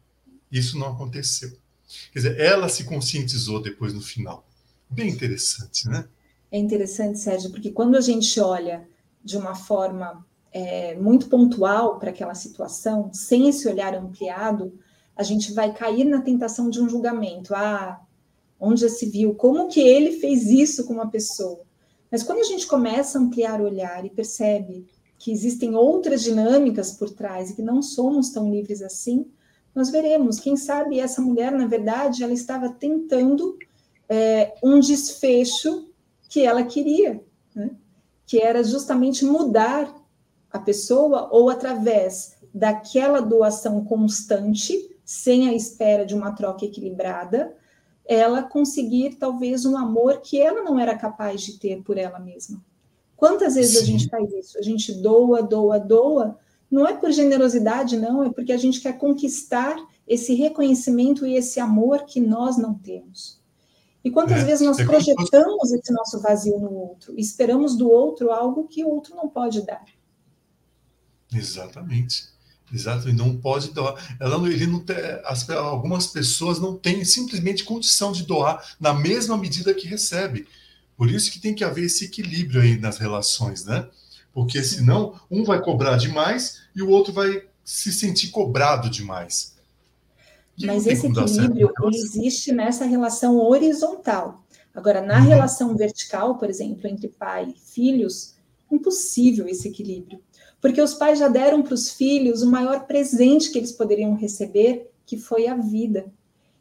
Isso 0.52 0.80
não 0.80 0.94
aconteceu. 0.94 1.58
Quer 2.12 2.20
dizer, 2.20 2.40
ela 2.40 2.70
se 2.70 2.84
conscientizou 2.84 3.62
depois 3.62 3.94
no 3.94 4.02
final. 4.02 4.48
Bem 4.90 5.10
interessante, 5.10 5.88
né? 5.90 6.08
É 6.52 6.58
interessante, 6.58 7.20
Sérgio, 7.20 7.52
porque 7.52 7.72
quando 7.72 7.96
a 7.96 8.02
gente 8.02 8.40
olha 8.40 8.88
de 9.24 9.38
uma 9.38 9.56
forma 9.56 10.26
é, 10.52 10.96
muito 10.96 11.28
pontual 11.28 12.00
para 12.00 12.12
aquela 12.12 12.36
situação, 12.36 13.12
sem 13.12 13.50
esse 13.50 13.68
olhar 13.68 13.94
ampliado, 13.94 14.74
a 15.16 15.24
gente 15.24 15.54
vai 15.54 15.74
cair 15.74 16.06
na 16.06 16.22
tentação 16.22 16.70
de 16.70 16.82
um 16.82 16.88
julgamento. 16.88 17.54
Ah, 17.54 18.00
onde 18.60 18.82
já 18.82 18.90
se 18.90 19.06
viu? 19.08 19.34
Como 19.36 19.68
que 19.68 19.80
ele 19.80 20.20
fez 20.20 20.46
isso 20.46 20.86
com 20.86 20.94
uma 20.94 21.10
pessoa? 21.10 21.62
Mas 22.12 22.24
quando 22.24 22.40
a 22.40 22.44
gente 22.44 22.68
começa 22.68 23.18
a 23.18 23.22
ampliar 23.22 23.60
o 23.60 23.66
olhar 23.66 24.06
e 24.06 24.10
percebe 24.10 24.86
que 25.18 25.32
existem 25.32 25.76
outras 25.76 26.24
dinâmicas 26.24 26.92
por 26.92 27.10
trás 27.10 27.50
e 27.50 27.56
que 27.56 27.62
não 27.62 27.82
somos 27.82 28.30
tão 28.30 28.50
livres 28.50 28.82
assim, 28.82 29.26
nós 29.76 29.90
veremos. 29.90 30.40
Quem 30.40 30.56
sabe 30.56 31.00
essa 31.00 31.22
mulher, 31.22 31.52
na 31.52 31.68
verdade, 31.68 32.24
ela 32.24 32.34
estava 32.34 32.70
tentando 32.70 33.60
é, 34.08 34.54
um 34.64 34.80
desfecho 34.80 35.90
que 36.30 36.42
ela 36.42 36.64
queria, 36.64 37.22
né? 37.54 37.72
que 38.26 38.40
era 38.40 38.64
justamente 38.64 39.26
mudar 39.26 39.94
a 40.52 40.58
pessoa 40.58 41.30
ou 41.32 41.50
através 41.50 42.38
daquela 42.54 43.20
doação 43.20 43.84
constante, 43.84 44.96
sem 45.04 45.50
a 45.50 45.54
espera 45.54 46.06
de 46.06 46.16
uma 46.16 46.32
troca 46.32 46.66
equilibrada, 46.66 47.54
ela 48.06 48.44
conseguir 48.44 49.16
talvez 49.16 49.66
um 49.66 49.78
amor 49.78 50.22
que 50.22 50.40
ela 50.40 50.64
não 50.64 50.80
era 50.80 50.98
capaz 50.98 51.42
de 51.42 51.60
ter 51.60 51.84
por 51.84 51.98
ela 51.98 52.20
mesma. 52.20 52.64
Quantas 53.18 53.56
vezes 53.56 53.78
Sim. 53.78 53.84
a 53.84 53.86
gente 53.86 54.10
faz 54.10 54.32
isso? 54.34 54.58
A 54.58 54.62
gente 54.62 54.94
doa, 54.94 55.42
doa, 55.42 55.80
doa, 55.80 56.38
não 56.76 56.86
é 56.86 56.94
por 56.94 57.10
generosidade, 57.10 57.96
não, 57.96 58.22
é 58.22 58.30
porque 58.30 58.52
a 58.52 58.58
gente 58.58 58.82
quer 58.82 58.98
conquistar 58.98 59.78
esse 60.06 60.34
reconhecimento 60.34 61.26
e 61.26 61.36
esse 61.36 61.58
amor 61.58 62.04
que 62.06 62.20
nós 62.20 62.58
não 62.58 62.74
temos. 62.74 63.42
E 64.04 64.12
quantas 64.12 64.42
é, 64.42 64.44
vezes 64.44 64.68
nós 64.68 64.78
é 64.78 64.84
projetamos 64.84 65.72
esse 65.72 65.94
nosso 65.94 66.20
vazio 66.20 66.60
no 66.60 66.74
outro, 66.74 67.14
e 67.18 67.22
esperamos 67.22 67.78
do 67.78 67.90
outro 67.90 68.30
algo 68.30 68.68
que 68.68 68.84
o 68.84 68.90
outro 68.90 69.16
não 69.16 69.30
pode 69.30 69.66
dar. 69.66 69.86
Exatamente. 71.34 72.26
Exato, 72.74 73.08
e 73.08 73.14
não 73.14 73.38
pode 73.38 73.72
doar. 73.72 74.18
Ela, 74.20 74.46
ele 74.50 74.68
não 74.68 74.82
tem, 74.82 74.98
as, 75.24 75.50
algumas 75.50 76.08
pessoas 76.08 76.60
não 76.60 76.76
têm 76.76 77.06
simplesmente 77.06 77.64
condição 77.64 78.12
de 78.12 78.24
doar 78.24 78.62
na 78.82 78.94
mesma 78.94 79.38
medida 79.38 79.74
que 79.74 79.88
recebe. 79.88 80.46
Por 80.98 81.10
isso 81.10 81.32
que 81.32 81.40
tem 81.40 81.56
que 81.56 81.64
haver 81.64 81.86
esse 81.86 82.04
equilíbrio 82.04 82.62
aí 82.62 82.78
nas 82.78 82.98
relações, 82.98 83.64
né? 83.64 83.88
Porque 84.36 84.62
senão 84.62 85.14
um 85.32 85.46
vai 85.46 85.64
cobrar 85.64 85.96
demais 85.96 86.64
e 86.76 86.82
o 86.82 86.90
outro 86.90 87.14
vai 87.14 87.44
se 87.64 87.94
sentir 87.94 88.32
cobrado 88.32 88.90
demais. 88.90 89.56
E 90.58 90.66
Mas 90.66 90.86
esse 90.86 91.08
equilíbrio 91.08 91.72
existe 91.94 92.52
nessa 92.52 92.84
relação 92.84 93.38
horizontal. 93.40 94.44
Agora, 94.74 95.02
na 95.02 95.20
uhum. 95.20 95.28
relação 95.28 95.74
vertical, 95.78 96.38
por 96.38 96.50
exemplo, 96.50 96.86
entre 96.86 97.08
pai 97.08 97.54
e 97.56 97.60
filhos, 97.60 98.36
impossível 98.70 99.48
esse 99.48 99.70
equilíbrio. 99.70 100.20
Porque 100.60 100.82
os 100.82 100.94
pais 100.94 101.18
já 101.18 101.30
deram 101.30 101.64
para 101.64 101.74
os 101.74 101.92
filhos 101.92 102.42
o 102.42 102.52
maior 102.52 102.86
presente 102.86 103.50
que 103.50 103.58
eles 103.58 103.72
poderiam 103.72 104.16
receber, 104.16 104.92
que 105.06 105.18
foi 105.18 105.48
a 105.48 105.56
vida. 105.56 106.08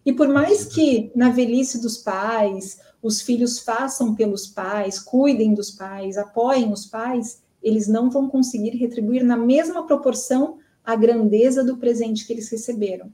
E 0.07 0.13
por 0.13 0.29
mais 0.29 0.65
que 0.65 1.11
na 1.13 1.31
velhice 1.31 1.81
dos 1.81 1.99
pais, 1.99 2.79
os 3.03 3.21
filhos 3.21 3.59
façam 3.59 4.15
pelos 4.15 4.47
pais, 4.47 5.01
cuidem 5.01 5.55
dos 5.55 5.73
pais, 5.73 6.17
apoiem 6.17 6.73
os 6.73 6.87
pais, 6.87 7.43
eles 7.65 7.89
não 7.89 8.11
vão 8.11 8.29
conseguir 8.29 8.77
retribuir 8.77 9.25
na 9.25 9.37
mesma 9.37 9.87
proporção 9.87 10.59
a 10.85 10.95
grandeza 10.95 11.65
do 11.65 11.79
presente 11.79 12.27
que 12.27 12.33
eles 12.35 12.49
receberam. 12.51 13.11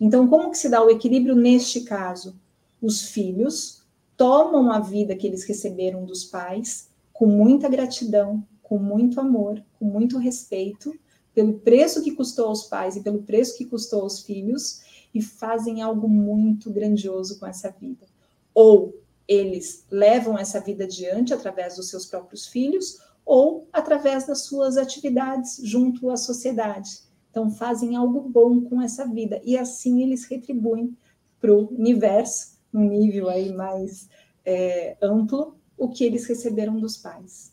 Então, 0.00 0.26
como 0.26 0.50
que 0.50 0.58
se 0.58 0.68
dá 0.68 0.84
o 0.84 0.90
equilíbrio 0.90 1.36
neste 1.36 1.82
caso? 1.82 2.36
Os 2.80 3.02
filhos 3.02 3.84
tomam 4.16 4.72
a 4.72 4.80
vida 4.80 5.14
que 5.14 5.26
eles 5.26 5.44
receberam 5.44 6.04
dos 6.04 6.24
pais 6.24 6.88
com 7.12 7.26
muita 7.26 7.68
gratidão, 7.68 8.44
com 8.60 8.76
muito 8.76 9.20
amor, 9.20 9.62
com 9.78 9.84
muito 9.84 10.18
respeito, 10.18 10.92
pelo 11.32 11.60
preço 11.60 12.02
que 12.02 12.10
custou 12.10 12.46
aos 12.46 12.64
pais 12.64 12.96
e 12.96 13.00
pelo 13.00 13.22
preço 13.22 13.56
que 13.56 13.64
custou 13.64 14.02
aos 14.02 14.20
filhos, 14.20 14.80
e 15.14 15.22
fazem 15.22 15.80
algo 15.80 16.08
muito 16.08 16.70
grandioso 16.70 17.38
com 17.38 17.46
essa 17.46 17.70
vida. 17.70 18.06
Ou 18.52 18.94
eles 19.28 19.84
levam 19.90 20.36
essa 20.36 20.58
vida 20.58 20.84
adiante 20.84 21.32
através 21.32 21.76
dos 21.76 21.88
seus 21.88 22.06
próprios 22.06 22.46
filhos, 22.46 22.98
ou 23.24 23.68
através 23.72 24.26
das 24.26 24.44
suas 24.44 24.76
atividades 24.76 25.60
junto 25.62 26.10
à 26.10 26.16
sociedade. 26.16 26.90
Então, 27.30 27.50
fazem 27.50 27.96
algo 27.96 28.20
bom 28.20 28.60
com 28.62 28.80
essa 28.82 29.06
vida 29.06 29.40
e 29.44 29.56
assim 29.56 30.02
eles 30.02 30.24
retribuem 30.24 30.96
para 31.40 31.52
o 31.52 31.68
universo, 31.74 32.58
num 32.72 32.88
nível 32.88 33.28
aí 33.28 33.52
mais 33.52 34.08
é, 34.44 34.96
amplo, 35.02 35.56
o 35.76 35.88
que 35.88 36.04
eles 36.04 36.26
receberam 36.26 36.78
dos 36.78 36.96
pais 36.96 37.51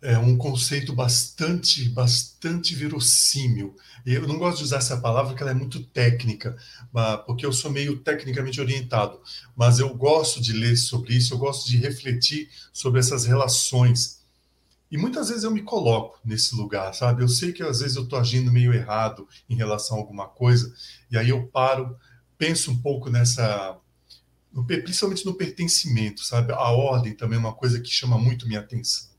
é 0.00 0.16
um 0.16 0.36
conceito 0.36 0.92
bastante, 0.92 1.88
bastante 1.88 2.74
verossímil. 2.74 3.76
Eu 4.06 4.28
não 4.28 4.38
gosto 4.38 4.58
de 4.58 4.64
usar 4.64 4.76
essa 4.78 4.96
palavra 4.96 5.30
porque 5.30 5.42
ela 5.42 5.50
é 5.50 5.54
muito 5.54 5.82
técnica, 5.82 6.56
porque 7.26 7.44
eu 7.44 7.52
sou 7.52 7.70
meio 7.70 7.98
tecnicamente 7.98 8.60
orientado, 8.60 9.20
mas 9.56 9.80
eu 9.80 9.92
gosto 9.94 10.40
de 10.40 10.52
ler 10.52 10.76
sobre 10.76 11.14
isso, 11.14 11.34
eu 11.34 11.38
gosto 11.38 11.68
de 11.68 11.76
refletir 11.78 12.48
sobre 12.72 13.00
essas 13.00 13.24
relações. 13.24 14.18
E 14.90 14.96
muitas 14.96 15.28
vezes 15.28 15.44
eu 15.44 15.50
me 15.50 15.62
coloco 15.62 16.18
nesse 16.24 16.54
lugar, 16.54 16.94
sabe? 16.94 17.22
Eu 17.22 17.28
sei 17.28 17.52
que 17.52 17.62
às 17.62 17.80
vezes 17.80 17.96
eu 17.96 18.04
estou 18.04 18.18
agindo 18.18 18.52
meio 18.52 18.72
errado 18.72 19.28
em 19.50 19.56
relação 19.56 19.96
a 19.96 20.00
alguma 20.00 20.28
coisa, 20.28 20.72
e 21.10 21.18
aí 21.18 21.28
eu 21.28 21.46
paro, 21.48 21.98
penso 22.38 22.70
um 22.70 22.78
pouco 22.78 23.10
nessa. 23.10 23.76
Principalmente 24.66 25.26
no 25.26 25.34
pertencimento, 25.34 26.24
sabe? 26.24 26.52
A 26.52 26.70
ordem 26.70 27.14
também 27.14 27.36
é 27.36 27.40
uma 27.40 27.52
coisa 27.52 27.80
que 27.80 27.90
chama 27.90 28.16
muito 28.16 28.46
minha 28.46 28.60
atenção 28.60 29.17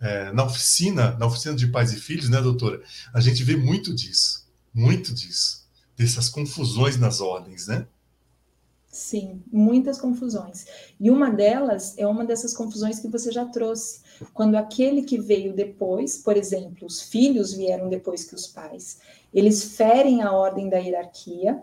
é, 0.00 0.32
na 0.32 0.44
oficina, 0.44 1.12
na 1.18 1.26
oficina 1.26 1.54
de 1.54 1.66
pais 1.68 1.92
e 1.92 1.96
filhos, 1.96 2.28
né, 2.28 2.40
doutora? 2.40 2.82
A 3.12 3.20
gente 3.20 3.42
vê 3.42 3.56
muito 3.56 3.94
disso, 3.94 4.46
muito 4.72 5.12
disso, 5.12 5.66
dessas 5.96 6.28
confusões 6.28 6.96
nas 6.96 7.20
ordens, 7.20 7.66
né? 7.66 7.86
Sim, 8.90 9.42
muitas 9.52 10.00
confusões. 10.00 10.66
E 10.98 11.10
uma 11.10 11.30
delas 11.30 11.94
é 11.98 12.06
uma 12.06 12.24
dessas 12.24 12.54
confusões 12.54 12.98
que 12.98 13.06
você 13.06 13.30
já 13.30 13.44
trouxe. 13.44 14.00
Quando 14.32 14.56
aquele 14.56 15.02
que 15.02 15.18
veio 15.18 15.54
depois, 15.54 16.18
por 16.18 16.36
exemplo, 16.36 16.86
os 16.86 17.02
filhos 17.02 17.52
vieram 17.52 17.88
depois 17.88 18.24
que 18.24 18.34
os 18.34 18.46
pais, 18.46 18.98
eles 19.32 19.76
ferem 19.76 20.22
a 20.22 20.32
ordem 20.32 20.68
da 20.68 20.78
hierarquia 20.78 21.62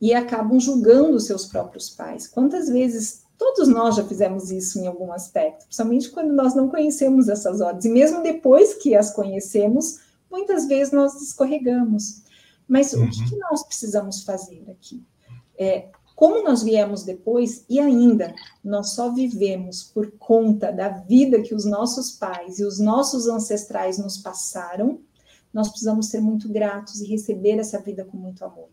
e 0.00 0.12
acabam 0.12 0.58
julgando 0.58 1.18
seus 1.20 1.46
próprios 1.46 1.90
pais. 1.90 2.26
Quantas 2.26 2.68
vezes 2.68 3.22
Todos 3.38 3.68
nós 3.68 3.94
já 3.94 4.04
fizemos 4.04 4.50
isso 4.50 4.80
em 4.80 4.88
algum 4.88 5.12
aspecto, 5.12 5.64
principalmente 5.64 6.10
quando 6.10 6.32
nós 6.32 6.56
não 6.56 6.68
conhecemos 6.68 7.28
essas 7.28 7.60
ordens. 7.60 7.84
E 7.84 7.88
mesmo 7.88 8.20
depois 8.20 8.74
que 8.74 8.96
as 8.96 9.12
conhecemos, 9.12 10.00
muitas 10.28 10.66
vezes 10.66 10.92
nós 10.92 11.22
escorregamos. 11.22 12.22
Mas 12.66 12.92
uhum. 12.92 13.04
o 13.04 13.10
que, 13.10 13.30
que, 13.30 13.36
nós 13.36 13.62
precisamos 13.62 14.24
fazer 14.24 14.64
aqui? 14.68 15.02
É, 15.56 15.88
como 16.16 16.42
nós 16.42 16.64
viemos 16.64 17.04
depois 17.04 17.64
e 17.68 17.78
ainda 17.78 18.34
nós 18.62 18.90
só 18.90 19.08
vivemos 19.12 19.84
por 19.84 20.10
conta 20.18 20.72
da 20.72 20.88
vida 20.88 21.40
que 21.40 21.54
os 21.54 21.64
nossos 21.64 22.10
pais 22.10 22.58
e 22.58 22.64
os 22.64 22.80
nossos 22.80 23.28
ancestrais 23.28 23.98
nos 23.98 24.18
passaram, 24.18 25.00
nós 25.54 25.68
precisamos 25.68 26.08
ser 26.08 26.20
muito 26.20 26.48
gratos 26.48 27.00
e 27.00 27.06
receber 27.06 27.58
essa 27.58 27.78
vida 27.78 28.04
com 28.04 28.16
muito 28.16 28.44
amor. 28.44 28.68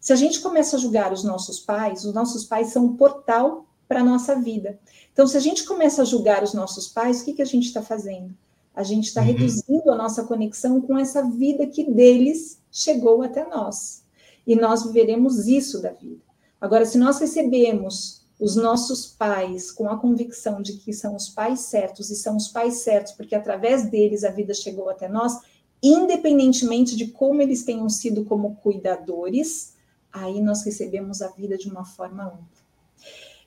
Se 0.00 0.12
a 0.12 0.16
gente 0.16 0.40
começa 0.40 0.76
a 0.76 0.78
julgar 0.78 1.12
os 1.12 1.24
nossos 1.24 1.58
pais, 1.58 2.04
os 2.04 2.14
nossos 2.14 2.44
pais 2.44 2.68
são 2.68 2.84
um 2.84 2.96
portal 2.96 3.66
para 3.88 4.00
a 4.00 4.04
nossa 4.04 4.40
vida. 4.40 4.78
Então, 5.12 5.26
se 5.26 5.36
a 5.36 5.40
gente 5.40 5.64
começa 5.64 6.02
a 6.02 6.04
julgar 6.04 6.42
os 6.42 6.54
nossos 6.54 6.88
pais, 6.88 7.20
o 7.20 7.24
que, 7.24 7.34
que 7.34 7.42
a 7.42 7.46
gente 7.46 7.66
está 7.66 7.82
fazendo? 7.82 8.34
A 8.74 8.82
gente 8.82 9.06
está 9.06 9.20
uhum. 9.20 9.28
reduzindo 9.28 9.90
a 9.90 9.96
nossa 9.96 10.24
conexão 10.24 10.80
com 10.80 10.98
essa 10.98 11.22
vida 11.22 11.66
que 11.66 11.84
deles 11.84 12.60
chegou 12.70 13.22
até 13.22 13.48
nós. 13.48 14.02
E 14.46 14.56
nós 14.56 14.84
viveremos 14.84 15.46
isso 15.46 15.80
da 15.80 15.90
vida. 15.90 16.20
Agora, 16.60 16.84
se 16.84 16.98
nós 16.98 17.18
recebemos 17.20 18.24
os 18.38 18.56
nossos 18.56 19.06
pais 19.06 19.70
com 19.70 19.88
a 19.88 19.96
convicção 19.96 20.60
de 20.60 20.74
que 20.74 20.92
são 20.92 21.14
os 21.14 21.28
pais 21.28 21.60
certos 21.60 22.10
e 22.10 22.16
são 22.16 22.36
os 22.36 22.48
pais 22.48 22.78
certos 22.78 23.12
porque 23.12 23.34
através 23.34 23.88
deles 23.88 24.24
a 24.24 24.30
vida 24.30 24.52
chegou 24.52 24.90
até 24.90 25.08
nós, 25.08 25.38
independentemente 25.82 26.96
de 26.96 27.08
como 27.08 27.40
eles 27.40 27.62
tenham 27.62 27.88
sido 27.88 28.24
como 28.24 28.56
cuidadores, 28.56 29.74
aí 30.12 30.40
nós 30.40 30.64
recebemos 30.64 31.22
a 31.22 31.28
vida 31.28 31.56
de 31.56 31.68
uma 31.68 31.84
forma 31.84 32.24
ampla. 32.24 32.64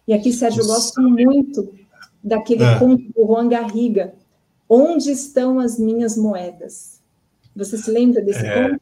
E 0.07 0.13
aqui, 0.13 0.31
Sérgio, 0.31 0.61
eu 0.61 0.67
gosto 0.67 1.01
muito 1.01 1.73
daquele 2.23 2.63
é. 2.63 2.79
conto 2.79 3.03
do 3.13 3.25
Juan 3.25 3.47
Garriga, 3.47 4.13
Onde 4.69 5.11
estão 5.11 5.59
as 5.59 5.79
minhas 5.79 6.17
moedas? 6.17 6.99
Você 7.55 7.77
se 7.77 7.89
lembra 7.89 8.21
desse 8.21 8.45
é, 8.45 8.69
conto? 8.69 8.81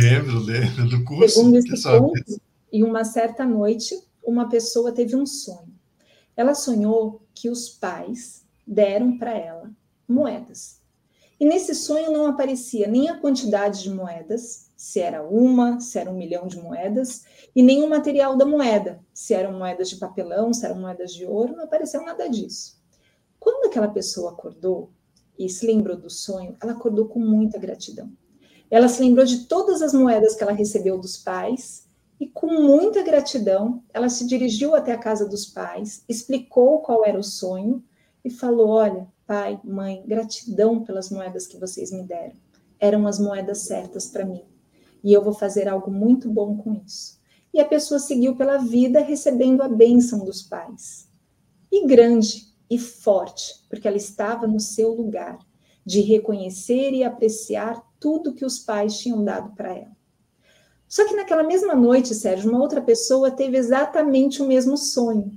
Lembro, 0.00 0.38
lembro 0.40 0.88
do 0.88 1.04
curso. 1.04 1.36
Segundo 1.36 1.56
esse 1.56 1.82
conto, 1.82 2.40
em 2.70 2.84
uma 2.84 3.04
certa 3.04 3.44
noite, 3.44 3.98
uma 4.22 4.48
pessoa 4.48 4.92
teve 4.92 5.16
um 5.16 5.24
sonho. 5.24 5.72
Ela 6.36 6.54
sonhou 6.54 7.22
que 7.34 7.48
os 7.48 7.70
pais 7.70 8.44
deram 8.66 9.16
para 9.16 9.32
ela 9.36 9.70
moedas. 10.06 10.78
E 11.40 11.46
nesse 11.46 11.74
sonho 11.74 12.12
não 12.12 12.26
aparecia 12.26 12.86
nem 12.86 13.08
a 13.08 13.16
quantidade 13.16 13.82
de 13.82 13.90
moedas, 13.90 14.67
se 14.78 15.00
era 15.00 15.24
uma, 15.24 15.80
se 15.80 15.98
era 15.98 16.08
um 16.08 16.16
milhão 16.16 16.46
de 16.46 16.56
moedas, 16.56 17.24
e 17.54 17.64
nem 17.64 17.82
o 17.82 17.90
material 17.90 18.36
da 18.36 18.46
moeda, 18.46 19.04
se 19.12 19.34
eram 19.34 19.58
moedas 19.58 19.90
de 19.90 19.96
papelão, 19.96 20.54
se 20.54 20.64
eram 20.64 20.80
moedas 20.80 21.12
de 21.12 21.26
ouro, 21.26 21.56
não 21.56 21.64
apareceu 21.64 22.00
nada 22.04 22.28
disso. 22.28 22.80
Quando 23.40 23.66
aquela 23.66 23.88
pessoa 23.88 24.30
acordou 24.30 24.92
e 25.36 25.48
se 25.48 25.66
lembrou 25.66 25.96
do 25.96 26.08
sonho, 26.08 26.56
ela 26.62 26.74
acordou 26.74 27.08
com 27.08 27.18
muita 27.18 27.58
gratidão. 27.58 28.08
Ela 28.70 28.86
se 28.86 29.02
lembrou 29.02 29.26
de 29.26 29.46
todas 29.46 29.82
as 29.82 29.92
moedas 29.92 30.36
que 30.36 30.44
ela 30.44 30.52
recebeu 30.52 30.96
dos 30.96 31.16
pais 31.16 31.88
e, 32.20 32.28
com 32.28 32.46
muita 32.46 33.02
gratidão, 33.02 33.82
ela 33.92 34.08
se 34.08 34.28
dirigiu 34.28 34.76
até 34.76 34.92
a 34.92 34.98
casa 34.98 35.28
dos 35.28 35.44
pais, 35.44 36.04
explicou 36.08 36.82
qual 36.82 37.04
era 37.04 37.18
o 37.18 37.24
sonho 37.24 37.82
e 38.24 38.30
falou: 38.30 38.68
Olha, 38.68 39.08
pai, 39.26 39.60
mãe, 39.64 40.04
gratidão 40.06 40.84
pelas 40.84 41.10
moedas 41.10 41.48
que 41.48 41.58
vocês 41.58 41.90
me 41.90 42.04
deram. 42.04 42.36
Eram 42.78 43.08
as 43.08 43.18
moedas 43.18 43.62
certas 43.62 44.06
para 44.06 44.24
mim. 44.24 44.44
E 45.02 45.12
eu 45.12 45.22
vou 45.22 45.32
fazer 45.32 45.68
algo 45.68 45.90
muito 45.90 46.28
bom 46.28 46.56
com 46.56 46.74
isso 46.84 47.18
e 47.52 47.60
a 47.60 47.64
pessoa 47.64 47.98
seguiu 47.98 48.36
pela 48.36 48.58
vida 48.58 49.00
recebendo 49.00 49.62
a 49.62 49.68
bênção 49.68 50.24
dos 50.24 50.42
pais. 50.42 51.08
E 51.70 51.86
grande 51.86 52.48
e 52.70 52.78
forte, 52.78 53.64
porque 53.68 53.88
ela 53.88 53.96
estava 53.96 54.46
no 54.46 54.60
seu 54.60 54.92
lugar 54.92 55.38
de 55.84 56.00
reconhecer 56.00 56.92
e 56.92 57.02
apreciar 57.02 57.82
tudo 57.98 58.34
que 58.34 58.44
os 58.44 58.58
pais 58.58 58.98
tinham 58.98 59.24
dado 59.24 59.54
para 59.54 59.74
ela. 59.74 59.96
Só 60.86 61.06
que 61.06 61.16
naquela 61.16 61.42
mesma 61.42 61.74
noite, 61.74 62.14
Sérgio, 62.14 62.50
uma 62.50 62.60
outra 62.60 62.80
pessoa 62.80 63.30
teve 63.30 63.56
exatamente 63.56 64.42
o 64.42 64.46
mesmo 64.46 64.76
sonho, 64.76 65.32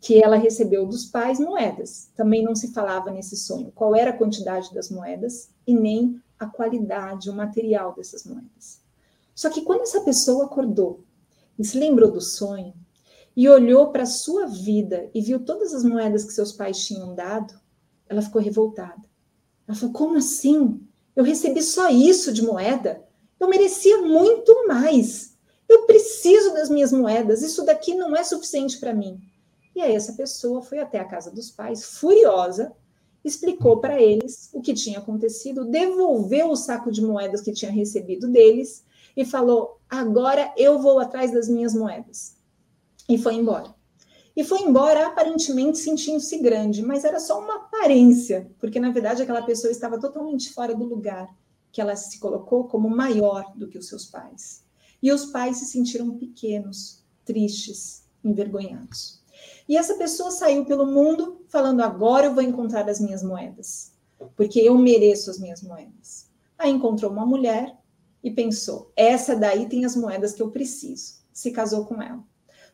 que 0.00 0.22
ela 0.22 0.36
recebeu 0.36 0.86
dos 0.86 1.06
pais 1.06 1.38
moedas. 1.38 2.10
Também 2.16 2.42
não 2.42 2.54
se 2.54 2.72
falava 2.72 3.10
nesse 3.10 3.36
sonho 3.36 3.72
qual 3.74 3.94
era 3.94 4.10
a 4.10 4.16
quantidade 4.16 4.72
das 4.72 4.90
moedas 4.90 5.50
e 5.66 5.74
nem 5.74 6.20
a 6.38 6.46
qualidade, 6.46 7.30
o 7.30 7.34
material 7.34 7.94
dessas 7.94 8.24
moedas. 8.24 8.82
Só 9.34 9.50
que 9.50 9.62
quando 9.62 9.82
essa 9.82 10.00
pessoa 10.00 10.44
acordou 10.44 11.04
e 11.58 11.64
se 11.64 11.78
lembrou 11.78 12.10
do 12.10 12.20
sonho 12.20 12.74
e 13.36 13.48
olhou 13.48 13.90
para 13.90 14.04
a 14.04 14.06
sua 14.06 14.46
vida 14.46 15.10
e 15.12 15.20
viu 15.20 15.44
todas 15.44 15.74
as 15.74 15.84
moedas 15.84 16.24
que 16.24 16.32
seus 16.32 16.52
pais 16.52 16.86
tinham 16.86 17.14
dado, 17.14 17.54
ela 18.08 18.22
ficou 18.22 18.40
revoltada. 18.40 19.02
Ela 19.66 19.76
falou: 19.76 19.92
Como 19.92 20.16
assim? 20.16 20.80
Eu 21.16 21.24
recebi 21.24 21.62
só 21.62 21.90
isso 21.90 22.32
de 22.32 22.42
moeda? 22.42 23.04
Eu 23.38 23.48
merecia 23.48 24.02
muito 24.02 24.66
mais. 24.66 25.36
Eu 25.68 25.86
preciso 25.86 26.52
das 26.52 26.68
minhas 26.68 26.92
moedas. 26.92 27.42
Isso 27.42 27.64
daqui 27.64 27.94
não 27.94 28.14
é 28.14 28.22
suficiente 28.22 28.78
para 28.78 28.94
mim. 28.94 29.20
E 29.74 29.80
aí 29.80 29.94
essa 29.94 30.12
pessoa 30.12 30.62
foi 30.62 30.78
até 30.78 31.00
a 31.00 31.04
casa 31.04 31.30
dos 31.30 31.50
pais, 31.50 31.84
furiosa, 31.84 32.72
explicou 33.24 33.80
para 33.80 34.00
eles 34.00 34.50
o 34.52 34.60
que 34.60 34.74
tinha 34.74 34.98
acontecido, 34.98 35.64
devolveu 35.64 36.50
o 36.50 36.56
saco 36.56 36.92
de 36.92 37.02
moedas 37.02 37.40
que 37.40 37.52
tinha 37.52 37.70
recebido 37.70 38.28
deles 38.28 38.84
e 39.16 39.24
falou: 39.24 39.80
agora 39.88 40.52
eu 40.56 40.78
vou 40.78 40.98
atrás 40.98 41.32
das 41.32 41.48
minhas 41.48 41.74
moedas. 41.74 42.36
E 43.08 43.16
foi 43.18 43.34
embora. 43.34 43.74
E 44.36 44.42
foi 44.42 44.60
embora 44.60 45.06
aparentemente 45.06 45.78
sentindo-se 45.78 46.38
grande, 46.38 46.82
mas 46.82 47.04
era 47.04 47.20
só 47.20 47.40
uma 47.40 47.54
aparência, 47.56 48.50
porque 48.58 48.80
na 48.80 48.90
verdade 48.90 49.22
aquela 49.22 49.42
pessoa 49.42 49.70
estava 49.70 49.98
totalmente 49.98 50.52
fora 50.52 50.74
do 50.74 50.84
lugar 50.84 51.28
que 51.70 51.80
ela 51.80 51.94
se 51.94 52.18
colocou 52.18 52.64
como 52.64 52.88
maior 52.88 53.52
do 53.56 53.68
que 53.68 53.78
os 53.78 53.88
seus 53.88 54.06
pais. 54.06 54.64
E 55.02 55.12
os 55.12 55.26
pais 55.26 55.58
se 55.58 55.66
sentiram 55.66 56.16
pequenos, 56.16 57.04
tristes, 57.24 58.04
envergonhados. 58.24 59.23
E 59.68 59.76
essa 59.76 59.94
pessoa 59.94 60.30
saiu 60.30 60.64
pelo 60.64 60.86
mundo 60.86 61.42
falando: 61.48 61.80
agora 61.80 62.26
eu 62.26 62.34
vou 62.34 62.42
encontrar 62.42 62.88
as 62.88 63.00
minhas 63.00 63.22
moedas, 63.22 63.92
porque 64.36 64.60
eu 64.60 64.76
mereço 64.76 65.30
as 65.30 65.38
minhas 65.38 65.62
moedas. 65.62 66.28
Aí 66.58 66.70
encontrou 66.70 67.10
uma 67.10 67.26
mulher 67.26 67.76
e 68.22 68.30
pensou: 68.30 68.92
essa 68.96 69.34
daí 69.34 69.68
tem 69.68 69.84
as 69.84 69.96
moedas 69.96 70.32
que 70.32 70.42
eu 70.42 70.50
preciso. 70.50 71.24
Se 71.32 71.50
casou 71.50 71.84
com 71.84 72.00
ela. 72.00 72.22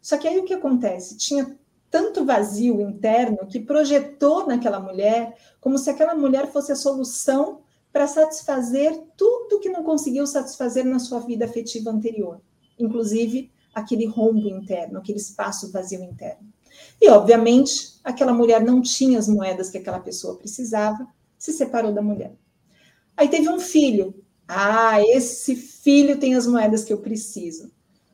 Só 0.03 0.19
que 0.19 0.29
aí 0.29 0.39
o 0.39 0.45
que 0.45 0.55
acontece? 0.55 1.17
Tinha 1.17 1.59
tanto 1.91 2.25
vazio 2.25 2.81
interno 2.81 3.47
que 3.49 3.59
projetou 3.59 4.47
naquela 4.47 4.79
mulher 4.79 5.37
como 5.61 5.77
se 5.77 5.91
aquela 5.91 6.15
mulher 6.15 6.51
fosse 6.53 6.71
a 6.71 6.77
solução 6.77 7.63
para 7.93 8.07
satisfazer 8.07 8.97
tudo 9.17 9.59
que 9.59 9.69
não 9.69 9.83
conseguiu 9.83 10.27
satisfazer 10.27 10.85
na 10.85 11.01
sua 11.01 11.19
vida 11.21 11.45
afetiva 11.45 11.91
anterior, 11.91 12.41
inclusive 12.79 13.51
aquele 13.75 14.07
rombo 14.07 14.49
interno, 14.49 14.99
aquele 14.99 15.19
espaço 15.19 15.73
vazio 15.73 16.03
interno. 16.03 16.47
E, 17.01 17.09
obviamente, 17.09 17.99
aquela 18.05 18.33
mulher 18.33 18.63
não 18.63 18.81
tinha 18.81 19.19
as 19.19 19.29
moedas 19.29 19.71
que 19.71 19.79
aquela 19.79 20.01
pessoa 20.01 20.37
precisava, 20.37 21.07
se 21.39 21.53
separou 21.53 21.93
da 21.93 22.03
mulher. 22.03 22.35
Aí 23.17 23.29
teve 23.29 23.49
um 23.49 23.59
filho, 23.59 24.15
ah, 24.47 25.01
esse 25.03 25.57
filho 25.57 26.19
tem 26.19 26.35
as 26.35 26.47
moedas 26.47 26.85
que 26.85 26.93
eu 26.93 26.99
preciso. 26.99 27.71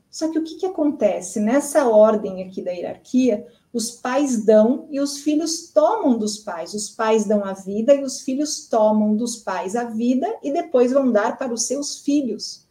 Só 0.09 0.29
que 0.29 0.39
o 0.39 0.43
que, 0.43 0.55
que 0.55 0.65
acontece? 0.65 1.39
Nessa 1.39 1.87
ordem 1.87 2.43
aqui 2.43 2.61
da 2.61 2.71
hierarquia, 2.71 3.45
os 3.71 3.91
pais 3.91 4.43
dão 4.43 4.87
e 4.89 4.99
os 4.99 5.19
filhos 5.19 5.69
tomam 5.71 6.17
dos 6.17 6.39
pais. 6.39 6.73
Os 6.73 6.89
pais 6.89 7.25
dão 7.25 7.43
a 7.43 7.53
vida 7.53 7.93
e 7.93 8.03
os 8.03 8.21
filhos 8.21 8.67
tomam 8.67 9.15
dos 9.15 9.35
pais 9.35 9.75
a 9.75 9.83
vida 9.83 10.27
e 10.41 10.51
depois 10.51 10.91
vão 10.91 11.11
dar 11.11 11.37
para 11.37 11.53
os 11.53 11.67
seus 11.67 11.99
filhos. 11.99 12.65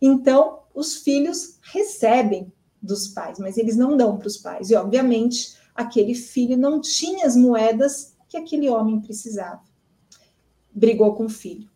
Então, 0.00 0.60
os 0.74 0.96
filhos 0.96 1.58
recebem 1.60 2.50
dos 2.80 3.08
pais, 3.08 3.38
mas 3.38 3.56
eles 3.56 3.76
não 3.76 3.96
dão 3.96 4.16
para 4.16 4.28
os 4.28 4.36
pais. 4.36 4.70
E, 4.70 4.74
obviamente, 4.74 5.56
aquele 5.74 6.14
filho 6.14 6.56
não 6.56 6.80
tinha 6.80 7.26
as 7.26 7.36
moedas 7.36 8.14
que 8.28 8.36
aquele 8.36 8.68
homem 8.68 9.00
precisava. 9.00 9.62
Brigou 10.72 11.14
com 11.14 11.26
o 11.26 11.30
filho 11.30 11.68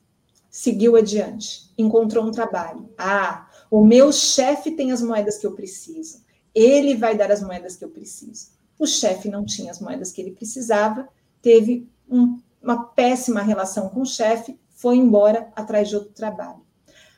seguiu 0.52 0.96
adiante, 0.96 1.72
encontrou 1.78 2.26
um 2.26 2.30
trabalho. 2.30 2.90
Ah, 2.98 3.48
o 3.70 3.82
meu 3.82 4.12
chefe 4.12 4.70
tem 4.72 4.92
as 4.92 5.00
moedas 5.00 5.38
que 5.38 5.46
eu 5.46 5.52
preciso. 5.52 6.22
Ele 6.54 6.94
vai 6.94 7.16
dar 7.16 7.32
as 7.32 7.42
moedas 7.42 7.74
que 7.74 7.82
eu 7.82 7.88
preciso. 7.88 8.50
O 8.78 8.86
chefe 8.86 9.30
não 9.30 9.46
tinha 9.46 9.70
as 9.70 9.80
moedas 9.80 10.12
que 10.12 10.20
ele 10.20 10.32
precisava, 10.32 11.08
teve 11.40 11.88
um, 12.06 12.38
uma 12.62 12.84
péssima 12.84 13.40
relação 13.40 13.88
com 13.88 14.02
o 14.02 14.06
chefe, 14.06 14.60
foi 14.68 14.96
embora 14.96 15.50
atrás 15.56 15.88
de 15.88 15.96
outro 15.96 16.12
trabalho. 16.12 16.60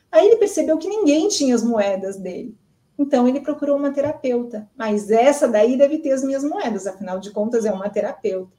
Aí 0.09 0.25
ele 0.27 0.37
percebeu 0.37 0.77
que 0.77 0.87
ninguém 0.87 1.27
tinha 1.27 1.53
as 1.53 1.63
moedas 1.63 2.15
dele. 2.15 2.57
Então 2.97 3.27
ele 3.27 3.41
procurou 3.41 3.77
uma 3.77 3.91
terapeuta. 3.91 4.69
Mas 4.75 5.11
essa 5.11 5.47
daí 5.47 5.77
deve 5.77 5.99
ter 5.99 6.11
as 6.11 6.23
minhas 6.23 6.43
moedas, 6.43 6.87
afinal 6.87 7.19
de 7.19 7.31
contas 7.31 7.65
é 7.65 7.71
uma 7.71 7.89
terapeuta. 7.89 8.55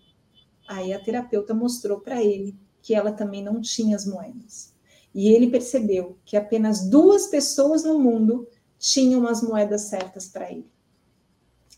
Aí 0.68 0.93
a 0.93 1.03
terapeuta 1.03 1.55
mostrou 1.55 2.01
para 2.01 2.22
ele 2.22 2.57
que 2.82 2.95
ela 2.95 3.12
também 3.12 3.43
não 3.43 3.61
tinha 3.61 3.97
as 3.97 4.07
moedas. 4.07 4.74
E 5.14 5.28
ele 5.28 5.51
percebeu 5.51 6.18
que 6.24 6.37
apenas 6.37 6.89
duas 6.89 7.26
pessoas 7.28 7.82
no 7.82 7.99
mundo 7.99 8.47
tinham 8.78 9.26
as 9.26 9.43
moedas 9.43 9.82
certas 9.82 10.28
para 10.28 10.51
ele. 10.51 10.70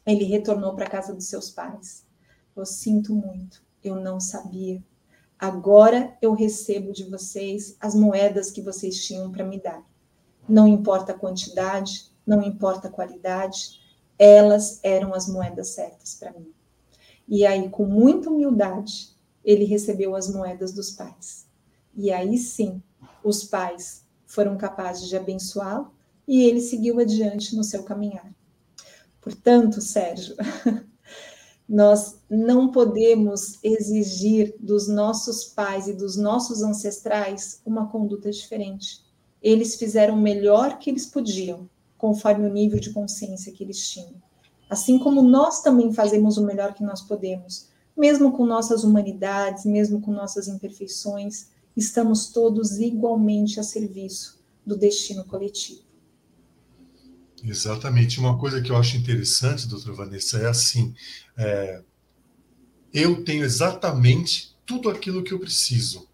Ele 0.05 0.25
retornou 0.25 0.75
para 0.75 0.87
a 0.87 0.91
casa 0.91 1.15
dos 1.15 1.27
seus 1.27 1.51
pais. 1.51 2.05
Eu 2.57 2.67
sinto 2.67 3.15
muito, 3.15 3.63
eu 3.85 3.95
não 3.97 4.19
sabia. 4.19 4.83
Agora 5.39 6.17
eu 6.21 6.33
recebo 6.33 6.93
de 6.93 7.05
vocês 7.05 7.77
as 7.79 7.95
moedas 7.95 8.51
que 8.51 8.61
vocês 8.61 9.07
tinham 9.07 9.31
para 9.31 9.45
me 9.45 9.61
dar. 9.61 9.87
Não 10.49 10.67
importa 10.67 11.13
a 11.13 11.19
quantidade, 11.19 12.08
não 12.29 12.43
importa 12.43 12.89
a 12.89 12.91
qualidade, 12.91 13.81
elas 14.19 14.81
eram 14.83 15.15
as 15.15 15.27
moedas 15.27 15.69
certas 15.69 16.15
para 16.15 16.33
mim. 16.33 16.53
E 17.27 17.47
aí, 17.47 17.71
com 17.71 17.87
muita 17.87 18.29
humildade, 18.29 19.17
ele 19.43 19.65
recebeu 19.65 20.15
as 20.15 20.31
moedas 20.31 20.73
dos 20.73 20.91
pais. 20.91 21.47
E 21.95 22.13
aí 22.13 22.37
sim, 22.37 22.83
os 23.25 23.45
pais 23.45 24.05
foram 24.27 24.59
capazes 24.59 25.09
de 25.09 25.17
abençoá-lo 25.17 25.91
e 26.27 26.43
ele 26.43 26.61
seguiu 26.61 27.01
adiante 27.01 27.57
no 27.57 27.65
seu 27.65 27.83
caminhar. 27.83 28.31
Portanto, 29.23 29.81
Sérgio, 29.81 30.37
nós 31.67 32.19
não 32.29 32.71
podemos 32.71 33.59
exigir 33.65 34.55
dos 34.61 34.87
nossos 34.87 35.45
pais 35.45 35.89
e 35.89 35.95
dos 35.95 36.15
nossos 36.17 36.63
ancestrais 36.63 37.63
uma 37.65 37.89
conduta 37.89 38.31
diferente. 38.31 39.03
Eles 39.41 39.77
fizeram 39.77 40.15
o 40.15 40.21
melhor 40.21 40.79
que 40.79 40.91
eles 40.91 41.07
podiam, 41.07 41.69
conforme 41.99 42.47
o 42.47 42.53
nível 42.53 42.81
de 42.81 42.91
consciência 42.91 43.53
que 43.53 43.63
eles 43.63 43.91
tinham. 43.91 44.15
Assim 44.71 44.99
como 44.99 45.21
nós 45.23 45.61
também 45.63 45.93
fazemos 45.93 46.39
o 46.39 46.47
melhor 46.47 46.73
que 46.73 46.83
nós 46.83 47.03
podemos, 47.03 47.69
mesmo 47.97 48.33
com 48.33 48.47
nossas 48.47 48.85
humanidades, 48.85 49.65
mesmo 49.65 50.01
com 50.01 50.13
nossas 50.13 50.47
imperfeições, 50.47 51.49
estamos 51.77 52.31
todos 52.31 52.79
igualmente 52.79 53.59
a 53.59 53.63
serviço 53.63 54.39
do 54.65 54.77
destino 54.77 55.25
coletivo. 55.25 55.83
Exatamente. 57.43 58.19
Uma 58.21 58.39
coisa 58.39 58.61
que 58.61 58.71
eu 58.71 58.77
acho 58.77 58.97
interessante, 58.97 59.69
doutora 59.69 59.95
Vanessa, 59.95 60.39
é 60.39 60.49
assim: 60.49 60.95
é, 61.37 61.83
eu 62.93 63.25
tenho 63.25 63.45
exatamente 63.45 64.57
tudo 64.67 64.89
aquilo 64.91 65.23
que 65.23 65.33
eu 65.33 65.39
preciso. 65.39 66.08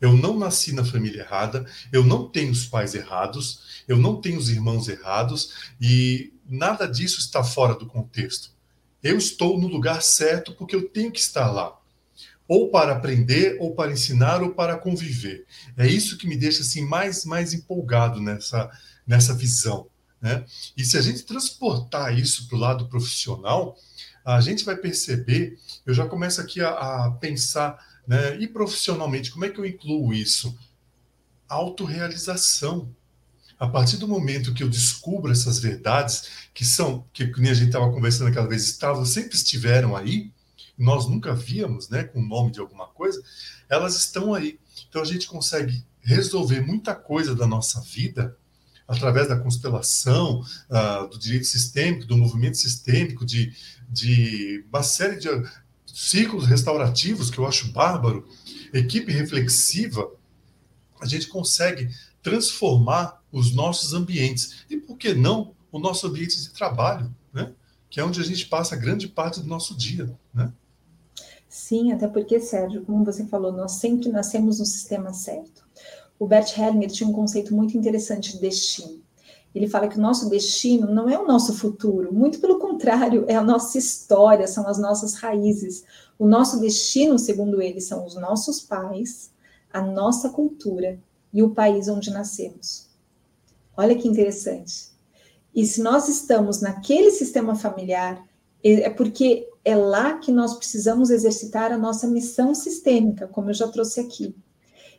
Eu 0.00 0.12
não 0.12 0.38
nasci 0.38 0.72
na 0.72 0.84
família 0.84 1.22
errada, 1.22 1.64
eu 1.92 2.04
não 2.04 2.28
tenho 2.28 2.52
os 2.52 2.66
pais 2.66 2.94
errados, 2.94 3.82
eu 3.88 3.96
não 3.96 4.20
tenho 4.20 4.38
os 4.38 4.50
irmãos 4.50 4.88
errados 4.88 5.72
e 5.80 6.32
nada 6.48 6.86
disso 6.86 7.18
está 7.18 7.42
fora 7.42 7.74
do 7.74 7.86
contexto. 7.86 8.50
Eu 9.02 9.16
estou 9.16 9.58
no 9.58 9.68
lugar 9.68 10.02
certo 10.02 10.52
porque 10.52 10.74
eu 10.74 10.88
tenho 10.88 11.12
que 11.12 11.20
estar 11.20 11.50
lá. 11.50 11.78
Ou 12.48 12.70
para 12.70 12.92
aprender, 12.92 13.56
ou 13.60 13.74
para 13.74 13.90
ensinar, 13.90 14.42
ou 14.42 14.50
para 14.50 14.76
conviver. 14.76 15.46
É 15.76 15.86
isso 15.86 16.16
que 16.16 16.28
me 16.28 16.36
deixa 16.36 16.62
assim 16.62 16.82
mais, 16.82 17.24
mais 17.24 17.52
empolgado 17.52 18.20
nessa, 18.20 18.70
nessa 19.06 19.34
visão. 19.34 19.88
Né? 20.20 20.44
E 20.76 20.84
se 20.84 20.96
a 20.96 21.02
gente 21.02 21.24
transportar 21.24 22.16
isso 22.16 22.48
para 22.48 22.56
o 22.56 22.60
lado 22.60 22.88
profissional, 22.88 23.76
a 24.24 24.40
gente 24.40 24.64
vai 24.64 24.76
perceber, 24.76 25.56
eu 25.84 25.94
já 25.94 26.06
começo 26.06 26.40
aqui 26.40 26.60
a, 26.60 26.70
a 26.70 27.10
pensar, 27.12 27.78
né, 28.06 28.36
e 28.38 28.46
profissionalmente, 28.46 29.30
como 29.30 29.44
é 29.44 29.48
que 29.48 29.58
eu 29.58 29.66
incluo 29.66 30.12
isso? 30.12 30.56
Autorrealização. 31.48 32.88
A 33.58 33.66
partir 33.66 33.96
do 33.96 34.06
momento 34.06 34.52
que 34.52 34.62
eu 34.62 34.68
descubro 34.68 35.32
essas 35.32 35.58
verdades, 35.58 36.48
que 36.52 36.64
são, 36.64 37.04
que 37.12 37.24
nem 37.40 37.50
a 37.50 37.54
gente 37.54 37.68
estava 37.68 37.90
conversando 37.90 38.28
aquela 38.28 38.46
vez, 38.46 38.64
estavam, 38.64 39.04
sempre 39.04 39.34
estiveram 39.34 39.96
aí, 39.96 40.30
nós 40.76 41.08
nunca 41.08 41.34
víamos, 41.34 41.88
né, 41.88 42.04
com 42.04 42.20
o 42.20 42.26
nome 42.26 42.50
de 42.50 42.60
alguma 42.60 42.86
coisa, 42.86 43.22
elas 43.68 43.96
estão 43.96 44.34
aí. 44.34 44.58
Então 44.88 45.00
a 45.00 45.06
gente 45.06 45.26
consegue 45.26 45.82
resolver 46.02 46.60
muita 46.60 46.94
coisa 46.94 47.34
da 47.34 47.46
nossa 47.46 47.80
vida 47.80 48.36
através 48.86 49.28
da 49.28 49.38
constelação, 49.38 50.44
uh, 50.70 51.08
do 51.08 51.18
direito 51.18 51.46
sistêmico, 51.46 52.06
do 52.06 52.16
movimento 52.16 52.56
sistêmico, 52.56 53.26
de, 53.26 53.52
de 53.88 54.64
uma 54.68 54.82
série 54.82 55.18
de 55.18 55.28
ciclos 55.96 56.46
restaurativos 56.46 57.30
que 57.30 57.38
eu 57.38 57.46
acho 57.46 57.72
bárbaro, 57.72 58.28
equipe 58.70 59.10
reflexiva, 59.10 60.06
a 61.00 61.06
gente 61.06 61.26
consegue 61.26 61.88
transformar 62.22 63.22
os 63.32 63.54
nossos 63.54 63.94
ambientes. 63.94 64.66
E 64.68 64.76
por 64.76 64.98
que 64.98 65.14
não 65.14 65.54
o 65.72 65.78
nosso 65.78 66.06
ambiente 66.06 66.38
de 66.38 66.50
trabalho, 66.50 67.10
né? 67.32 67.54
que 67.88 67.98
é 67.98 68.04
onde 68.04 68.20
a 68.20 68.24
gente 68.24 68.44
passa 68.44 68.76
grande 68.76 69.08
parte 69.08 69.40
do 69.40 69.46
nosso 69.46 69.74
dia. 69.74 70.14
Né? 70.34 70.52
Sim, 71.48 71.92
até 71.92 72.06
porque, 72.06 72.40
Sérgio, 72.40 72.84
como 72.84 73.02
você 73.02 73.26
falou, 73.26 73.50
nós 73.50 73.72
sempre 73.72 74.10
nascemos 74.10 74.58
no 74.58 74.66
sistema 74.66 75.14
certo. 75.14 75.64
O 76.18 76.26
Bert 76.26 76.58
Hellinger 76.58 76.90
tinha 76.90 77.08
um 77.08 77.12
conceito 77.12 77.54
muito 77.54 77.74
interessante 77.74 78.32
de 78.32 78.40
destino. 78.42 79.00
Ele 79.56 79.66
fala 79.66 79.88
que 79.88 79.96
o 79.96 80.02
nosso 80.02 80.28
destino 80.28 80.92
não 80.92 81.08
é 81.08 81.18
o 81.18 81.26
nosso 81.26 81.54
futuro, 81.54 82.12
muito 82.12 82.40
pelo 82.40 82.58
contrário, 82.58 83.24
é 83.26 83.34
a 83.34 83.42
nossa 83.42 83.78
história, 83.78 84.46
são 84.46 84.68
as 84.68 84.76
nossas 84.76 85.14
raízes. 85.14 85.82
O 86.18 86.28
nosso 86.28 86.60
destino, 86.60 87.18
segundo 87.18 87.62
ele, 87.62 87.80
são 87.80 88.04
os 88.04 88.14
nossos 88.16 88.60
pais, 88.60 89.30
a 89.72 89.80
nossa 89.80 90.28
cultura 90.28 91.00
e 91.32 91.42
o 91.42 91.54
país 91.54 91.88
onde 91.88 92.10
nascemos. 92.10 92.90
Olha 93.74 93.94
que 93.96 94.06
interessante. 94.06 94.90
E 95.54 95.64
se 95.64 95.80
nós 95.80 96.06
estamos 96.06 96.60
naquele 96.60 97.10
sistema 97.10 97.54
familiar, 97.54 98.22
é, 98.62 98.82
é 98.82 98.90
porque 98.90 99.48
é 99.64 99.74
lá 99.74 100.18
que 100.18 100.30
nós 100.30 100.52
precisamos 100.52 101.08
exercitar 101.08 101.72
a 101.72 101.78
nossa 101.78 102.06
missão 102.06 102.54
sistêmica, 102.54 103.26
como 103.26 103.48
eu 103.48 103.54
já 103.54 103.68
trouxe 103.68 104.00
aqui. 104.00 104.36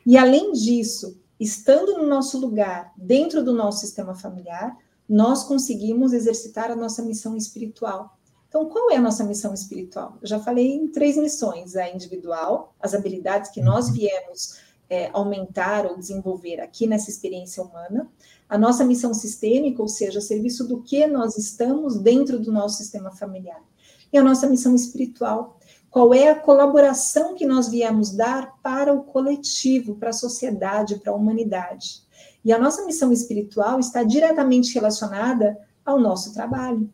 E 0.04 0.16
além 0.16 0.50
disso, 0.50 1.16
estando 1.38 1.98
no 1.98 2.06
nosso 2.06 2.38
lugar, 2.38 2.92
dentro 2.96 3.44
do 3.44 3.52
nosso 3.52 3.80
sistema 3.80 4.14
familiar, 4.14 4.76
nós 5.08 5.44
conseguimos 5.44 6.12
exercitar 6.12 6.70
a 6.70 6.76
nossa 6.76 7.02
missão 7.02 7.36
espiritual. 7.36 8.18
Então, 8.48 8.66
qual 8.66 8.90
é 8.90 8.96
a 8.96 9.00
nossa 9.00 9.24
missão 9.24 9.52
espiritual? 9.52 10.18
Eu 10.20 10.28
já 10.28 10.40
falei 10.40 10.72
em 10.72 10.88
três 10.88 11.16
missões: 11.16 11.76
a 11.76 11.88
individual, 11.88 12.74
as 12.80 12.94
habilidades 12.94 13.50
que 13.50 13.60
nós 13.60 13.90
viemos 13.90 14.58
é, 14.88 15.10
aumentar 15.12 15.86
ou 15.86 15.96
desenvolver 15.96 16.60
aqui 16.60 16.86
nessa 16.86 17.10
experiência 17.10 17.62
humana, 17.62 18.10
a 18.48 18.56
nossa 18.56 18.84
missão 18.84 19.12
sistêmica, 19.12 19.82
ou 19.82 19.88
seja, 19.88 20.20
serviço 20.20 20.66
do 20.66 20.82
que 20.82 21.06
nós 21.06 21.36
estamos 21.36 21.98
dentro 21.98 22.38
do 22.38 22.50
nosso 22.50 22.78
sistema 22.78 23.10
familiar, 23.10 23.62
e 24.10 24.16
a 24.16 24.22
nossa 24.22 24.46
missão 24.48 24.74
espiritual, 24.74 25.57
qual 25.98 26.14
é 26.14 26.28
a 26.28 26.38
colaboração 26.38 27.34
que 27.34 27.44
nós 27.44 27.68
viemos 27.68 28.12
dar 28.12 28.56
para 28.62 28.94
o 28.94 29.02
coletivo, 29.02 29.96
para 29.96 30.10
a 30.10 30.12
sociedade, 30.12 31.00
para 31.00 31.10
a 31.10 31.16
humanidade. 31.16 32.04
E 32.44 32.52
a 32.52 32.58
nossa 32.58 32.86
missão 32.86 33.12
espiritual 33.12 33.80
está 33.80 34.04
diretamente 34.04 34.72
relacionada 34.72 35.58
ao 35.84 35.98
nosso 35.98 36.32
trabalho. 36.32 36.88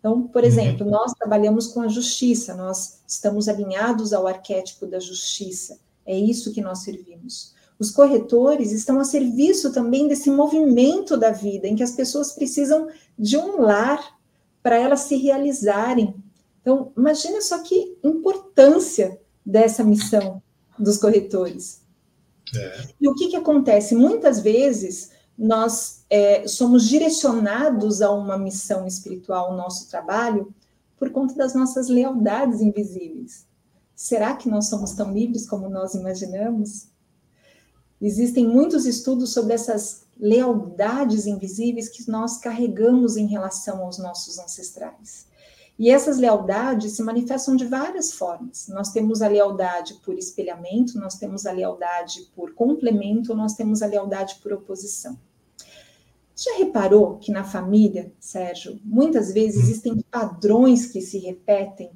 Então, 0.00 0.26
por 0.26 0.42
uhum. 0.42 0.48
exemplo, 0.48 0.90
nós 0.90 1.12
trabalhamos 1.12 1.68
com 1.68 1.82
a 1.82 1.86
justiça, 1.86 2.52
nós 2.56 2.98
estamos 3.06 3.48
alinhados 3.48 4.12
ao 4.12 4.26
arquétipo 4.26 4.88
da 4.88 4.98
justiça. 4.98 5.78
É 6.04 6.18
isso 6.18 6.52
que 6.52 6.60
nós 6.60 6.80
servimos. 6.80 7.54
Os 7.78 7.92
corretores 7.92 8.72
estão 8.72 8.98
a 8.98 9.04
serviço 9.04 9.72
também 9.72 10.08
desse 10.08 10.32
movimento 10.32 11.16
da 11.16 11.30
vida, 11.30 11.68
em 11.68 11.76
que 11.76 11.82
as 11.84 11.92
pessoas 11.92 12.32
precisam 12.32 12.88
de 13.16 13.36
um 13.36 13.60
lar 13.60 14.18
para 14.64 14.76
elas 14.76 15.02
se 15.02 15.14
realizarem. 15.14 16.12
Então, 16.66 16.92
imagina 16.96 17.40
só 17.40 17.62
que 17.62 17.96
importância 18.02 19.20
dessa 19.44 19.84
missão 19.84 20.42
dos 20.76 20.98
corretores. 20.98 21.80
É. 22.52 22.88
E 23.00 23.08
o 23.08 23.14
que, 23.14 23.28
que 23.28 23.36
acontece? 23.36 23.94
Muitas 23.94 24.40
vezes 24.40 25.12
nós 25.38 26.04
é, 26.10 26.48
somos 26.48 26.88
direcionados 26.88 28.02
a 28.02 28.10
uma 28.10 28.36
missão 28.36 28.84
espiritual, 28.84 29.52
o 29.52 29.56
nosso 29.56 29.88
trabalho, 29.88 30.52
por 30.96 31.10
conta 31.10 31.36
das 31.36 31.54
nossas 31.54 31.86
lealdades 31.86 32.60
invisíveis. 32.60 33.46
Será 33.94 34.34
que 34.34 34.48
nós 34.48 34.66
somos 34.66 34.92
tão 34.92 35.12
livres 35.12 35.48
como 35.48 35.68
nós 35.68 35.94
imaginamos? 35.94 36.88
Existem 38.00 38.44
muitos 38.44 38.86
estudos 38.86 39.32
sobre 39.32 39.54
essas 39.54 40.02
lealdades 40.18 41.26
invisíveis 41.26 41.88
que 41.88 42.10
nós 42.10 42.38
carregamos 42.38 43.16
em 43.16 43.26
relação 43.28 43.84
aos 43.84 43.98
nossos 43.98 44.36
ancestrais. 44.40 45.28
E 45.78 45.90
essas 45.90 46.16
lealdades 46.16 46.92
se 46.92 47.02
manifestam 47.02 47.54
de 47.54 47.66
várias 47.66 48.12
formas. 48.12 48.66
Nós 48.68 48.90
temos 48.90 49.20
a 49.20 49.28
lealdade 49.28 49.94
por 50.02 50.16
espelhamento, 50.16 50.98
nós 50.98 51.16
temos 51.16 51.44
a 51.44 51.52
lealdade 51.52 52.30
por 52.34 52.54
complemento, 52.54 53.34
nós 53.34 53.54
temos 53.54 53.82
a 53.82 53.86
lealdade 53.86 54.36
por 54.42 54.52
oposição. 54.52 55.18
Já 56.34 56.56
reparou 56.58 57.16
que 57.16 57.30
na 57.30 57.44
família, 57.44 58.12
Sérgio, 58.18 58.78
muitas 58.84 59.32
vezes 59.32 59.64
existem 59.64 60.02
padrões 60.10 60.86
que 60.86 61.00
se 61.00 61.18
repetem 61.18 61.90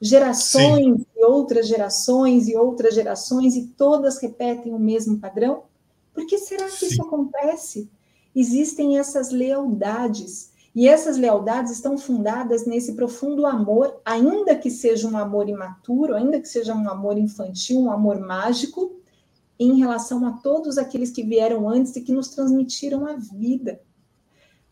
gerações 0.00 0.98
Sim. 0.98 1.06
e 1.16 1.24
outras 1.24 1.66
gerações 1.66 2.48
e 2.48 2.56
outras 2.56 2.94
gerações 2.94 3.56
e 3.56 3.66
todas 3.66 4.18
repetem 4.18 4.72
o 4.72 4.78
mesmo 4.78 5.18
padrão? 5.18 5.64
Por 6.12 6.26
que 6.26 6.38
será 6.38 6.64
que 6.64 6.78
Sim. 6.78 6.86
isso 6.86 7.02
acontece? 7.02 7.90
Existem 8.34 8.98
essas 8.98 9.30
lealdades. 9.30 10.52
E 10.76 10.86
essas 10.86 11.16
lealdades 11.16 11.72
estão 11.72 11.98
fundadas 11.98 12.66
nesse 12.66 12.94
profundo 12.94 13.46
amor, 13.46 14.00
ainda 14.04 14.54
que 14.54 14.70
seja 14.70 15.08
um 15.08 15.16
amor 15.16 15.48
imaturo, 15.48 16.14
ainda 16.14 16.38
que 16.38 16.48
seja 16.48 16.74
um 16.74 16.88
amor 16.88 17.18
infantil, 17.18 17.80
um 17.80 17.90
amor 17.90 18.20
mágico, 18.20 19.00
em 19.58 19.78
relação 19.78 20.24
a 20.26 20.32
todos 20.32 20.78
aqueles 20.78 21.10
que 21.10 21.24
vieram 21.24 21.68
antes 21.68 21.96
e 21.96 22.02
que 22.02 22.12
nos 22.12 22.28
transmitiram 22.28 23.06
a 23.06 23.14
vida. 23.14 23.80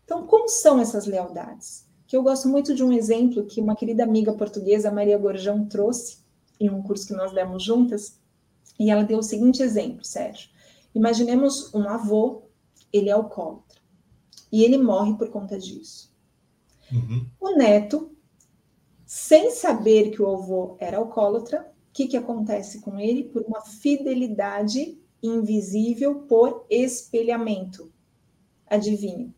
Então, 0.05 0.27
como 0.27 0.47
são 0.47 0.79
essas 0.79 1.07
lealdades? 1.07 1.85
que 2.07 2.15
eu 2.15 2.23
gosto 2.23 2.47
muito 2.47 2.75
de 2.75 2.83
um 2.83 2.91
exemplo 2.91 3.45
que 3.45 3.59
uma 3.59 3.75
querida 3.75 4.03
amiga 4.03 4.33
portuguesa, 4.33 4.91
Maria 4.91 5.17
Gorjão, 5.17 5.65
trouxe 5.65 6.19
em 6.59 6.69
um 6.69 6.81
curso 6.81 7.07
que 7.07 7.13
nós 7.13 7.33
demos 7.33 7.63
juntas, 7.63 8.19
e 8.79 8.91
ela 8.91 9.03
deu 9.03 9.19
o 9.19 9.23
seguinte 9.23 9.63
exemplo, 9.63 10.03
Sérgio. 10.03 10.49
Imaginemos 10.93 11.73
um 11.73 11.87
avô, 11.89 12.43
ele 12.91 13.09
é 13.09 13.13
alcoólatra, 13.13 13.64
e 14.51 14.63
ele 14.63 14.77
morre 14.77 15.15
por 15.15 15.29
conta 15.29 15.57
disso. 15.57 16.13
Uhum. 16.91 17.25
O 17.39 17.55
neto, 17.57 18.11
sem 19.05 19.51
saber 19.51 20.11
que 20.11 20.21
o 20.21 20.29
avô 20.29 20.77
era 20.79 20.97
alcoólatra, 20.97 21.61
o 21.89 21.93
que, 21.93 22.07
que 22.07 22.17
acontece 22.17 22.81
com 22.81 22.99
ele? 22.99 23.23
Por 23.23 23.43
uma 23.43 23.61
fidelidade 23.61 24.97
invisível 25.21 26.23
por 26.23 26.65
espelhamento. 26.69 27.91
Adivinha? 28.67 29.33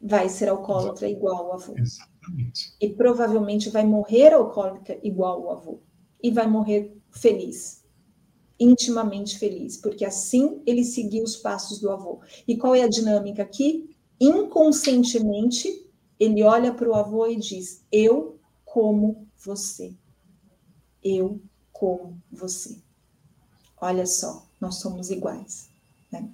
Vai 0.00 0.28
ser 0.28 0.48
alcoólatra 0.48 1.08
igual 1.08 1.36
ao 1.36 1.52
avô. 1.54 1.74
Exatamente. 1.76 2.74
E 2.80 2.88
provavelmente 2.88 3.70
vai 3.70 3.84
morrer 3.84 4.32
alcoólica 4.32 4.98
igual 5.02 5.48
ao 5.48 5.58
avô. 5.58 5.80
E 6.22 6.30
vai 6.30 6.46
morrer 6.46 6.96
feliz, 7.10 7.79
intimamente 8.60 9.38
feliz, 9.38 9.78
porque 9.78 10.04
assim 10.04 10.60
ele 10.66 10.84
seguiu 10.84 11.24
os 11.24 11.36
passos 11.36 11.80
do 11.80 11.90
avô. 11.90 12.20
E 12.46 12.56
qual 12.56 12.74
é 12.74 12.82
a 12.82 12.88
dinâmica 12.88 13.42
aqui? 13.42 13.96
Inconscientemente, 14.20 15.86
ele 16.18 16.42
olha 16.42 16.74
para 16.74 16.88
o 16.88 16.94
avô 16.94 17.26
e 17.26 17.36
diz: 17.36 17.82
Eu 17.90 18.38
como 18.64 19.26
você. 19.42 19.94
Eu 21.02 21.40
como 21.72 22.20
você. 22.30 22.76
Olha 23.80 24.06
só, 24.06 24.46
nós 24.60 24.74
somos 24.74 25.10
iguais. 25.10 25.70
Né? 26.12 26.28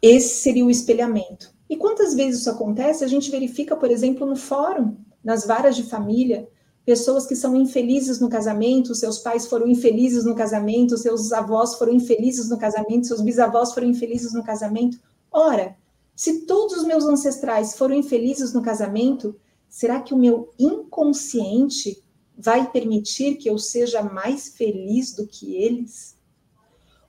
Esse 0.00 0.36
seria 0.36 0.64
o 0.64 0.70
espelhamento. 0.70 1.52
E 1.68 1.76
quantas 1.76 2.14
vezes 2.14 2.42
isso 2.42 2.50
acontece? 2.50 3.02
A 3.02 3.08
gente 3.08 3.28
verifica, 3.28 3.74
por 3.74 3.90
exemplo, 3.90 4.24
no 4.24 4.36
fórum, 4.36 4.96
nas 5.24 5.44
varas 5.44 5.74
de 5.74 5.82
família, 5.82 6.48
pessoas 6.86 7.26
que 7.26 7.34
são 7.34 7.56
infelizes 7.56 8.20
no 8.20 8.28
casamento, 8.28 8.94
seus 8.94 9.18
pais 9.18 9.48
foram 9.48 9.66
infelizes 9.66 10.24
no 10.24 10.36
casamento, 10.36 10.96
seus 10.96 11.32
avós 11.32 11.74
foram 11.74 11.92
infelizes 11.92 12.48
no 12.48 12.56
casamento, 12.56 13.08
seus 13.08 13.20
bisavós 13.20 13.74
foram 13.74 13.88
infelizes 13.88 14.32
no 14.32 14.44
casamento. 14.44 14.96
Ora, 15.32 15.76
se 16.14 16.46
todos 16.46 16.76
os 16.76 16.84
meus 16.84 17.04
ancestrais 17.04 17.76
foram 17.76 17.96
infelizes 17.96 18.52
no 18.52 18.62
casamento, 18.62 19.34
será 19.68 20.00
que 20.00 20.14
o 20.14 20.16
meu 20.16 20.54
inconsciente 20.56 22.04
vai 22.38 22.70
permitir 22.70 23.34
que 23.34 23.50
eu 23.50 23.58
seja 23.58 24.00
mais 24.00 24.50
feliz 24.50 25.12
do 25.12 25.26
que 25.26 25.56
eles? 25.56 26.16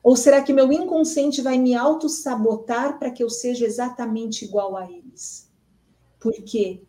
Ou 0.01 0.15
será 0.15 0.41
que 0.41 0.53
meu 0.53 0.73
inconsciente 0.73 1.39
vai 1.39 1.59
me 1.59 1.75
auto-sabotar 1.75 2.97
para 2.97 3.11
que 3.11 3.23
eu 3.23 3.29
seja 3.29 3.63
exatamente 3.63 4.43
igual 4.43 4.75
a 4.75 4.89
eles? 4.89 5.51
Por 6.19 6.33
quê? 6.33 6.81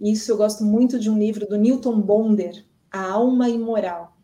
Isso 0.00 0.30
eu 0.30 0.36
gosto 0.36 0.64
muito 0.64 0.98
de 0.98 1.10
um 1.10 1.18
livro 1.18 1.46
do 1.46 1.56
Newton 1.56 2.00
Bonder, 2.00 2.64
A 2.90 3.12
Alma 3.12 3.48
Imoral. 3.48 4.16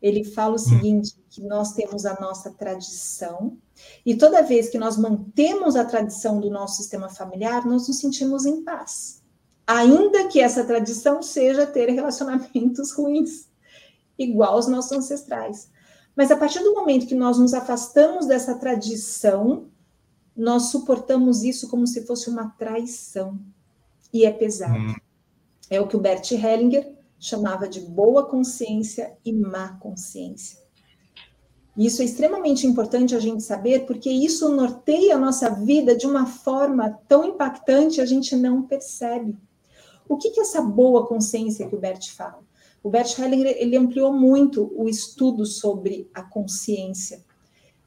Ele 0.00 0.24
fala 0.24 0.52
o 0.52 0.56
hum. 0.56 0.58
seguinte, 0.58 1.16
que 1.28 1.42
nós 1.42 1.72
temos 1.72 2.06
a 2.06 2.18
nossa 2.20 2.50
tradição, 2.50 3.58
e 4.04 4.16
toda 4.16 4.42
vez 4.42 4.68
que 4.68 4.78
nós 4.78 4.96
mantemos 4.96 5.76
a 5.76 5.84
tradição 5.84 6.40
do 6.40 6.50
nosso 6.50 6.76
sistema 6.76 7.08
familiar, 7.08 7.66
nós 7.66 7.86
nos 7.88 7.98
sentimos 7.98 8.46
em 8.46 8.62
paz. 8.62 9.22
Ainda 9.66 10.28
que 10.28 10.40
essa 10.40 10.64
tradição 10.64 11.22
seja 11.22 11.66
ter 11.66 11.90
relacionamentos 11.90 12.92
ruins, 12.92 13.48
igual 14.18 14.54
aos 14.54 14.68
nossos 14.68 14.92
ancestrais. 14.92 15.68
Mas 16.14 16.30
a 16.30 16.36
partir 16.36 16.60
do 16.60 16.72
momento 16.72 17.06
que 17.06 17.14
nós 17.14 17.38
nos 17.38 17.52
afastamos 17.52 18.26
dessa 18.26 18.54
tradição, 18.54 19.66
nós 20.34 20.64
suportamos 20.64 21.42
isso 21.42 21.68
como 21.68 21.86
se 21.86 22.06
fosse 22.06 22.30
uma 22.30 22.48
traição. 22.50 23.38
E 24.12 24.24
é 24.24 24.32
pesado. 24.32 24.78
Hum. 24.78 24.94
É 25.70 25.80
o 25.80 25.86
que 25.86 25.96
o 25.96 26.00
Bert 26.00 26.30
Hellinger 26.32 26.94
chamava 27.18 27.68
de 27.68 27.80
boa 27.80 28.26
consciência 28.26 29.16
e 29.24 29.32
má 29.32 29.76
consciência. 29.78 30.58
Isso 31.76 32.00
é 32.00 32.06
extremamente 32.06 32.66
importante 32.66 33.14
a 33.14 33.20
gente 33.20 33.42
saber, 33.42 33.84
porque 33.84 34.08
isso 34.08 34.48
norteia 34.48 35.14
a 35.14 35.18
nossa 35.18 35.50
vida 35.50 35.94
de 35.94 36.06
uma 36.06 36.24
forma 36.24 36.98
tão 37.06 37.24
impactante 37.24 38.00
a 38.00 38.06
gente 38.06 38.34
não 38.34 38.62
percebe. 38.62 39.36
O 40.08 40.16
que, 40.16 40.30
que 40.30 40.40
é 40.40 40.42
essa 40.42 40.62
boa 40.62 41.06
consciência 41.06 41.68
que 41.68 41.74
o 41.74 41.80
Bert 41.80 42.10
fala? 42.12 42.42
O 42.82 42.88
Bert 42.88 43.18
Hellinger 43.18 43.56
ele 43.58 43.76
ampliou 43.76 44.12
muito 44.12 44.72
o 44.74 44.88
estudo 44.88 45.44
sobre 45.44 46.08
a 46.14 46.22
consciência. 46.22 47.24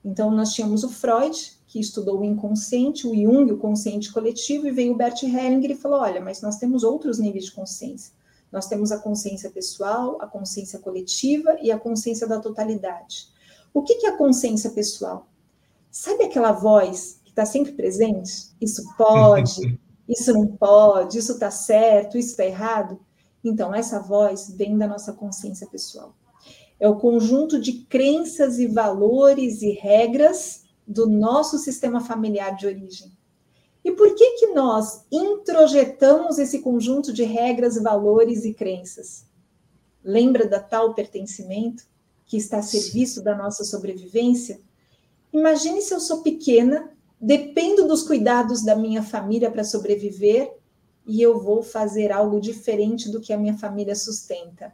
Então, 0.04 0.30
nós 0.30 0.54
tínhamos 0.54 0.84
o 0.84 0.90
Freud, 0.90 1.59
que 1.70 1.80
estudou 1.80 2.22
o 2.22 2.26
inconsciente, 2.26 3.08
o 3.08 3.14
Jung, 3.14 3.52
o 3.52 3.58
consciente 3.58 4.12
coletivo, 4.12 4.68
e 4.68 4.72
veio 4.72 4.94
o 4.94 4.98
Bert 4.98 5.22
Hellinger 5.22 5.70
e 5.70 5.76
falou: 5.76 6.00
olha, 6.00 6.20
mas 6.20 6.42
nós 6.42 6.58
temos 6.58 6.84
outros 6.84 7.20
níveis 7.20 7.46
de 7.46 7.52
consciência. 7.52 8.12
Nós 8.52 8.68
temos 8.68 8.92
a 8.92 8.98
consciência 8.98 9.52
pessoal, 9.52 10.18
a 10.20 10.26
consciência 10.26 10.80
coletiva 10.80 11.56
e 11.62 11.72
a 11.72 11.78
consciência 11.78 12.28
da 12.28 12.40
totalidade. 12.40 13.28
O 13.72 13.84
que 13.84 14.04
é 14.04 14.10
a 14.10 14.18
consciência 14.18 14.72
pessoal? 14.72 15.28
Sabe 15.92 16.24
aquela 16.24 16.52
voz 16.52 17.20
que 17.24 17.30
está 17.30 17.46
sempre 17.46 17.74
presente? 17.74 18.50
Isso 18.60 18.84
pode, 18.98 19.80
isso 20.10 20.34
não 20.34 20.48
pode, 20.48 21.20
isso 21.20 21.34
está 21.34 21.52
certo, 21.52 22.18
isso 22.18 22.32
está 22.32 22.46
errado? 22.46 23.00
Então, 23.44 23.76
essa 23.76 24.00
voz 24.00 24.50
vem 24.50 24.76
da 24.76 24.88
nossa 24.88 25.14
consciência 25.14 25.68
pessoal. 25.68 26.16
É 26.80 26.90
o 26.90 26.96
conjunto 26.96 27.62
de 27.62 27.84
crenças 27.84 28.58
e 28.58 28.66
valores 28.66 29.62
e 29.62 29.74
regras 29.74 30.68
do 30.90 31.08
nosso 31.08 31.60
sistema 31.60 32.02
familiar 32.02 32.56
de 32.56 32.66
origem. 32.66 33.16
E 33.86 33.92
por 33.92 34.16
que 34.16 34.38
que 34.38 34.48
nós 34.48 35.06
introjetamos 35.12 36.40
esse 36.40 36.60
conjunto 36.60 37.14
de 37.14 37.24
regras, 37.24 37.80
valores 37.80 38.44
e 38.44 38.56
crenças? 38.56 39.24
Lembra 40.04 40.48
da 40.48 40.60
tal 40.60 40.96
pertencimento 40.96 41.84
que 42.26 42.38
está 42.38 42.58
a 42.58 42.64
serviço 42.64 43.24
da 43.24 43.38
nossa 43.38 43.64
sobrevivência? 43.64 44.60
Imagine 45.32 45.80
se 45.84 45.94
eu 45.94 46.00
sou 46.00 46.24
pequena, 46.24 46.92
dependo 47.22 47.88
dos 47.88 48.02
cuidados 48.02 48.64
da 48.64 48.76
minha 48.76 49.04
família 49.04 49.52
para 49.52 49.64
sobreviver 49.64 50.52
e 51.06 51.22
eu 51.22 51.40
vou 51.40 51.62
fazer 51.62 52.12
algo 52.12 52.42
diferente 52.42 53.12
do 53.12 53.22
que 53.22 53.32
a 53.32 53.38
minha 53.38 53.56
família 53.56 53.96
sustenta. 53.96 54.74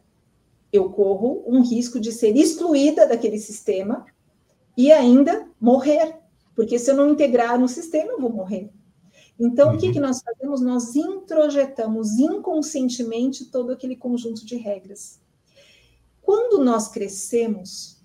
Eu 0.72 0.90
corro 0.92 1.44
um 1.46 1.62
risco 1.62 2.00
de 2.00 2.14
ser 2.14 2.38
excluída 2.38 3.06
daquele 3.06 3.38
sistema 3.38 4.06
e 4.78 4.92
ainda 4.92 5.48
morrer, 5.60 6.18
porque 6.56 6.78
se 6.80 6.92
eu 6.92 6.96
não 6.96 7.10
integrar 7.10 7.60
no 7.60 7.68
sistema, 7.68 8.12
eu 8.12 8.20
vou 8.20 8.32
morrer. 8.32 8.72
Então, 9.40 9.70
uhum. 9.70 9.76
o 9.76 9.78
que, 9.78 9.92
que 9.92 10.00
uhum. 10.00 10.06
nós 10.06 10.22
fazemos? 10.22 10.62
Nós 10.62 10.96
introjetamos 10.96 12.18
inconscientemente 12.18 13.46
todo 13.46 13.72
aquele 13.72 13.96
conjunto 13.96 14.46
de 14.46 14.56
regras. 14.56 15.20
Quando 16.22 16.64
nós 16.64 16.88
crescemos, 16.88 18.02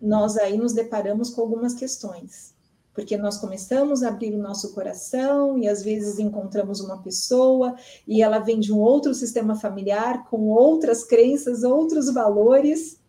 nós 0.00 0.36
aí 0.36 0.56
nos 0.56 0.72
deparamos 0.72 1.30
com 1.30 1.42
algumas 1.42 1.74
questões 1.74 2.54
porque 2.92 3.16
nós 3.16 3.38
começamos 3.38 4.02
a 4.02 4.08
abrir 4.08 4.34
o 4.34 4.42
nosso 4.42 4.74
coração 4.74 5.56
e 5.56 5.68
às 5.68 5.82
vezes 5.82 6.18
encontramos 6.18 6.80
uma 6.80 7.00
pessoa 7.02 7.74
e 8.06 8.22
ela 8.22 8.38
vem 8.38 8.58
de 8.58 8.72
um 8.72 8.78
outro 8.78 9.14
sistema 9.14 9.54
familiar 9.54 10.28
com 10.28 10.48
outras 10.48 11.04
crenças, 11.04 11.62
outros 11.62 12.12
valores, 12.12 13.00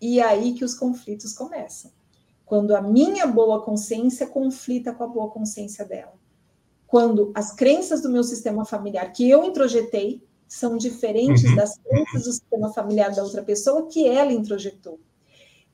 e 0.00 0.18
é 0.18 0.24
aí 0.24 0.54
que 0.54 0.64
os 0.64 0.74
conflitos 0.74 1.32
começam. 1.32 1.90
Quando 2.52 2.76
a 2.76 2.82
minha 2.82 3.26
boa 3.26 3.62
consciência 3.62 4.26
conflita 4.26 4.92
com 4.92 5.02
a 5.04 5.06
boa 5.06 5.30
consciência 5.30 5.86
dela. 5.86 6.12
Quando 6.86 7.32
as 7.34 7.50
crenças 7.50 8.02
do 8.02 8.10
meu 8.10 8.22
sistema 8.22 8.62
familiar 8.66 9.10
que 9.10 9.26
eu 9.26 9.42
introjetei 9.42 10.22
são 10.46 10.76
diferentes 10.76 11.44
uhum. 11.44 11.56
das 11.56 11.78
crenças 11.78 12.24
do 12.24 12.30
sistema 12.30 12.70
familiar 12.70 13.14
da 13.14 13.22
outra 13.24 13.42
pessoa 13.42 13.86
que 13.86 14.06
ela 14.06 14.34
introjetou. 14.34 15.00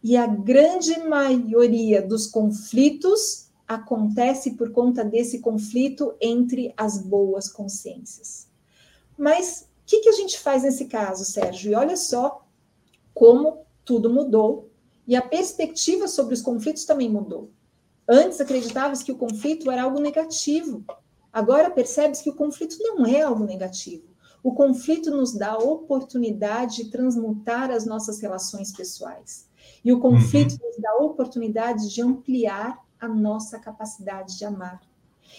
E 0.04 0.16
a 0.16 0.28
grande 0.28 0.96
maioria 1.00 2.00
dos 2.00 2.28
conflitos 2.28 3.50
acontece 3.66 4.52
por 4.52 4.70
conta 4.70 5.04
desse 5.04 5.40
conflito 5.40 6.14
entre 6.20 6.72
as 6.76 7.02
boas 7.02 7.50
consciências. 7.50 8.46
Mas 9.18 9.62
o 9.62 9.84
que, 9.84 9.98
que 9.98 10.10
a 10.10 10.12
gente 10.12 10.38
faz 10.38 10.62
nesse 10.62 10.84
caso, 10.84 11.24
Sérgio? 11.24 11.72
E 11.72 11.74
olha 11.74 11.96
só 11.96 12.46
como 13.12 13.66
tudo 13.84 14.08
mudou 14.08 14.67
e 15.08 15.16
a 15.16 15.22
perspectiva 15.22 16.06
sobre 16.06 16.34
os 16.34 16.42
conflitos 16.42 16.84
também 16.84 17.10
mudou. 17.10 17.50
Antes 18.06 18.40
acreditavas 18.40 19.02
que 19.02 19.10
o 19.10 19.16
conflito 19.16 19.70
era 19.70 19.82
algo 19.82 19.98
negativo. 19.98 20.84
Agora 21.32 21.70
percebes 21.70 22.20
que 22.20 22.28
o 22.28 22.34
conflito 22.34 22.76
não 22.78 23.06
é 23.06 23.22
algo 23.22 23.44
negativo. 23.44 24.04
O 24.42 24.52
conflito 24.52 25.10
nos 25.10 25.32
dá 25.32 25.52
a 25.52 25.58
oportunidade 25.58 26.76
de 26.76 26.90
transmutar 26.90 27.70
as 27.70 27.86
nossas 27.86 28.20
relações 28.20 28.70
pessoais. 28.70 29.48
E 29.84 29.92
o 29.92 29.98
conflito 29.98 30.52
uhum. 30.52 30.68
nos 30.68 30.76
dá 30.78 30.90
a 30.90 31.02
oportunidade 31.02 31.92
de 31.92 32.02
ampliar 32.02 32.78
a 33.00 33.08
nossa 33.08 33.58
capacidade 33.58 34.36
de 34.36 34.44
amar. 34.44 34.80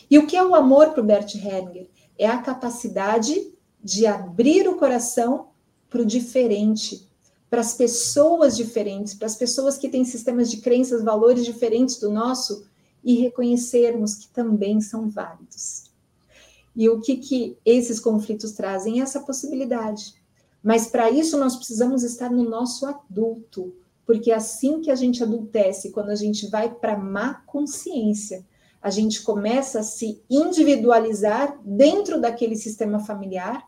E 0.10 0.18
o 0.18 0.26
que 0.26 0.36
é 0.36 0.44
o 0.44 0.56
amor 0.56 0.92
para 0.92 1.02
o 1.02 1.06
Bert 1.06 1.36
Hellinger? 1.36 1.90
É 2.18 2.28
a 2.28 2.42
capacidade 2.42 3.54
de 3.84 4.06
abrir 4.06 4.68
o 4.68 4.78
coração 4.78 5.50
para 5.90 6.02
o 6.02 6.06
diferente, 6.06 7.09
para 7.50 7.62
as 7.62 7.74
pessoas 7.74 8.56
diferentes, 8.56 9.14
para 9.14 9.26
as 9.26 9.36
pessoas 9.36 9.78
que 9.78 9.90
têm 9.90 10.06
sistemas 10.06 10.52
de 10.52 10.58
crenças, 10.58 11.04
valores 11.04 11.44
diferentes 11.44 11.98
do 11.98 12.12
nosso 12.12 12.66
e 13.04 13.16
reconhecermos 13.16 14.16
que 14.16 14.28
também 14.30 14.80
são 14.82 15.10
válidos. 15.10 15.86
E 16.76 16.88
o 16.88 17.02
que, 17.02 17.18
que 17.18 17.58
esses 17.66 18.00
conflitos 18.00 18.52
trazem? 18.52 19.02
Essa 19.02 19.22
possibilidade. 19.22 20.14
Mas 20.64 20.88
para 20.88 21.10
isso 21.10 21.38
nós 21.38 21.56
precisamos 21.56 22.04
estar 22.04 22.30
no 22.30 22.48
nosso 22.48 22.86
adulto, 22.86 23.74
porque 24.06 24.32
assim 24.32 24.82
que 24.82 24.92
a 24.92 24.96
gente 24.96 25.24
adultece, 25.24 25.92
quando 25.92 26.10
a 26.10 26.16
gente 26.16 26.48
vai 26.48 26.74
para 26.74 26.98
má 26.98 27.36
consciência, 27.46 28.46
a 28.82 28.90
gente 28.90 29.22
começa 29.24 29.80
a 29.80 29.84
se 29.84 30.22
individualizar 30.30 31.60
dentro 31.64 32.20
daquele 32.20 32.56
sistema 32.56 33.00
familiar. 33.00 33.68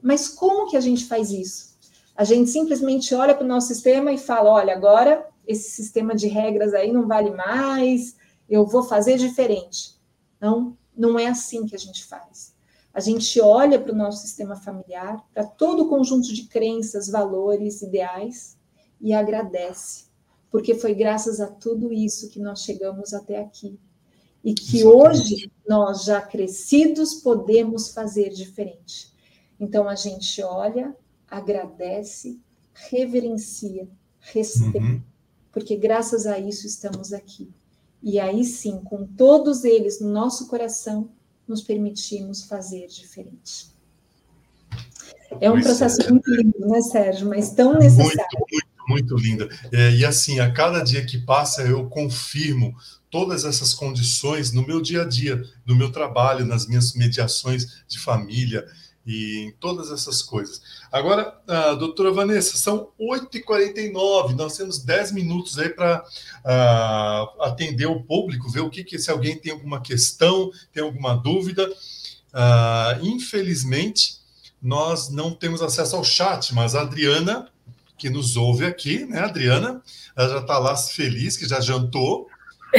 Mas 0.00 0.28
como 0.28 0.68
que 0.68 0.76
a 0.76 0.80
gente 0.80 1.06
faz 1.06 1.30
isso? 1.30 1.73
A 2.16 2.22
gente 2.24 2.50
simplesmente 2.50 3.14
olha 3.14 3.34
para 3.34 3.44
o 3.44 3.48
nosso 3.48 3.68
sistema 3.68 4.12
e 4.12 4.18
fala: 4.18 4.50
olha, 4.50 4.74
agora 4.74 5.26
esse 5.46 5.70
sistema 5.70 6.14
de 6.14 6.26
regras 6.26 6.72
aí 6.72 6.92
não 6.92 7.06
vale 7.06 7.30
mais, 7.30 8.16
eu 8.48 8.66
vou 8.66 8.82
fazer 8.82 9.18
diferente. 9.18 9.94
Não, 10.40 10.76
não 10.96 11.18
é 11.18 11.26
assim 11.26 11.66
que 11.66 11.74
a 11.74 11.78
gente 11.78 12.04
faz. 12.04 12.54
A 12.92 13.00
gente 13.00 13.40
olha 13.40 13.80
para 13.80 13.92
o 13.92 13.96
nosso 13.96 14.22
sistema 14.22 14.54
familiar, 14.54 15.24
para 15.34 15.44
todo 15.44 15.84
o 15.84 15.88
conjunto 15.88 16.32
de 16.32 16.44
crenças, 16.44 17.08
valores, 17.08 17.82
ideais 17.82 18.56
e 19.00 19.12
agradece, 19.12 20.04
porque 20.50 20.74
foi 20.74 20.94
graças 20.94 21.40
a 21.40 21.48
tudo 21.48 21.92
isso 21.92 22.30
que 22.30 22.38
nós 22.38 22.62
chegamos 22.62 23.12
até 23.12 23.40
aqui. 23.40 23.78
E 24.44 24.54
que 24.54 24.80
Exatamente. 24.80 25.08
hoje 25.08 25.52
nós 25.66 26.04
já 26.04 26.20
crescidos 26.20 27.14
podemos 27.14 27.92
fazer 27.92 28.28
diferente. 28.28 29.12
Então 29.58 29.88
a 29.88 29.94
gente 29.94 30.42
olha, 30.42 30.94
agradece, 31.36 32.38
reverencia, 32.90 33.88
respeita, 34.20 34.78
uhum. 34.78 35.02
porque 35.52 35.76
graças 35.76 36.26
a 36.26 36.38
isso 36.38 36.66
estamos 36.66 37.12
aqui. 37.12 37.50
E 38.02 38.20
aí 38.20 38.44
sim, 38.44 38.80
com 38.84 39.06
todos 39.06 39.64
eles 39.64 40.00
no 40.00 40.10
nosso 40.10 40.46
coração, 40.46 41.10
nos 41.46 41.62
permitimos 41.62 42.44
fazer 42.44 42.86
diferente. 42.86 43.72
É 45.40 45.50
um 45.50 45.54
pois 45.54 45.64
processo 45.64 46.02
é. 46.02 46.10
muito 46.10 46.30
lindo, 46.30 46.58
né, 46.60 46.80
Sérgio? 46.80 47.28
Mas 47.28 47.50
tão 47.52 47.74
necessário. 47.74 48.16
Muito, 48.38 48.64
muito, 48.88 49.14
muito 49.14 49.16
lindo. 49.16 49.48
É, 49.72 49.90
e 49.90 50.04
assim, 50.04 50.38
a 50.38 50.52
cada 50.52 50.80
dia 50.82 51.04
que 51.04 51.18
passa, 51.18 51.62
eu 51.62 51.88
confirmo 51.88 52.74
todas 53.10 53.44
essas 53.44 53.74
condições 53.74 54.52
no 54.52 54.66
meu 54.66 54.80
dia 54.80 55.02
a 55.02 55.04
dia, 55.04 55.42
no 55.66 55.74
meu 55.74 55.90
trabalho, 55.90 56.46
nas 56.46 56.66
minhas 56.66 56.94
mediações 56.94 57.84
de 57.88 57.98
família 57.98 58.64
e 59.06 59.46
em 59.46 59.52
todas 59.52 59.90
essas 59.90 60.22
coisas. 60.22 60.62
Agora, 60.90 61.38
a 61.46 61.74
doutora 61.74 62.10
Vanessa, 62.10 62.56
são 62.56 62.88
8h49, 62.98 64.34
nós 64.34 64.56
temos 64.56 64.78
10 64.78 65.12
minutos 65.12 65.58
aí 65.58 65.68
para 65.68 66.02
uh, 66.44 67.42
atender 67.42 67.86
o 67.86 68.02
público, 68.02 68.50
ver 68.50 68.60
o 68.60 68.70
que, 68.70 68.82
que, 68.82 68.98
se 68.98 69.10
alguém 69.10 69.36
tem 69.36 69.52
alguma 69.52 69.80
questão, 69.80 70.50
tem 70.72 70.82
alguma 70.82 71.14
dúvida. 71.14 71.68
Uh, 71.68 73.04
infelizmente, 73.04 74.18
nós 74.60 75.10
não 75.10 75.30
temos 75.32 75.60
acesso 75.60 75.96
ao 75.96 76.04
chat, 76.04 76.54
mas 76.54 76.74
a 76.74 76.80
Adriana, 76.80 77.48
que 77.98 78.08
nos 78.08 78.36
ouve 78.36 78.64
aqui, 78.64 79.04
né, 79.04 79.20
Adriana, 79.20 79.82
ela 80.16 80.28
já 80.28 80.38
está 80.40 80.58
lá 80.58 80.76
feliz, 80.76 81.36
que 81.36 81.46
já 81.46 81.60
jantou, 81.60 82.28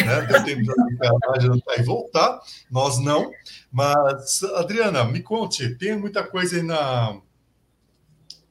né? 0.03 0.21
Deu 0.21 0.43
tempo 0.43 0.61
de 0.61 1.41
jantar 1.41 1.79
e 1.79 1.83
voltar. 1.83 2.39
Nós 2.69 2.99
não. 2.99 3.31
Mas, 3.71 4.43
Adriana, 4.55 5.03
me 5.03 5.21
conte, 5.21 5.75
tem 5.77 5.97
muita 5.97 6.23
coisa 6.23 6.57
aí 6.57 6.63
na, 6.63 7.19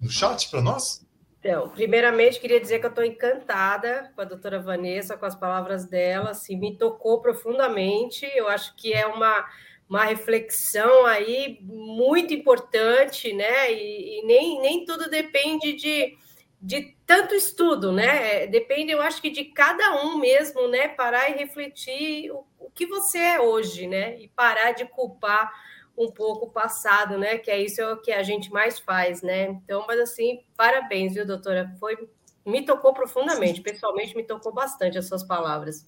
no 0.00 0.10
chat 0.10 0.50
para 0.50 0.60
nós? 0.60 1.04
Então, 1.40 1.68
primeiramente, 1.68 2.40
queria 2.40 2.58
dizer 2.58 2.78
que 2.78 2.86
eu 2.86 2.90
estou 2.90 3.04
encantada 3.04 4.10
com 4.14 4.22
a 4.22 4.24
doutora 4.24 4.58
Vanessa, 4.58 5.16
com 5.16 5.26
as 5.26 5.34
palavras 5.34 5.84
dela, 5.84 6.30
assim, 6.30 6.56
me 6.56 6.74
tocou 6.76 7.20
profundamente. 7.20 8.24
Eu 8.34 8.48
acho 8.48 8.74
que 8.76 8.94
é 8.94 9.06
uma, 9.06 9.44
uma 9.86 10.04
reflexão 10.04 11.04
aí 11.04 11.58
muito 11.60 12.32
importante, 12.32 13.32
né? 13.34 13.70
E, 13.70 14.20
e 14.20 14.26
nem, 14.26 14.60
nem 14.62 14.84
tudo 14.86 15.10
depende 15.10 15.74
de 15.74 16.16
de 16.64 16.96
tanto 17.04 17.34
estudo, 17.34 17.92
né? 17.92 18.44
É, 18.44 18.46
depende, 18.46 18.90
eu 18.90 19.02
acho 19.02 19.20
que 19.20 19.28
de 19.28 19.44
cada 19.44 20.02
um 20.02 20.16
mesmo, 20.16 20.66
né? 20.66 20.88
Parar 20.88 21.28
e 21.28 21.34
refletir 21.34 22.30
o, 22.32 22.46
o 22.58 22.70
que 22.70 22.86
você 22.86 23.18
é 23.18 23.40
hoje, 23.40 23.86
né? 23.86 24.18
E 24.18 24.28
parar 24.28 24.72
de 24.72 24.86
culpar 24.86 25.52
um 25.94 26.10
pouco 26.10 26.46
o 26.46 26.50
passado, 26.50 27.18
né? 27.18 27.36
Que 27.36 27.50
é 27.50 27.60
isso 27.60 27.82
é 27.82 27.92
o 27.92 28.00
que 28.00 28.10
a 28.10 28.22
gente 28.22 28.50
mais 28.50 28.78
faz, 28.78 29.20
né? 29.20 29.42
Então, 29.44 29.84
mas 29.86 30.00
assim, 30.00 30.42
parabéns, 30.56 31.12
viu, 31.12 31.26
doutora? 31.26 31.70
Foi 31.78 32.08
me 32.46 32.64
tocou 32.64 32.94
profundamente, 32.94 33.60
pessoalmente 33.60 34.16
me 34.16 34.22
tocou 34.22 34.52
bastante 34.52 34.96
as 34.96 35.06
suas 35.06 35.22
palavras. 35.22 35.86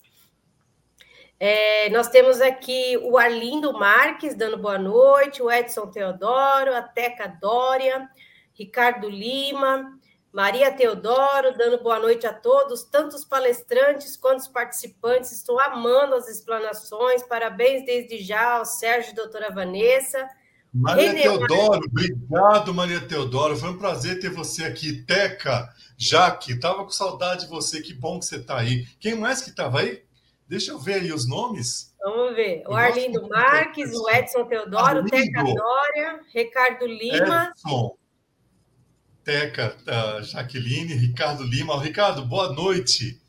É, 1.40 1.88
nós 1.88 2.08
temos 2.08 2.40
aqui 2.42 2.98
o 3.02 3.16
Arlindo 3.16 3.72
Marques 3.72 4.34
dando 4.34 4.58
boa 4.58 4.78
noite, 4.78 5.42
o 5.42 5.50
Edson 5.50 5.86
Teodoro, 5.86 6.74
a 6.74 6.82
Teca 6.82 7.28
Dória, 7.28 8.08
Ricardo 8.54 9.08
Lima, 9.08 9.98
Maria 10.36 10.70
Teodoro, 10.70 11.56
dando 11.56 11.82
boa 11.82 11.98
noite 11.98 12.26
a 12.26 12.32
todos, 12.34 12.82
tanto 12.82 13.16
os 13.16 13.24
palestrantes 13.24 14.18
quanto 14.18 14.40
os 14.40 14.48
participantes. 14.48 15.32
Estou 15.32 15.58
amando 15.58 16.14
as 16.14 16.28
explanações. 16.28 17.22
Parabéns 17.22 17.86
desde 17.86 18.18
já 18.18 18.58
ao 18.58 18.66
Sérgio 18.66 19.12
e 19.12 19.14
doutora 19.14 19.50
Vanessa. 19.50 20.28
Maria 20.74 21.08
René 21.08 21.22
Teodoro, 21.22 21.80
obrigado, 21.86 22.74
Maria 22.74 23.00
Teodoro. 23.00 23.56
Foi 23.56 23.70
um 23.70 23.78
prazer 23.78 24.20
ter 24.20 24.28
você 24.28 24.64
aqui. 24.64 25.02
Teca, 25.04 25.70
Jaque, 25.96 26.52
estava 26.52 26.84
com 26.84 26.90
saudade 26.90 27.44
de 27.44 27.50
você. 27.50 27.80
Que 27.80 27.94
bom 27.94 28.18
que 28.18 28.26
você 28.26 28.36
está 28.36 28.58
aí. 28.58 28.84
Quem 29.00 29.14
mais 29.14 29.40
que 29.40 29.48
estava 29.48 29.80
aí? 29.80 30.02
Deixa 30.46 30.70
eu 30.70 30.78
ver 30.78 30.96
aí 30.96 31.12
os 31.14 31.26
nomes. 31.26 31.94
Vamos 31.98 32.36
ver. 32.36 32.62
O 32.68 32.74
Arlindo 32.74 33.26
Marques, 33.26 33.90
o 33.94 34.10
Edson 34.10 34.44
Teodoro, 34.44 34.84
Arlindo. 34.84 35.08
Teca 35.08 35.42
Dória, 35.42 36.20
Ricardo 36.30 36.86
Lima. 36.86 37.52
Edson. 37.56 37.96
Teca, 39.26 39.76
uh, 39.88 40.22
Jaqueline, 40.22 40.94
Ricardo 40.94 41.42
Lima. 41.42 41.76
Ricardo, 41.82 42.24
boa 42.24 42.52
noite. 42.52 43.20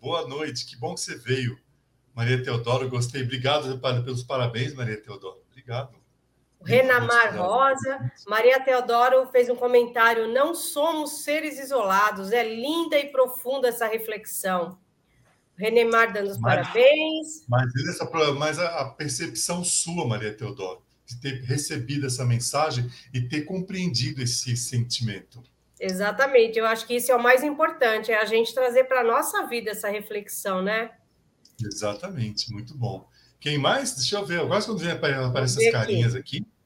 Boa 0.00 0.26
noite, 0.26 0.64
que 0.64 0.74
bom 0.78 0.94
que 0.94 1.00
você 1.02 1.14
veio. 1.18 1.58
Maria 2.14 2.42
Teodoro, 2.42 2.88
gostei. 2.88 3.22
Obrigado 3.22 3.78
pelos 3.78 4.22
parabéns, 4.22 4.72
Maria 4.72 4.96
Teodoro. 4.96 5.36
Obrigado. 5.50 5.94
Renamar 6.64 7.36
Rosa, 7.36 8.10
Maria 8.26 8.58
Teodoro 8.60 9.26
fez 9.26 9.50
um 9.50 9.54
comentário: 9.54 10.26
não 10.32 10.54
somos 10.54 11.22
seres 11.22 11.58
isolados, 11.58 12.32
é 12.32 12.42
linda 12.42 12.98
e 12.98 13.10
profunda 13.10 13.68
essa 13.68 13.86
reflexão. 13.86 14.78
Renemar 15.54 16.14
dando 16.14 16.30
os 16.30 16.38
mas, 16.38 16.66
parabéns. 16.66 17.44
Mas, 17.46 17.70
essa, 17.90 18.10
mas 18.32 18.58
a 18.58 18.86
percepção 18.86 19.62
sua, 19.62 20.06
Maria 20.06 20.34
Teodoro, 20.34 20.85
de 21.06 21.20
ter 21.20 21.42
recebido 21.42 22.06
essa 22.06 22.24
mensagem 22.24 22.90
e 23.14 23.20
ter 23.20 23.42
compreendido 23.42 24.22
esse 24.22 24.56
sentimento. 24.56 25.42
Exatamente, 25.78 26.58
eu 26.58 26.66
acho 26.66 26.86
que 26.86 26.94
isso 26.94 27.12
é 27.12 27.16
o 27.16 27.22
mais 27.22 27.42
importante, 27.42 28.10
é 28.10 28.20
a 28.20 28.24
gente 28.24 28.54
trazer 28.54 28.84
para 28.84 29.00
a 29.00 29.04
nossa 29.04 29.46
vida 29.46 29.70
essa 29.70 29.88
reflexão, 29.88 30.62
né? 30.62 30.90
Exatamente, 31.62 32.52
muito 32.52 32.76
bom. 32.76 33.08
Quem 33.38 33.58
mais? 33.58 33.94
Deixa 33.94 34.16
eu 34.16 34.24
ver, 34.24 34.38
eu 34.38 34.48
gosto 34.48 34.72
quando 34.72 34.80
vem 34.80 34.90
aparecem 34.90 35.68
essas 35.68 35.72
carinhas 35.72 36.14
aqui. 36.14 36.38
aqui. 36.38 36.56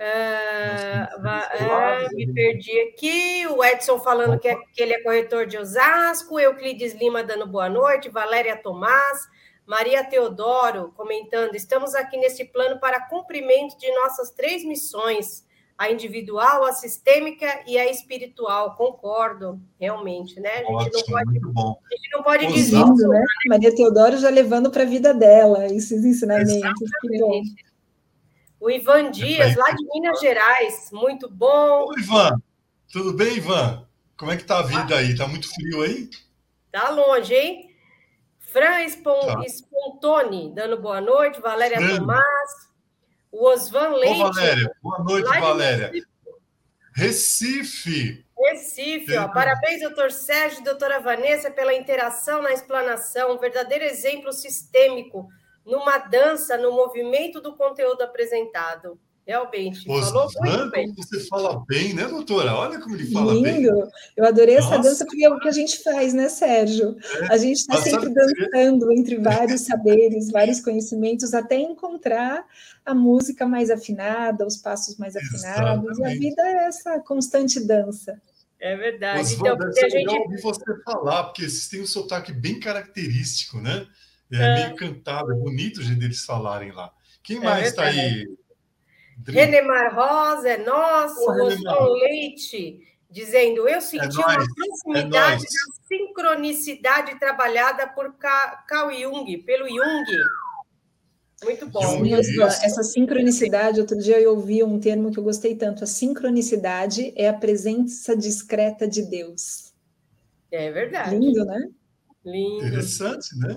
Uh, 0.00 1.18
uh, 1.18 2.16
me 2.16 2.32
perdi 2.32 2.72
aqui. 2.88 3.46
O 3.48 3.62
Edson 3.62 3.98
falando 3.98 4.38
que, 4.38 4.48
é, 4.48 4.56
que 4.72 4.82
ele 4.82 4.94
é 4.94 5.02
corretor 5.02 5.46
de 5.46 5.58
Osasco, 5.58 6.40
Euclides 6.40 6.94
Lima 6.94 7.22
dando 7.22 7.46
boa 7.46 7.68
noite, 7.68 8.08
Valéria 8.08 8.56
Tomás, 8.56 9.28
Maria 9.70 10.02
Teodoro 10.02 10.92
comentando: 10.96 11.54
estamos 11.54 11.94
aqui 11.94 12.16
nesse 12.16 12.44
plano 12.44 12.80
para 12.80 13.06
cumprimento 13.06 13.78
de 13.78 13.88
nossas 13.94 14.32
três 14.32 14.64
missões, 14.64 15.46
a 15.78 15.88
individual, 15.88 16.64
a 16.64 16.72
sistêmica 16.72 17.46
e 17.68 17.78
a 17.78 17.88
espiritual. 17.88 18.74
Concordo, 18.74 19.60
realmente, 19.78 20.40
né? 20.40 20.50
A 20.50 20.56
gente 20.56 20.72
Ótimo, 20.72 20.92
não 20.96 21.04
pode, 21.04 21.30
muito 21.30 21.52
bom. 21.52 21.78
A 21.84 21.94
gente 21.94 22.10
não 22.12 22.22
pode 22.24 22.46
dizer. 22.48 22.84
Né? 22.84 23.24
Maria 23.46 23.72
Teodoro 23.72 24.18
já 24.18 24.28
levando 24.28 24.72
para 24.72 24.82
a 24.82 24.86
vida 24.86 25.14
dela 25.14 25.64
esses 25.66 26.04
ensinamentos. 26.04 26.56
Exatamente. 26.82 27.64
O 28.58 28.68
Ivan 28.68 29.12
Dias, 29.12 29.54
lá 29.54 29.70
de 29.70 29.86
Minas 29.86 30.18
Gerais, 30.18 30.90
muito 30.92 31.30
bom. 31.30 31.86
Oi, 31.86 32.00
Ivan. 32.00 32.42
Tudo 32.92 33.12
bem, 33.12 33.36
Ivan? 33.36 33.86
Como 34.16 34.32
é 34.32 34.36
que 34.36 34.42
tá 34.42 34.58
a 34.58 34.62
vida 34.62 34.96
aí? 34.96 35.16
Tá 35.16 35.28
muito 35.28 35.48
frio 35.48 35.82
aí? 35.82 36.10
Tá 36.72 36.90
longe, 36.90 37.32
hein? 37.32 37.69
Fran 38.52 38.82
Espon, 38.82 39.20
tá. 39.20 39.44
Spontoni, 39.46 40.52
dando 40.54 40.80
boa 40.80 41.00
noite. 41.00 41.40
Valéria 41.40 41.78
Fran. 41.78 41.98
Tomás. 41.98 42.70
O 43.32 43.46
Osvan 43.48 43.94
Leite. 43.94 44.20
Ô, 44.20 44.32
Valéria. 44.32 44.76
Boa 44.82 44.98
noite, 45.04 45.40
Valéria. 45.40 45.92
Recife. 46.92 48.24
Recife, 48.36 49.16
ó. 49.16 49.28
Parabéns, 49.28 49.82
doutor 49.82 50.10
Sérgio 50.10 50.60
e 50.60 50.64
doutora 50.64 50.98
Vanessa, 50.98 51.50
pela 51.50 51.74
interação 51.74 52.42
na 52.42 52.52
explanação. 52.52 53.32
Um 53.32 53.38
verdadeiro 53.38 53.84
exemplo 53.84 54.32
sistêmico 54.32 55.28
numa 55.64 55.98
dança, 55.98 56.56
no 56.56 56.72
movimento 56.72 57.40
do 57.40 57.56
conteúdo 57.56 58.02
apresentado. 58.02 58.98
Realmente, 59.30 59.84
falou 59.84 60.28
muito 60.40 60.70
bem. 60.72 60.92
Você 60.92 61.20
fala 61.28 61.64
bem, 61.64 61.94
né, 61.94 62.04
doutora? 62.08 62.52
Olha 62.52 62.80
como 62.80 62.96
ele 62.96 63.12
fala 63.12 63.32
Lindo. 63.32 63.44
bem. 63.44 63.64
Eu 64.16 64.24
adorei 64.26 64.56
Nossa. 64.56 64.74
essa 64.74 64.82
dança, 64.82 65.06
porque 65.06 65.24
é 65.24 65.30
o 65.30 65.38
que 65.38 65.46
a 65.46 65.52
gente 65.52 65.84
faz, 65.84 66.12
né, 66.12 66.28
Sérgio? 66.28 66.96
É. 67.20 67.32
A 67.32 67.36
gente 67.36 67.58
está 67.58 67.80
sempre 67.80 68.08
dançando 68.12 68.90
entre 68.90 69.18
vários 69.18 69.60
saberes, 69.60 70.30
vários 70.34 70.60
conhecimentos, 70.60 71.32
até 71.32 71.54
encontrar 71.54 72.44
a 72.84 72.92
música 72.92 73.46
mais 73.46 73.70
afinada, 73.70 74.44
os 74.44 74.56
passos 74.56 74.96
mais 74.96 75.14
afinados. 75.14 75.96
Exatamente. 75.96 76.00
E 76.00 76.04
a 76.04 76.08
vida 76.08 76.42
é 76.42 76.66
essa 76.66 76.98
constante 76.98 77.60
dança. 77.60 78.20
É 78.58 78.76
verdade. 78.76 79.18
Mas, 79.18 79.30
então, 79.30 79.56
deve 79.56 79.72
ser 79.74 79.90
gente... 79.90 79.94
legal 79.94 80.22
ouvir 80.22 80.42
você 80.42 80.82
falar, 80.84 81.22
porque 81.22 81.42
vocês 81.42 81.68
têm 81.68 81.82
um 81.82 81.86
sotaque 81.86 82.32
bem 82.32 82.58
característico, 82.58 83.60
né? 83.60 83.86
É, 84.32 84.36
é. 84.36 84.54
meio 84.54 84.76
cantado, 84.76 85.30
é 85.30 85.36
bonito 85.36 85.78
o 85.78 85.82
jeito 85.84 86.00
deles 86.00 86.24
falarem 86.24 86.72
lá. 86.72 86.92
Quem 87.22 87.36
é 87.36 87.40
mais 87.40 87.68
está 87.68 87.84
aí? 87.84 88.26
Renemar 89.26 89.94
Rosa, 89.94 90.48
é 90.48 90.56
nosso, 90.58 91.26
Rosão 91.26 91.92
Leite, 91.92 92.80
dizendo: 93.10 93.68
Eu 93.68 93.80
senti 93.80 94.20
é 94.20 94.24
uma 94.26 94.46
proximidade 94.54 95.42
é 95.42 95.46
da 95.46 95.86
sincronicidade 95.88 97.18
trabalhada 97.18 97.86
por 97.88 98.14
Carl 98.14 98.92
Jung, 98.92 99.38
pelo 99.38 99.68
Jung. 99.68 100.04
Muito 101.42 101.66
bom. 101.68 102.04
Sim, 102.04 102.12
essa, 102.12 102.66
essa 102.66 102.82
sincronicidade, 102.82 103.80
outro 103.80 103.98
dia 103.98 104.20
eu 104.20 104.32
ouvi 104.32 104.62
um 104.62 104.78
termo 104.78 105.10
que 105.10 105.18
eu 105.18 105.24
gostei 105.24 105.54
tanto. 105.54 105.84
A 105.84 105.86
sincronicidade 105.86 107.12
é 107.16 107.28
a 107.28 107.32
presença 107.32 108.14
discreta 108.14 108.86
de 108.86 109.02
Deus. 109.02 109.72
É 110.50 110.70
verdade. 110.70 111.16
Lindo, 111.16 111.44
né? 111.44 111.68
Lindo. 112.24 112.66
Interessante, 112.66 113.38
né? 113.38 113.56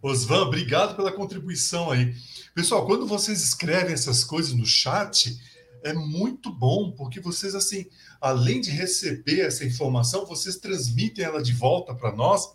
Osvan, 0.00 0.42
obrigado 0.42 0.94
pela 0.94 1.12
contribuição 1.12 1.90
aí. 1.90 2.14
Pessoal, 2.54 2.84
quando 2.84 3.06
vocês 3.06 3.42
escrevem 3.42 3.94
essas 3.94 4.22
coisas 4.22 4.52
no 4.52 4.66
chat, 4.66 5.40
é 5.82 5.92
muito 5.92 6.52
bom, 6.52 6.92
porque 6.92 7.18
vocês, 7.18 7.54
assim, 7.54 7.86
além 8.20 8.60
de 8.60 8.70
receber 8.70 9.40
essa 9.40 9.64
informação, 9.64 10.26
vocês 10.26 10.56
transmitem 10.56 11.24
ela 11.24 11.42
de 11.42 11.52
volta 11.52 11.94
para 11.94 12.14
nós 12.14 12.52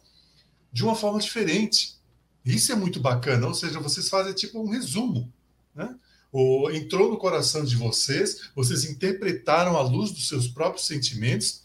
de 0.71 0.83
uma 0.83 0.95
forma 0.95 1.19
diferente. 1.19 1.97
Isso 2.45 2.71
é 2.71 2.75
muito 2.75 2.99
bacana, 2.99 3.47
ou 3.47 3.53
seja, 3.53 3.79
vocês 3.79 4.07
fazem 4.07 4.33
tipo 4.33 4.61
um 4.61 4.69
resumo, 4.69 5.33
né? 5.73 5.95
Ou 6.31 6.71
entrou 6.71 7.09
no 7.09 7.17
coração 7.17 7.63
de 7.63 7.75
vocês, 7.75 8.49
vocês 8.55 8.85
interpretaram 8.85 9.75
à 9.75 9.81
luz 9.81 10.11
dos 10.11 10.27
seus 10.27 10.47
próprios 10.47 10.85
sentimentos 10.85 11.63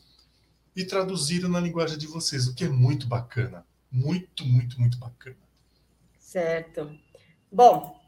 e 0.74 0.85
traduziram 0.85 1.49
na 1.49 1.61
linguagem 1.61 1.99
de 1.99 2.07
vocês, 2.07 2.47
o 2.47 2.55
que 2.55 2.64
é 2.64 2.68
muito 2.68 3.07
bacana. 3.07 3.66
Muito, 3.91 4.47
muito, 4.47 4.80
muito 4.80 4.97
bacana. 4.99 5.37
Certo. 6.18 6.91
Bom, 7.51 8.01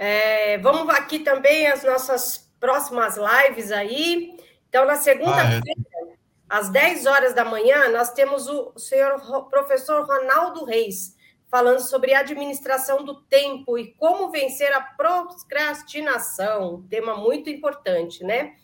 é, 0.00 0.58
vamos 0.58 0.94
aqui 0.94 1.18
também 1.18 1.66
as 1.66 1.82
nossas 1.82 2.48
próximas 2.60 3.16
lives 3.16 3.72
aí. 3.72 4.38
Então, 4.68 4.86
na 4.86 4.94
segunda-feira, 4.94 5.60
ah, 5.66 6.06
é. 6.06 6.14
às 6.48 6.68
10 6.68 7.06
horas 7.06 7.34
da 7.34 7.44
manhã, 7.44 7.88
nós 7.88 8.12
temos 8.12 8.46
o 8.46 8.78
senhor 8.78 9.18
professor 9.50 10.06
Ronaldo 10.06 10.64
Reis, 10.64 11.16
falando 11.48 11.80
sobre 11.80 12.14
administração 12.14 13.04
do 13.04 13.22
tempo 13.22 13.76
e 13.76 13.92
como 13.94 14.30
vencer 14.30 14.72
a 14.72 14.80
procrastinação, 14.80 16.86
tema 16.88 17.16
muito 17.16 17.50
importante, 17.50 18.22
né? 18.22 18.54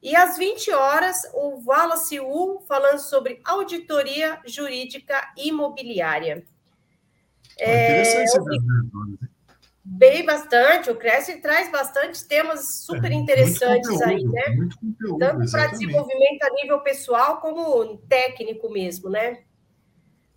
E 0.00 0.14
às 0.14 0.38
20 0.38 0.70
horas, 0.70 1.22
o 1.34 1.60
Wallace 1.66 2.20
Wu 2.20 2.60
falando 2.68 3.00
sobre 3.00 3.40
auditoria 3.42 4.38
jurídica 4.46 5.32
imobiliária. 5.36 6.46
É, 7.58 8.00
interessante 8.00 8.36
é, 8.36 9.23
Bem 9.86 10.24
bastante, 10.24 10.90
o 10.90 10.96
Cresce 10.96 11.42
traz 11.42 11.70
bastante 11.70 12.24
temas 12.26 12.84
super 12.84 13.12
é, 13.12 13.14
interessantes 13.14 13.90
conteúdo, 13.90 14.08
aí, 14.08 14.24
né? 14.24 14.68
Conteúdo, 14.80 15.18
Tanto 15.18 15.50
para 15.50 15.66
desenvolvimento 15.66 16.42
a 16.42 16.50
nível 16.50 16.80
pessoal 16.80 17.38
como 17.38 17.98
técnico 18.08 18.70
mesmo, 18.70 19.10
né? 19.10 19.42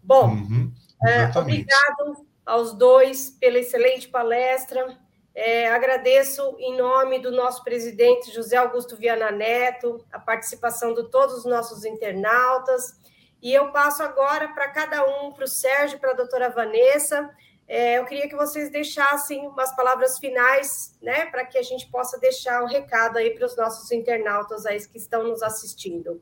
Bom, 0.03 0.31
uhum. 0.31 0.71
É, 1.05 1.39
obrigado 1.39 2.27
aos 2.45 2.73
dois 2.73 3.29
pela 3.29 3.59
excelente 3.59 4.09
palestra. 4.09 4.97
É, 5.33 5.69
agradeço 5.69 6.55
em 6.59 6.75
nome 6.75 7.19
do 7.19 7.31
nosso 7.31 7.63
presidente 7.63 8.33
José 8.33 8.57
Augusto 8.57 8.97
Viana 8.97 9.31
Neto, 9.31 10.03
a 10.11 10.19
participação 10.19 10.93
de 10.93 11.09
todos 11.09 11.35
os 11.35 11.45
nossos 11.45 11.85
internautas. 11.85 12.99
E 13.41 13.53
eu 13.53 13.71
passo 13.71 14.03
agora 14.03 14.47
para 14.49 14.67
cada 14.69 15.05
um, 15.05 15.31
para 15.31 15.45
o 15.45 15.47
Sérgio, 15.47 15.99
para 15.99 16.11
a 16.11 16.15
doutora 16.15 16.49
Vanessa. 16.49 17.29
É, 17.67 17.97
eu 17.97 18.05
queria 18.05 18.29
que 18.29 18.35
vocês 18.35 18.71
deixassem 18.71 19.45
umas 19.45 19.75
palavras 19.75 20.17
finais, 20.17 20.95
né, 21.01 21.25
para 21.25 21.45
que 21.45 21.57
a 21.57 21.63
gente 21.63 21.87
possa 21.87 22.17
deixar 22.17 22.63
um 22.63 22.67
recado 22.67 23.17
aí 23.17 23.31
para 23.31 23.45
os 23.45 23.57
nossos 23.57 23.91
internautas 23.91 24.65
aí 24.65 24.79
que 24.87 24.97
estão 24.97 25.27
nos 25.27 25.43
assistindo. 25.43 26.21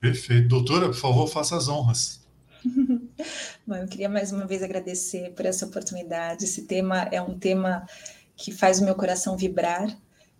Perfeito. 0.00 0.48
Doutora, 0.48 0.86
por 0.86 0.94
favor, 0.94 1.26
faça 1.26 1.56
as 1.56 1.68
honras. 1.68 2.26
Bom, 3.66 3.76
eu 3.76 3.86
queria 3.86 4.08
mais 4.08 4.32
uma 4.32 4.46
vez 4.46 4.62
agradecer 4.62 5.32
por 5.32 5.44
essa 5.44 5.66
oportunidade. 5.66 6.44
Esse 6.44 6.62
tema 6.62 7.02
é 7.12 7.20
um 7.20 7.38
tema 7.38 7.86
que 8.34 8.52
faz 8.52 8.80
o 8.80 8.84
meu 8.84 8.94
coração 8.94 9.36
vibrar, 9.36 9.88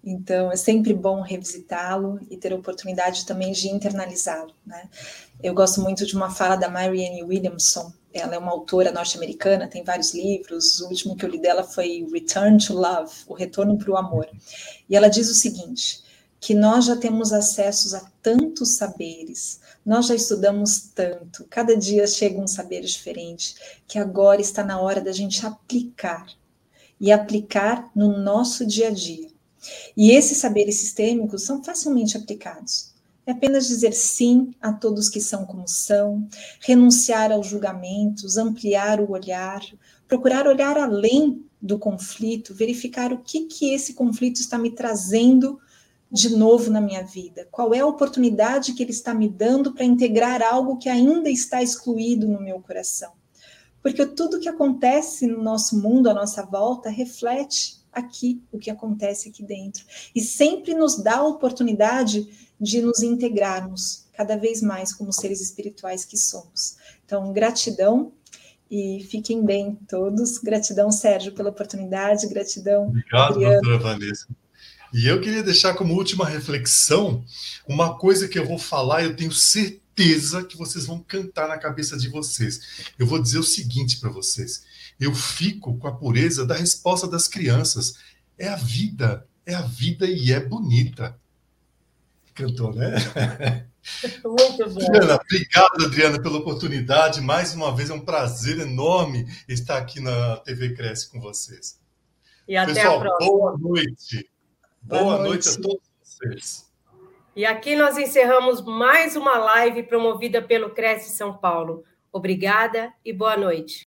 então 0.04 0.52
é 0.52 0.56
sempre 0.56 0.94
bom 0.94 1.20
revisitá-lo 1.20 2.20
e 2.30 2.36
ter 2.36 2.52
a 2.52 2.56
oportunidade 2.56 3.26
também 3.26 3.52
de 3.52 3.68
internalizá-lo. 3.68 4.54
Né? 4.64 4.88
Eu 5.42 5.54
gosto 5.54 5.80
muito 5.80 6.06
de 6.06 6.14
uma 6.14 6.30
fala 6.30 6.56
da 6.56 6.68
Marianne 6.68 7.24
Williamson. 7.24 7.92
Ela 8.18 8.34
é 8.34 8.38
uma 8.38 8.52
autora 8.52 8.92
norte-americana, 8.92 9.68
tem 9.68 9.84
vários 9.84 10.14
livros. 10.14 10.80
O 10.80 10.88
último 10.88 11.16
que 11.16 11.24
eu 11.24 11.28
li 11.28 11.40
dela 11.40 11.62
foi 11.62 12.06
Return 12.12 12.58
to 12.58 12.74
Love, 12.74 13.12
O 13.26 13.34
Retorno 13.34 13.78
para 13.78 13.90
o 13.90 13.96
Amor. 13.96 14.28
E 14.88 14.96
ela 14.96 15.08
diz 15.08 15.30
o 15.30 15.34
seguinte: 15.34 16.02
que 16.40 16.54
nós 16.54 16.84
já 16.84 16.96
temos 16.96 17.32
acessos 17.32 17.94
a 17.94 18.08
tantos 18.22 18.76
saberes, 18.76 19.60
nós 19.84 20.06
já 20.06 20.14
estudamos 20.14 20.90
tanto, 20.94 21.44
cada 21.48 21.76
dia 21.76 22.06
chega 22.06 22.40
um 22.40 22.46
saber 22.46 22.82
diferente, 22.82 23.54
que 23.86 23.98
agora 23.98 24.40
está 24.40 24.62
na 24.62 24.80
hora 24.80 25.00
da 25.00 25.12
gente 25.12 25.44
aplicar 25.44 26.26
e 27.00 27.12
aplicar 27.12 27.90
no 27.94 28.18
nosso 28.18 28.66
dia 28.66 28.88
a 28.88 28.90
dia. 28.90 29.28
E 29.96 30.10
esses 30.10 30.38
saberes 30.38 30.76
sistêmicos 30.76 31.42
são 31.42 31.62
facilmente 31.62 32.16
aplicados. 32.16 32.94
É 33.26 33.32
apenas 33.32 33.66
dizer 33.66 33.92
sim 33.92 34.52
a 34.62 34.72
todos 34.72 35.08
que 35.08 35.20
são 35.20 35.44
como 35.44 35.66
são, 35.66 36.28
renunciar 36.60 37.32
aos 37.32 37.48
julgamentos, 37.48 38.36
ampliar 38.36 39.00
o 39.00 39.10
olhar, 39.10 39.60
procurar 40.06 40.46
olhar 40.46 40.78
além 40.78 41.44
do 41.60 41.76
conflito, 41.76 42.54
verificar 42.54 43.12
o 43.12 43.18
que 43.18 43.46
que 43.46 43.74
esse 43.74 43.94
conflito 43.94 44.40
está 44.40 44.56
me 44.56 44.70
trazendo 44.70 45.58
de 46.08 46.36
novo 46.36 46.70
na 46.70 46.80
minha 46.80 47.02
vida? 47.02 47.48
Qual 47.50 47.74
é 47.74 47.80
a 47.80 47.86
oportunidade 47.86 48.74
que 48.74 48.82
ele 48.84 48.92
está 48.92 49.12
me 49.12 49.28
dando 49.28 49.72
para 49.72 49.84
integrar 49.84 50.40
algo 50.40 50.78
que 50.78 50.88
ainda 50.88 51.28
está 51.28 51.60
excluído 51.60 52.28
no 52.28 52.40
meu 52.40 52.60
coração? 52.60 53.10
Porque 53.82 54.06
tudo 54.06 54.38
que 54.38 54.48
acontece 54.48 55.26
no 55.26 55.42
nosso 55.42 55.80
mundo, 55.80 56.08
à 56.08 56.14
nossa 56.14 56.44
volta, 56.44 56.90
reflete 56.90 57.75
aqui 57.96 58.42
o 58.52 58.58
que 58.58 58.70
acontece 58.70 59.30
aqui 59.30 59.42
dentro. 59.42 59.84
E 60.14 60.20
sempre 60.20 60.74
nos 60.74 61.02
dá 61.02 61.16
a 61.16 61.26
oportunidade 61.26 62.28
de 62.60 62.82
nos 62.82 63.02
integrarmos 63.02 64.04
cada 64.12 64.36
vez 64.36 64.62
mais 64.62 64.92
como 64.92 65.12
seres 65.12 65.40
espirituais 65.40 66.04
que 66.04 66.16
somos. 66.16 66.76
Então, 67.04 67.32
gratidão 67.32 68.12
e 68.70 69.06
fiquem 69.10 69.44
bem 69.44 69.78
todos. 69.88 70.38
Gratidão, 70.38 70.90
Sérgio, 70.90 71.32
pela 71.32 71.50
oportunidade. 71.50 72.26
Gratidão. 72.28 72.88
Obrigado, 72.88 73.32
Adriano. 73.32 73.62
doutora 73.62 73.78
Vanessa. 73.78 74.26
E 74.92 75.06
eu 75.06 75.20
queria 75.20 75.42
deixar 75.42 75.74
como 75.74 75.94
última 75.94 76.26
reflexão 76.26 77.24
uma 77.68 77.98
coisa 77.98 78.28
que 78.28 78.38
eu 78.38 78.46
vou 78.46 78.58
falar, 78.58 79.04
eu 79.04 79.16
tenho 79.16 79.32
certeza 79.32 80.44
que 80.44 80.56
vocês 80.56 80.86
vão 80.86 81.00
cantar 81.00 81.48
na 81.48 81.58
cabeça 81.58 81.96
de 81.96 82.08
vocês. 82.08 82.84
Eu 82.98 83.06
vou 83.06 83.20
dizer 83.20 83.38
o 83.38 83.42
seguinte 83.42 83.98
para 83.98 84.10
vocês: 84.10 84.64
eu 84.98 85.14
fico 85.14 85.76
com 85.78 85.86
a 85.86 85.92
pureza 85.94 86.46
da 86.46 86.54
resposta 86.54 87.06
das 87.06 87.28
crianças. 87.28 87.98
É 88.38 88.48
a 88.48 88.56
vida, 88.56 89.26
é 89.44 89.54
a 89.54 89.62
vida 89.62 90.06
e 90.06 90.32
é 90.32 90.40
bonita. 90.40 91.18
Cantou, 92.34 92.74
né? 92.74 92.94
Muito 94.24 94.70
bom. 94.70 94.82
Adriana, 94.82 95.14
obrigado, 95.14 95.84
Adriana, 95.84 96.22
pela 96.22 96.38
oportunidade. 96.38 97.20
Mais 97.20 97.54
uma 97.54 97.74
vez 97.74 97.88
é 97.88 97.94
um 97.94 98.00
prazer 98.00 98.58
enorme 98.58 99.26
estar 99.48 99.78
aqui 99.78 100.00
na 100.00 100.36
TV 100.38 100.74
Cresce 100.74 101.10
com 101.10 101.20
vocês. 101.20 101.80
E 102.48 102.56
até 102.56 102.74
Pessoal, 102.74 102.96
a 102.96 103.00
próxima. 103.00 103.30
Boa 103.30 103.58
noite. 103.58 104.30
Boa, 104.82 105.02
boa 105.02 105.18
noite. 105.18 105.46
noite 105.46 105.48
a 105.48 105.62
todos 105.62 105.82
vocês. 106.02 106.66
E 107.34 107.44
aqui 107.44 107.76
nós 107.76 107.96
encerramos 107.96 108.64
mais 108.64 109.14
uma 109.14 109.38
live 109.38 109.82
promovida 109.84 110.42
pelo 110.42 110.70
Cresce 110.70 111.16
São 111.16 111.36
Paulo. 111.36 111.84
Obrigada 112.12 112.92
e 113.04 113.12
boa 113.12 113.36
noite. 113.36 113.85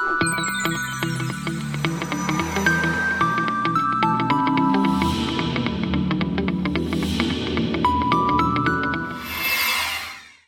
thank 0.00 0.22
you. 0.24 0.37